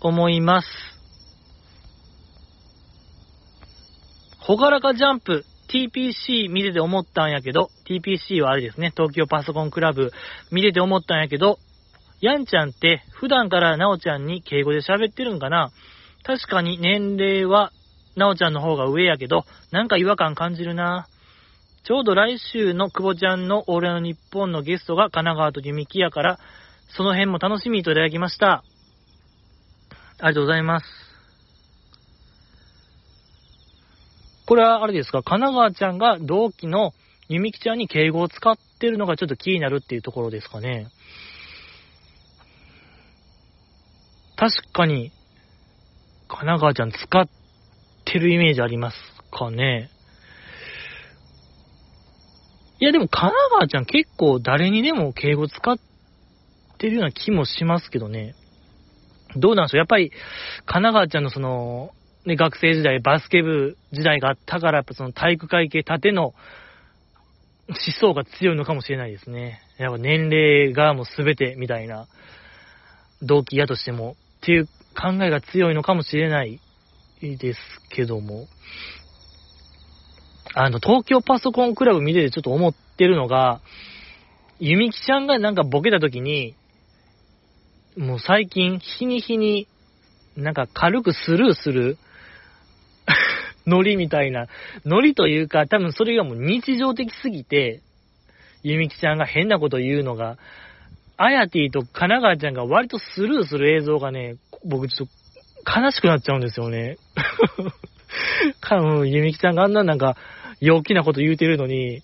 [0.00, 0.68] 思います。
[4.40, 10.10] ほがらかジャンプ TPC 見てて思ったんやけど、TPC はあれですね、東京パソコンクラブ
[10.50, 11.58] 見てて思ったんやけど、
[12.20, 15.70] ヤンちゃんって普段からナオちゃんに敬語で喋ってるんかな
[16.24, 17.72] 確かに年齢は
[18.16, 21.08] ナオちゃんの方が上やけど、なんか違和感感じるな。
[21.84, 26.38] ちょうど来週の久保ちゃんの俺の日本のゲストが神奈川と弓木やから、
[26.90, 28.62] その辺も楽しみといただきました。
[30.18, 30.86] ありがとうございます。
[34.46, 36.92] これはあれですか、神奈川ちゃんが同期の
[37.28, 40.88] 弓木ちゃんに敬語を使ってるのがちょっと気になるっていうところですかね。
[44.36, 45.12] 確かに、
[46.30, 47.28] 神奈川ちゃん使っ
[48.04, 48.96] てるイメージあります
[49.32, 49.90] かね？
[52.78, 55.76] いや、でも神奈川ちゃん結構誰にでも敬語使っ
[56.78, 58.34] てるような気もしますけどね。
[59.36, 59.78] どうなんでしょう？
[59.78, 61.90] やっぱり、神奈川ちゃんのその、
[62.24, 69.60] ね、学生時代、バスケ部時代があったから、やっぱその体育会系縦の思想が強いのかもしれないですね。
[69.78, 72.06] やっぱ年齢がもう全てみたいな、
[73.20, 74.68] 動機やとしても、っていう
[75.00, 76.60] 考えが強いのかもしれない
[77.22, 77.58] です
[77.90, 78.46] けども。
[80.52, 83.60] あの、東京パソコンクラブ見ててちょっと思ってるのが、
[84.58, 86.54] ゆみきちゃんがなんかボケた時に、
[87.96, 89.68] もう最近、日に日に、
[90.36, 91.98] なんか軽くスルーする、
[93.66, 94.48] ノリみたいな、
[94.84, 97.80] ノリというか、多分それがもう日常的すぎて、
[98.62, 100.36] ゆみきちゃんが変なこと言うのが、
[101.22, 105.08] あやてぃと神奈川ちゃんが割とスルーする映像がね、僕ちょっ
[105.66, 106.96] と悲しくなっちゃうんですよね。
[108.62, 110.16] か、ゆみきちゃんがあんななんか、
[110.60, 112.00] 陽気なこと言うてるのに、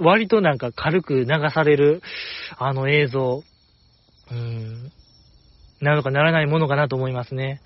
[0.00, 2.02] 割となんか軽く流される、
[2.58, 3.44] あの映像、
[4.32, 4.90] うーん、
[5.80, 7.60] なのかならないものかなと思いますね。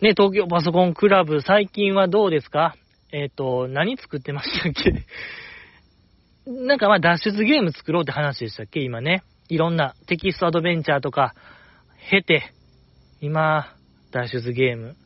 [0.00, 2.74] ね、東京パソコンクラブ、最近はどうですか？
[3.12, 5.04] えっ、ー、と、何作ってましたっけ？
[6.46, 8.80] なんかまあ脱出ゲーム作ろうって話でしたっけ？
[8.80, 9.22] 今ね。
[9.48, 11.34] いろんなテキストアドベンチャーとか
[12.10, 12.52] 経て、
[13.20, 13.74] 今、
[14.12, 14.96] 脱出ゲーム。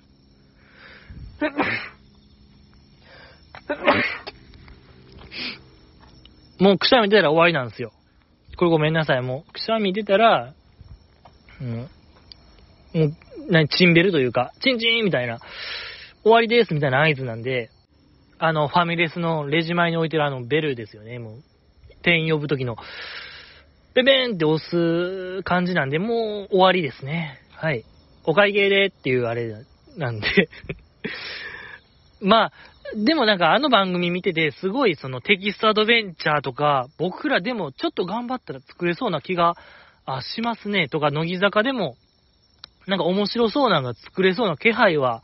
[6.61, 7.93] もうくしゃみ出たら終わりなんですよ。
[8.57, 9.23] これごめんなさい。
[9.23, 10.55] もうくしゃみ出たら、
[11.61, 11.87] うん、も
[12.95, 15.41] う、なチンベルというか、チンチンみたいな、
[16.23, 17.71] 終わりですみたいな合図なんで、
[18.47, 21.19] あの、ファミレスのレジ前に置いてるあのベルですよね。
[21.19, 21.43] もう、
[22.03, 22.77] 店員呼ぶときの、
[23.95, 27.41] ベベーンって押す感じなんで、もう終わりですね。
[27.53, 27.87] はい。
[28.27, 29.65] お会計でっていうあれ
[29.97, 30.27] なんで
[32.21, 32.53] まあ、
[32.95, 39.55] でもなんかあの番組見てて、すごいそのテキストアドベンチャーとか、僕らでもちょっと頑張ったら作れそうな気が
[40.05, 40.89] あしますね。
[40.89, 41.97] とか、乃木坂でも、
[42.87, 45.23] なんか面白そうなのが作れそうな気配は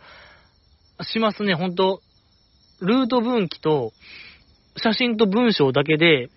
[1.02, 1.52] しますね。
[1.52, 2.01] ほんと、
[2.81, 3.93] ルート分岐と、
[4.77, 6.28] 写真と文章だけで、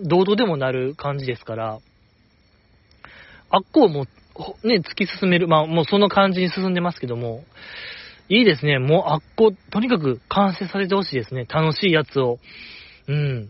[0.00, 1.78] どうとでもなる感じですから、
[3.50, 4.06] あっこをも
[4.62, 7.44] う、ね、突き進める、まあもうその感じに進んでますけども、
[8.28, 8.78] いいですね。
[8.78, 11.44] もう、あっこ、とにかく完成されてほしいですね。
[11.44, 12.38] 楽しいやつを。
[13.06, 13.48] うん。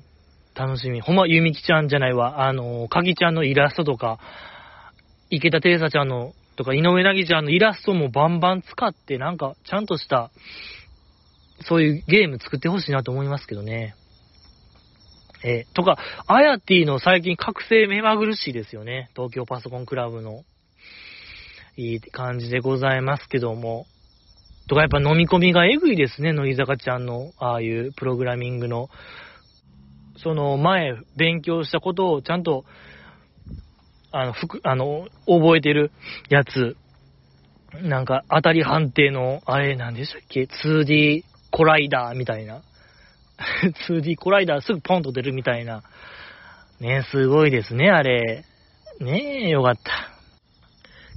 [0.54, 1.00] 楽しみ。
[1.00, 2.46] ほんま、ゆみきちゃんじゃないわ。
[2.46, 4.18] あの、かぎちゃんのイラストとか、
[5.30, 10.30] 池田てれさちゃんの、とか、井上なぎちゃんのイラストもバンバン使って、なんか、ちゃんとした、
[11.64, 13.94] そういうゲーム作ってほしいなと思いますけどね。
[15.44, 19.10] えー、とか、あやティの最近覚醒目まぐるしいですよね。
[19.14, 20.44] 東京パソコンクラブの。
[21.76, 23.86] いい感じでございますけども。
[24.68, 28.88] とかやっぱ飲み込みがえぐいですね、乃木坂ちゃんの、ああいうプログラミングの。
[30.16, 32.64] その前勉強したことをちゃんと、
[34.10, 35.92] あの、ふくあの、覚えてる
[36.30, 36.76] やつ。
[37.82, 41.24] なんか、当たり判定の、あれ、なんでしたっけ ?2D
[41.56, 42.60] コライダーみたいな。
[43.88, 45.82] 2D コライダーすぐポンと出るみたいな。
[46.80, 48.44] ね、すごいですね、あれ。
[49.00, 50.10] ねえ、よかった。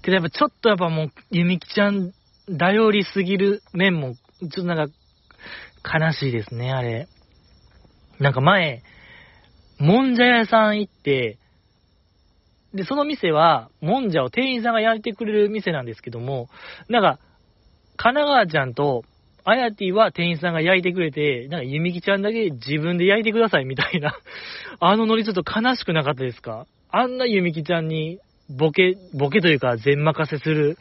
[0.02, 2.14] けどやっぱちょっとやっぱもう、ゆみきちゃん
[2.58, 4.94] 頼りすぎる面も、ちょっとなんか、
[6.00, 7.10] 悲しいですね、あれ。
[8.20, 8.82] なんか前、
[9.78, 11.38] もんじゃ屋さん行って、
[12.74, 16.48] で、その店は、もんじゃを店員さんが焼いてくれる店なんですけども、
[16.88, 17.20] なんか、
[17.98, 19.04] 神奈川ちゃんと、
[19.44, 24.16] あやてぃは店員さんが焼いてくれて、なんかゆみきちゃんだけ自分で焼いてくださいみたいな。
[24.80, 26.66] あのノリちょっと悲しくなかったですか？
[26.92, 30.78] あんなゆみきちゃんにボケ、ボケというか全任せする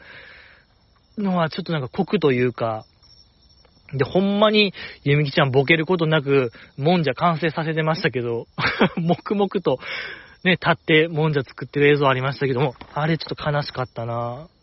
[1.17, 2.85] のはちょっとなんか酷というか、
[3.93, 4.73] で、ほんまに、
[5.03, 8.45] ゆみきちゃんボケることなく、もんじゃ完成させてましたけど、
[8.97, 9.79] 黙々と、
[10.43, 14.47] ね、立ってもんじゃ作ってる映像ありましたけども、あれちょっと悲しかったな。
[14.47, 14.58] ぁ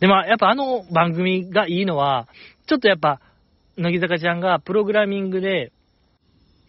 [0.00, 2.28] で、まあ、やっぱあの番組がいいのは、
[2.66, 3.20] ちょっとやっぱ、
[3.76, 5.72] 乃木坂ちゃんがプログラミングで、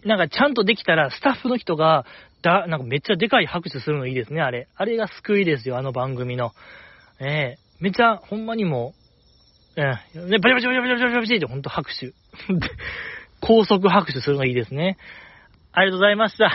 [0.03, 2.05] なんかちゃんとできたら、スタッフの人が、
[2.41, 4.67] だ、なんかめっちゃでかい拍手するのいいですね、あれ。
[4.75, 6.51] あれが救いですよ、あの番組の。
[7.19, 8.93] ええー、めっちゃ、ほんまにも
[9.77, 12.13] ええ、ね、バチバチバチバチバチバチバチってほんと拍手。
[13.41, 14.97] 高速拍手するのがいいですね。
[15.73, 16.49] ありがとうございました。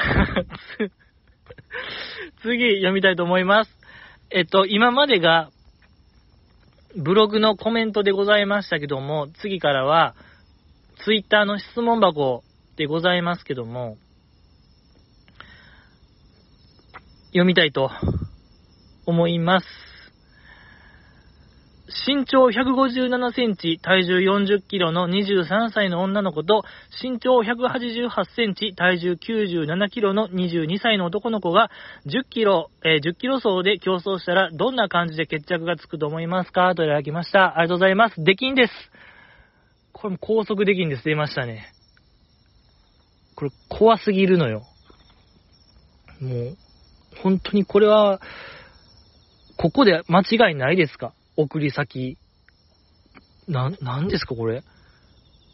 [2.42, 3.76] 次、読みたいと思います。
[4.30, 5.50] えっと、今までが、
[6.96, 10.14] ブログのコメントでございましたけども、次からは、
[11.04, 12.42] ツイッターの質問箱
[12.76, 13.96] でございますけども、
[17.28, 17.90] 読みたいと
[19.06, 19.89] 思います。
[22.06, 26.62] 身長157センチ、体重40キロの23歳の女の子と、
[27.02, 31.70] 身長188センチ、体重97キロの22歳の男の子が、
[32.06, 36.74] 10キロ、えー、10キロ走で競争したら、どんな感じで決着がつくと思いますか？
[36.74, 37.58] といただきました。
[37.58, 38.22] ありがとうございます。
[38.22, 38.72] できんです。
[39.92, 41.04] これも高速できんです。
[41.04, 41.72] 出ましたね。
[43.34, 44.62] これ怖すぎるのよ。
[46.20, 46.56] もう、
[47.22, 48.20] 本当にこれは、
[49.56, 51.12] ここで間違いないですか？
[51.40, 52.18] 送り先。
[53.48, 54.62] な、なんですかこれ？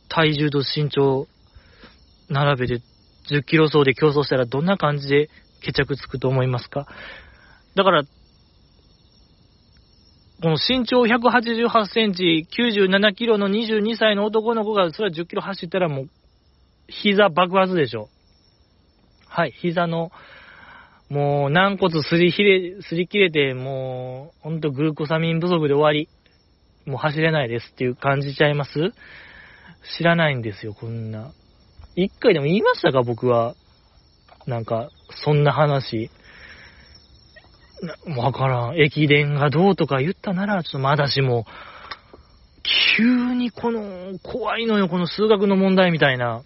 [0.09, 1.27] 体重と身長
[2.29, 2.83] 並べて
[3.31, 5.31] 10キロ走で競争したらどんな感じで
[5.63, 6.87] 決着つくと思いますか？
[7.75, 8.11] だから、こ
[10.43, 16.09] の身長188センチ、97キロの22歳の男の子が、それは10キロ走ったらもう、
[16.89, 18.09] 膝爆発でしょ。
[19.29, 20.11] はい、膝の
[21.09, 26.09] もう軟骨すりひれ、すり切れて、もう、ほんとグルコサミン不足で終わり。
[26.85, 28.93] もう走れないですっていう感じちゃいます？
[29.99, 31.33] 知らないんですよ、こんな。
[31.97, 33.55] 一回でも言いましたか、僕は。
[34.47, 34.91] なんか、
[35.25, 36.11] そんな話。
[38.17, 38.77] わからん。
[38.81, 41.45] 駅伝がどうとか言ったなら、ちょっとまだしも、
[42.97, 46.43] 急にこの、怖いのよ、この数学の問題みたいな。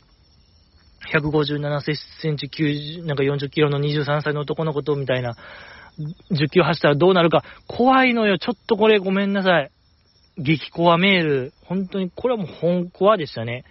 [1.13, 5.35] 157センチ、90、なんか40キロの23歳の男の子と、みたいな、
[6.31, 8.39] 10キロ走ったらどうなるか、怖いのよ。
[8.39, 9.71] ちょっとこれごめんなさい。
[10.39, 11.53] 激コアメール。
[11.65, 13.65] 本当に、これはもう本コアでしたね。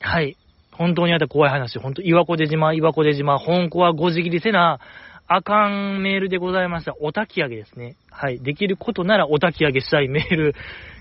[0.00, 0.36] はい。
[0.72, 1.78] 本当にあった怖い話。
[1.78, 4.78] 本当、岩子出島、岩子出島、本コアごじ切りせな、
[5.26, 6.94] あかんメールでございました。
[7.00, 7.96] お焚き上げですね。
[8.10, 8.40] はい。
[8.40, 10.54] できることならお焚き上げしたいメール、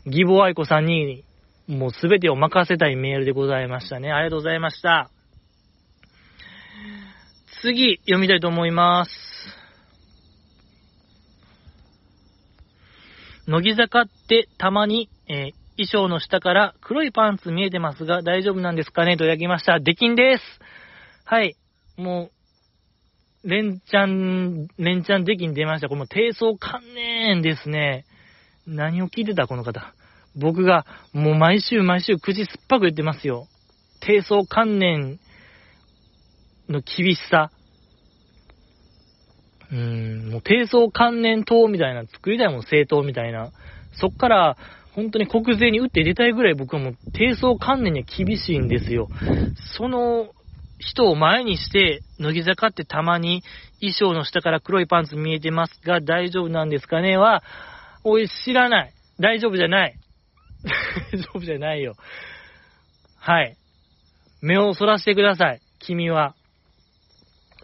[0.05, 1.23] 義母愛子さんに、
[1.67, 4.11] もうすべてを任せたいメールでございましたね。
[4.11, 5.09] ありがとうございました。
[7.61, 9.11] 次、読みたいと思います。
[13.45, 19.15] 乃木坂ってたまに、えー、衣装の下から黒いパンツ見えてますが大丈夫なんですかね？
[19.15, 19.79] と焼きました。
[19.79, 20.43] できんです。
[21.23, 21.55] はい。
[21.97, 22.31] も
[23.43, 25.87] う、連チャン、連チャンできん出ました。
[25.87, 28.05] これも低層観念ですね。
[28.65, 29.45] 何を聞いてた？
[29.45, 29.93] この方。
[30.35, 33.47] 僕がもう毎週毎週口酸っぱく言ってますよ。
[33.99, 35.19] 低層観念
[36.71, 37.51] の厳しさ。
[39.71, 43.51] うん、もう低層関連塔みたいな作りたいもん、政党みたいな。
[43.93, 44.57] そっから、
[44.93, 49.07] 本当に国税に打って出たいぐらい僕はもう低層関連には厳しいんですよ。
[49.77, 50.31] その
[50.79, 53.43] 人を前にして、乃木坂ってたまに
[53.79, 57.41] 衣装の下から黒いパンツ見えてますが大丈夫なんですかねは、
[58.03, 58.93] おい、知らない。
[59.19, 59.95] 大丈夫じゃない。
[61.13, 61.93] 大丈夫じゃないよ。
[63.17, 63.55] はい。
[64.41, 65.61] 目をそらしてください。
[65.79, 66.35] 君は。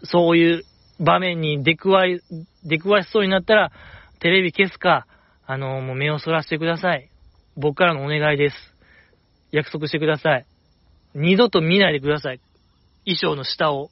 [0.04, 0.64] そういう
[1.00, 2.20] 場面に出くわい、
[2.64, 3.72] 出くわしそうになったら、
[4.20, 5.06] テレビ消すか、
[5.46, 7.10] あの、もう目をそらしてください。
[7.56, 8.56] 僕からのお願いです。
[9.52, 10.46] 約束してください。
[11.14, 12.40] 二度と見ないでください。
[13.04, 13.90] 衣装の下を。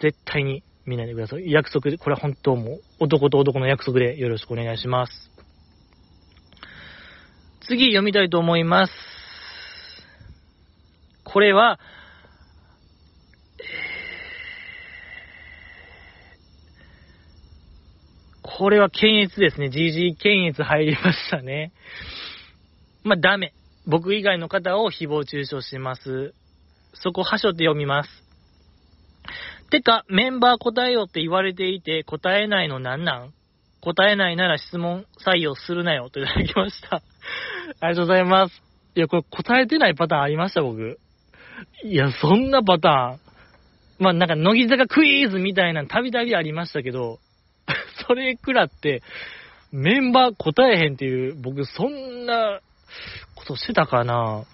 [0.00, 1.50] 絶対に見ないでください。
[1.50, 5.30] 約束で、これは本当もう、男と男の約束でよろしくお願いします。
[7.66, 8.92] 次読みたいと思います。
[11.24, 11.80] これは、
[18.58, 19.66] これは検閲ですね。
[19.68, 21.70] GG 検閲入りましたね。
[23.04, 23.52] まあ、ダメ。
[23.86, 26.34] 僕以外の方を誹謗中傷します。
[26.92, 28.10] そこ、はしょって読みます。
[29.70, 33.32] てか、メンバー答えよって言われていて、答えないのなんなん？
[33.80, 36.96] 答えないなら質問採用するなよといただきました。
[37.78, 38.62] ありがとうございます。
[38.96, 40.98] いや、これ答えてないパターンありました、僕。
[41.84, 43.20] いや、そんなパターン。
[44.00, 47.20] まあ、なんか、乃木坂クイズみたいなのたびたびありましたけど、
[48.08, 49.02] それくらって、
[49.70, 52.60] メンバー答えへんっていう、僕、そんな
[53.34, 54.44] ことしてたかな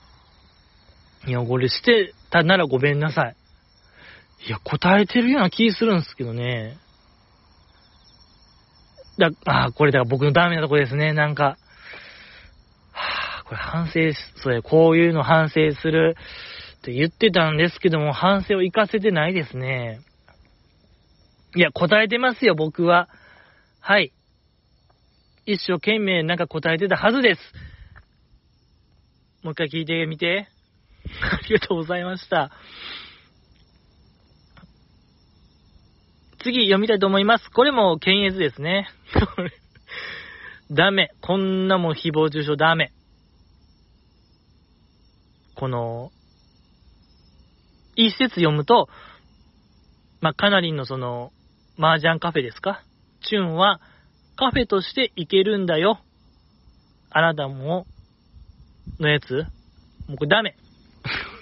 [1.27, 3.37] いや、これしてたならごめんなさい。
[4.47, 6.77] いや、答えてるような気するんですけどね。
[9.19, 11.57] だ、あ、これだから僕のダメなとこですね、なんか。
[12.93, 16.17] はあ、これ反省しそれ、こういうの反省する
[16.79, 20.01] って言ってたんですけども、反省を活かせてないですね。
[21.57, 23.09] いや、答えてますよ、僕は。
[23.87, 24.15] はい。
[25.45, 27.41] 一生懸命なんか答えてたはずです。
[29.43, 30.49] もう一回聞いてみて。
[31.21, 32.51] ありがとうございました。
[36.43, 37.51] 次読みたいと思います。
[37.51, 38.89] これも検閲ですね。
[40.73, 41.13] ダメ。
[41.21, 42.91] こんなもん誹謗中傷ダメ。
[45.57, 46.11] この、
[47.97, 48.89] 一節読むと、
[50.23, 51.35] まあ、かなりのその、
[51.79, 52.83] 麻雀カフェですか？
[53.29, 53.81] チュンは
[54.37, 56.01] カフェとして行けるんだよ。
[57.11, 57.87] あなたも、
[58.99, 59.47] のやつ？
[60.09, 60.57] もうこれダメ。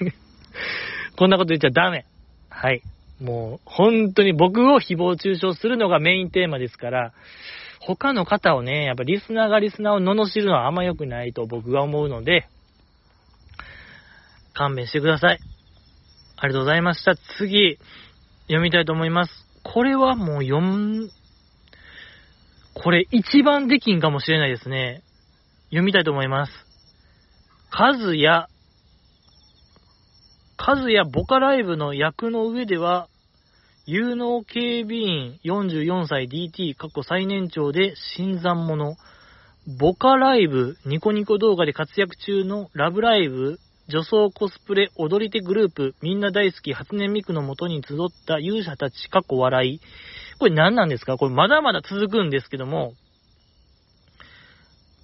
[1.16, 2.04] こんなこと言っちゃダメ。
[2.48, 2.82] はい。
[3.20, 7.12] もう、本当に僕を誹謗中傷するのがメインテーマですから、
[7.80, 12.46] 他の方をね、やっぱリスナーがリスナーを罵るのはあんま良くないと僕が思うので、
[14.54, 15.38] 勘弁してください。
[16.36, 17.16] ありがとうございました。
[17.38, 17.78] 次、
[18.46, 19.32] 読みたいと思います。
[19.62, 21.10] これはもう読ん、
[22.74, 25.02] これ一番できんかもしれないですね。
[25.66, 26.52] 読みたいと思います。
[27.70, 28.48] カズヤ、
[30.56, 33.08] カズヤボカライブの役の上では、
[33.84, 38.96] 有能警備員44歳 DT 過去最年長で新参者。
[39.78, 43.58] ボカライブ、ニコニコ動画で活躍中のラブライブ、
[43.88, 47.96] 女装コスプレ踊り手グループ、みんな大好き初音ミクのもとに集っ
[48.26, 49.80] た勇者たち、過去笑い。
[50.38, 51.16] これ何なんですか？
[51.18, 52.94] これまだまだ続くんですけども、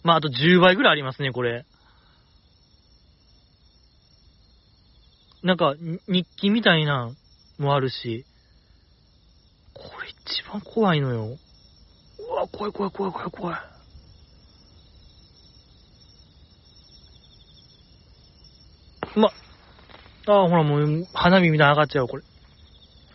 [0.02, 1.64] まああと10倍ぐらいありますね、これ。
[5.42, 5.74] なんか、
[6.08, 7.12] 日記みたいな
[7.58, 8.24] もあるし、
[9.72, 11.36] これ一番怖いのよ。
[12.18, 13.56] うわ、怖い怖い怖い怖い怖い。
[19.14, 19.28] ま、
[20.26, 22.24] ああ、ほらもう、花火みたいな上がっちゃう、これ。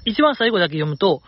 [0.05, 1.21] 一番最後だけ読むと、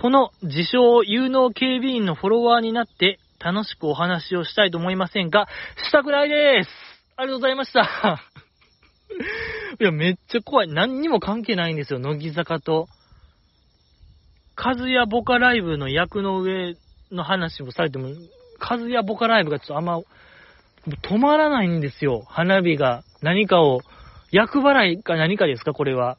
[0.00, 5.46] この自称有能警備員のフォロワーになって楽しくお話をしたいと思いませんが、
[5.76, 6.70] したくないです
[7.18, 8.18] ありがとうございました
[9.78, 10.68] いや、めっちゃ怖い。
[10.68, 12.88] 何にも関係ないんですよ、乃木坂と。
[14.54, 16.76] カズヤボカライブの役の上
[17.12, 18.08] の話もされても、
[18.58, 20.00] カズヤボカライブがちょっとあんま、
[21.02, 22.24] 止まらないんですよ。
[22.26, 23.80] 花火が何かを、
[24.32, 26.16] 役払いか何かですか、これは。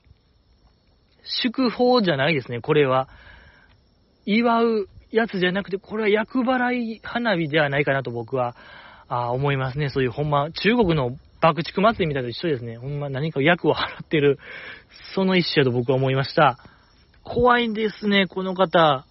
[1.24, 3.08] 祝報じゃないですね、これは。
[4.26, 8.56] 祝うやつじゃなくて、これは役払い花火ではないかなと僕は、
[9.08, 9.90] あ思いますね。
[9.90, 12.78] そういうほんま、中国の爆竹祭りみたいなと一緒ですね。
[12.78, 14.40] ほんま何か役を払ってる、
[15.14, 16.58] その一種だと僕は思いました。
[17.24, 19.06] 怖いんですね、この方。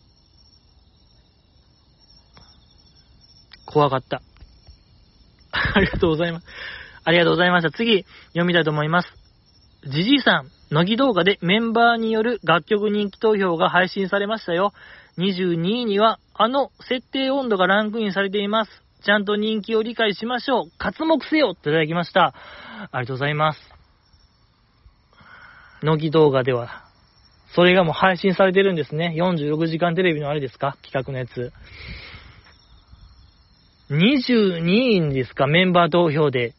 [3.66, 4.22] 怖かった。
[5.74, 6.46] ありがとうございます。
[7.04, 7.70] ありがとうございました。
[7.70, 9.08] 次、読みたいと思います。
[9.86, 14.72] じじいさん、乃木動画でメンバーによる楽曲人気投票が配信されましたよ。
[15.18, 18.70] 22位には、あの設定温度がランクインされています。
[19.02, 20.70] ちゃんと人気を理解しましょう。
[20.78, 22.34] 活目せよっていただきました。
[22.92, 23.60] ありがとうございます。
[25.82, 26.84] 乃木動画では、
[27.54, 29.14] それがもう配信されてるんですね。
[29.16, 30.76] 46時間テレビのあれですか？
[30.82, 31.52] 企画のやつ。
[33.90, 35.46] 22位ですか？
[35.46, 36.54] メンバー投票で。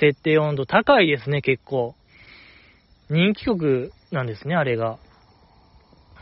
[0.00, 1.94] 設定温度高いですね、結構。
[3.10, 4.98] 人気曲なんですね、あれが。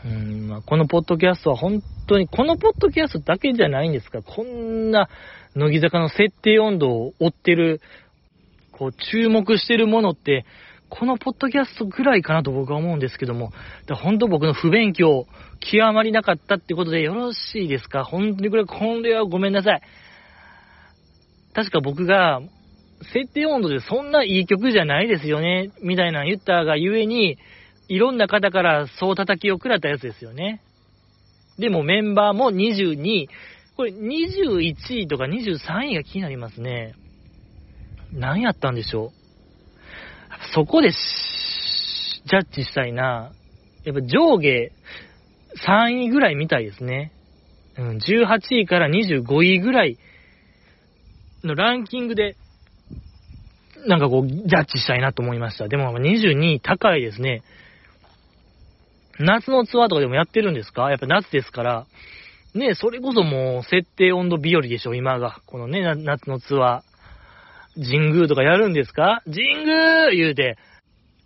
[0.03, 5.09] うん、まあ、このポッドキャストは本当に、このポッドキャストだけじゃないんですが、こんな
[5.55, 7.81] 乃木坂の設定温度を追ってる、
[8.71, 10.45] こう、注目してるものって、
[10.89, 13.53] このポッドキャストぐらいかなと僕は思うんですけども、
[13.87, 15.25] だ本当僕の不勉強、
[15.59, 18.03] 極まりなかったってことでよろしいですか？
[18.03, 19.81] 本当にこれ、これはごめんなさい。
[21.53, 22.41] 確か僕が、
[23.13, 27.37] 設定温度でそんないい曲じゃないですよね、みたいな言ったがゆえに、
[27.91, 30.61] いろんな方からそう叩きを食らったやつですよね。
[31.59, 33.27] でもメンバーも22、
[33.75, 36.95] これ21位とか23位が気になりますね。
[38.13, 39.11] 何やったんでしょう。
[40.53, 43.33] そこでジャッジしたいな。
[43.83, 44.71] やっぱ上下
[45.67, 47.11] 3位ぐらいみたいですね。
[47.77, 49.97] うん、18位から25位ぐらい
[51.43, 52.37] のランキングで、
[53.85, 55.67] なんかこう、ジャッジしたいなと思いました。
[55.67, 57.43] でも22位高いですね。
[59.21, 60.89] 夏のツアーとかでもやってるんですか？
[60.89, 61.87] やっぱ夏ですから、
[62.53, 65.39] ね、それこそもう設定温度日和でしょ、今が。
[65.45, 67.85] このね、夏のツアー。
[67.89, 69.21] 神宮とかやるんですか？
[69.25, 70.57] 神宮言うて、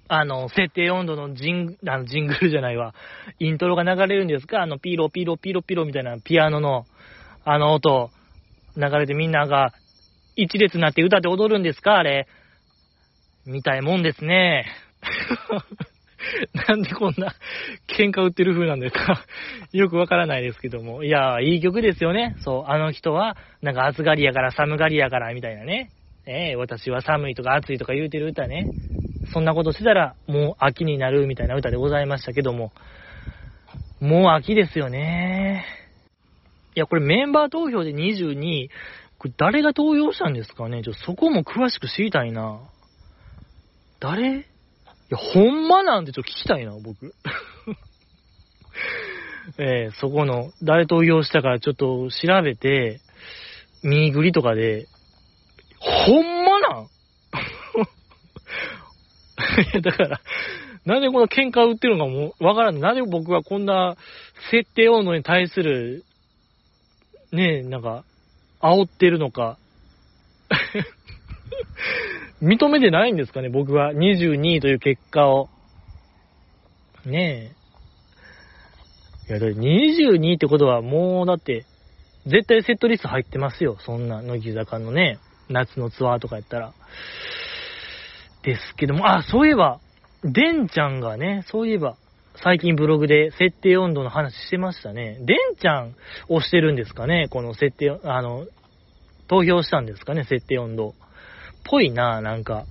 [0.08, 2.94] あの、設定温度の神、あの、神宮じゃないわ。
[3.40, 4.62] イントロが流れるんですか？
[4.62, 6.86] あの、ピロピロピロピロみたいなピアノの、
[7.44, 8.12] あの音、
[8.78, 9.74] 流れてみんなが
[10.36, 11.96] 一列になって歌って踊るんですか？
[11.96, 12.28] あれ。
[13.48, 14.66] みたいもんですね。
[16.68, 17.34] なんでこんな
[17.88, 19.26] 喧嘩売ってる風なんですか？
[19.74, 21.04] よくわからないですけども。
[21.04, 22.36] いや、いい曲ですよね。
[22.40, 25.92] そう、あの人は、なんか暑がりやから寒がりやからみたいなね。
[26.28, 28.66] えー、私は寒いとか暑いとか言うてる歌ね。
[29.34, 32.72] そんなことしてたら、もう秋になるみたいな歌でございましたけども。
[34.00, 35.66] もう秋ですよね。
[36.76, 38.70] いや、これメンバー投票で22、
[39.18, 40.82] これ誰が投票したんですかね？
[40.84, 42.60] ちょ、そこも詳しく知りたいな。
[44.00, 44.46] 誰？
[45.10, 47.14] や、ほんまなんてちょっと聞きたいな、僕。
[49.57, 52.99] えー、そこの、誰投票したかちょっと調べて、
[53.84, 54.88] 見ぐりとかで、
[55.80, 56.88] ほんまなん、
[59.82, 60.22] だから、
[60.86, 62.80] なんでこの喧嘩売ってるのかもわからん。
[62.80, 63.95] なんで僕はこんな
[64.52, 66.03] 設定温度に対する、
[67.32, 68.03] ねえ、なんか、
[68.61, 69.57] 煽ってるのか。
[72.41, 73.94] 認めてないんですかね、僕は。
[73.94, 75.49] 22位という結果を。
[77.06, 77.52] ね
[79.30, 79.32] え。
[79.32, 81.66] いや、だって22ってことはもう、だって、
[82.26, 83.78] 絶対セットリスト入ってますよ。
[83.80, 86.74] そんな、乃木坂のね、夏のツアーとかやったら。
[88.44, 89.80] ですけども、あ、そういえば、
[90.24, 91.98] デンちゃんがね、そういえば、
[92.44, 95.18] 最近ブログで設定温度の話してましたね。
[95.22, 95.95] デンちゃん
[96.28, 98.45] をしてるんですかねこの設定、あの、
[99.28, 100.94] 投票したんですかね設定温度。
[101.70, 102.66] ぽいななんか。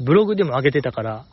[0.00, 1.24] ブログでも上げてたから、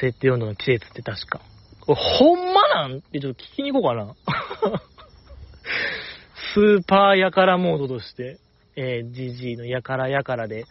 [0.00, 1.40] 設定温度の季節って確か。
[1.80, 2.98] これほんまなん？
[2.98, 4.14] ってちょっと聞きに行こうかな。
[6.54, 8.38] スーパーやからモードとして、
[8.76, 10.64] えー、GG のやからやからで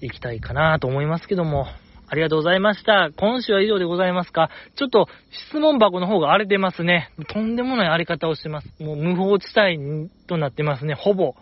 [0.00, 1.66] 行きたいかなと思いますけども。
[2.08, 3.10] ありがとうございました。
[3.16, 5.08] 今週は以上でございますかちょっと
[5.50, 7.10] 質問箱の方が荒れてますね。
[7.32, 8.68] とんでもない荒れ方をしてます。
[8.78, 10.94] もう無法地帯となってますね。
[10.94, 11.34] ほぼ。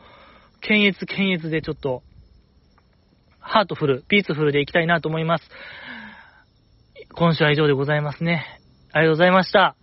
[0.62, 2.02] 検閲検閲でちょっと、
[3.44, 5.44] ハートフル、ピースフルでいきたいなと思います。
[7.12, 8.58] 今週は以上でございますね。
[8.92, 9.76] ありがとうございました。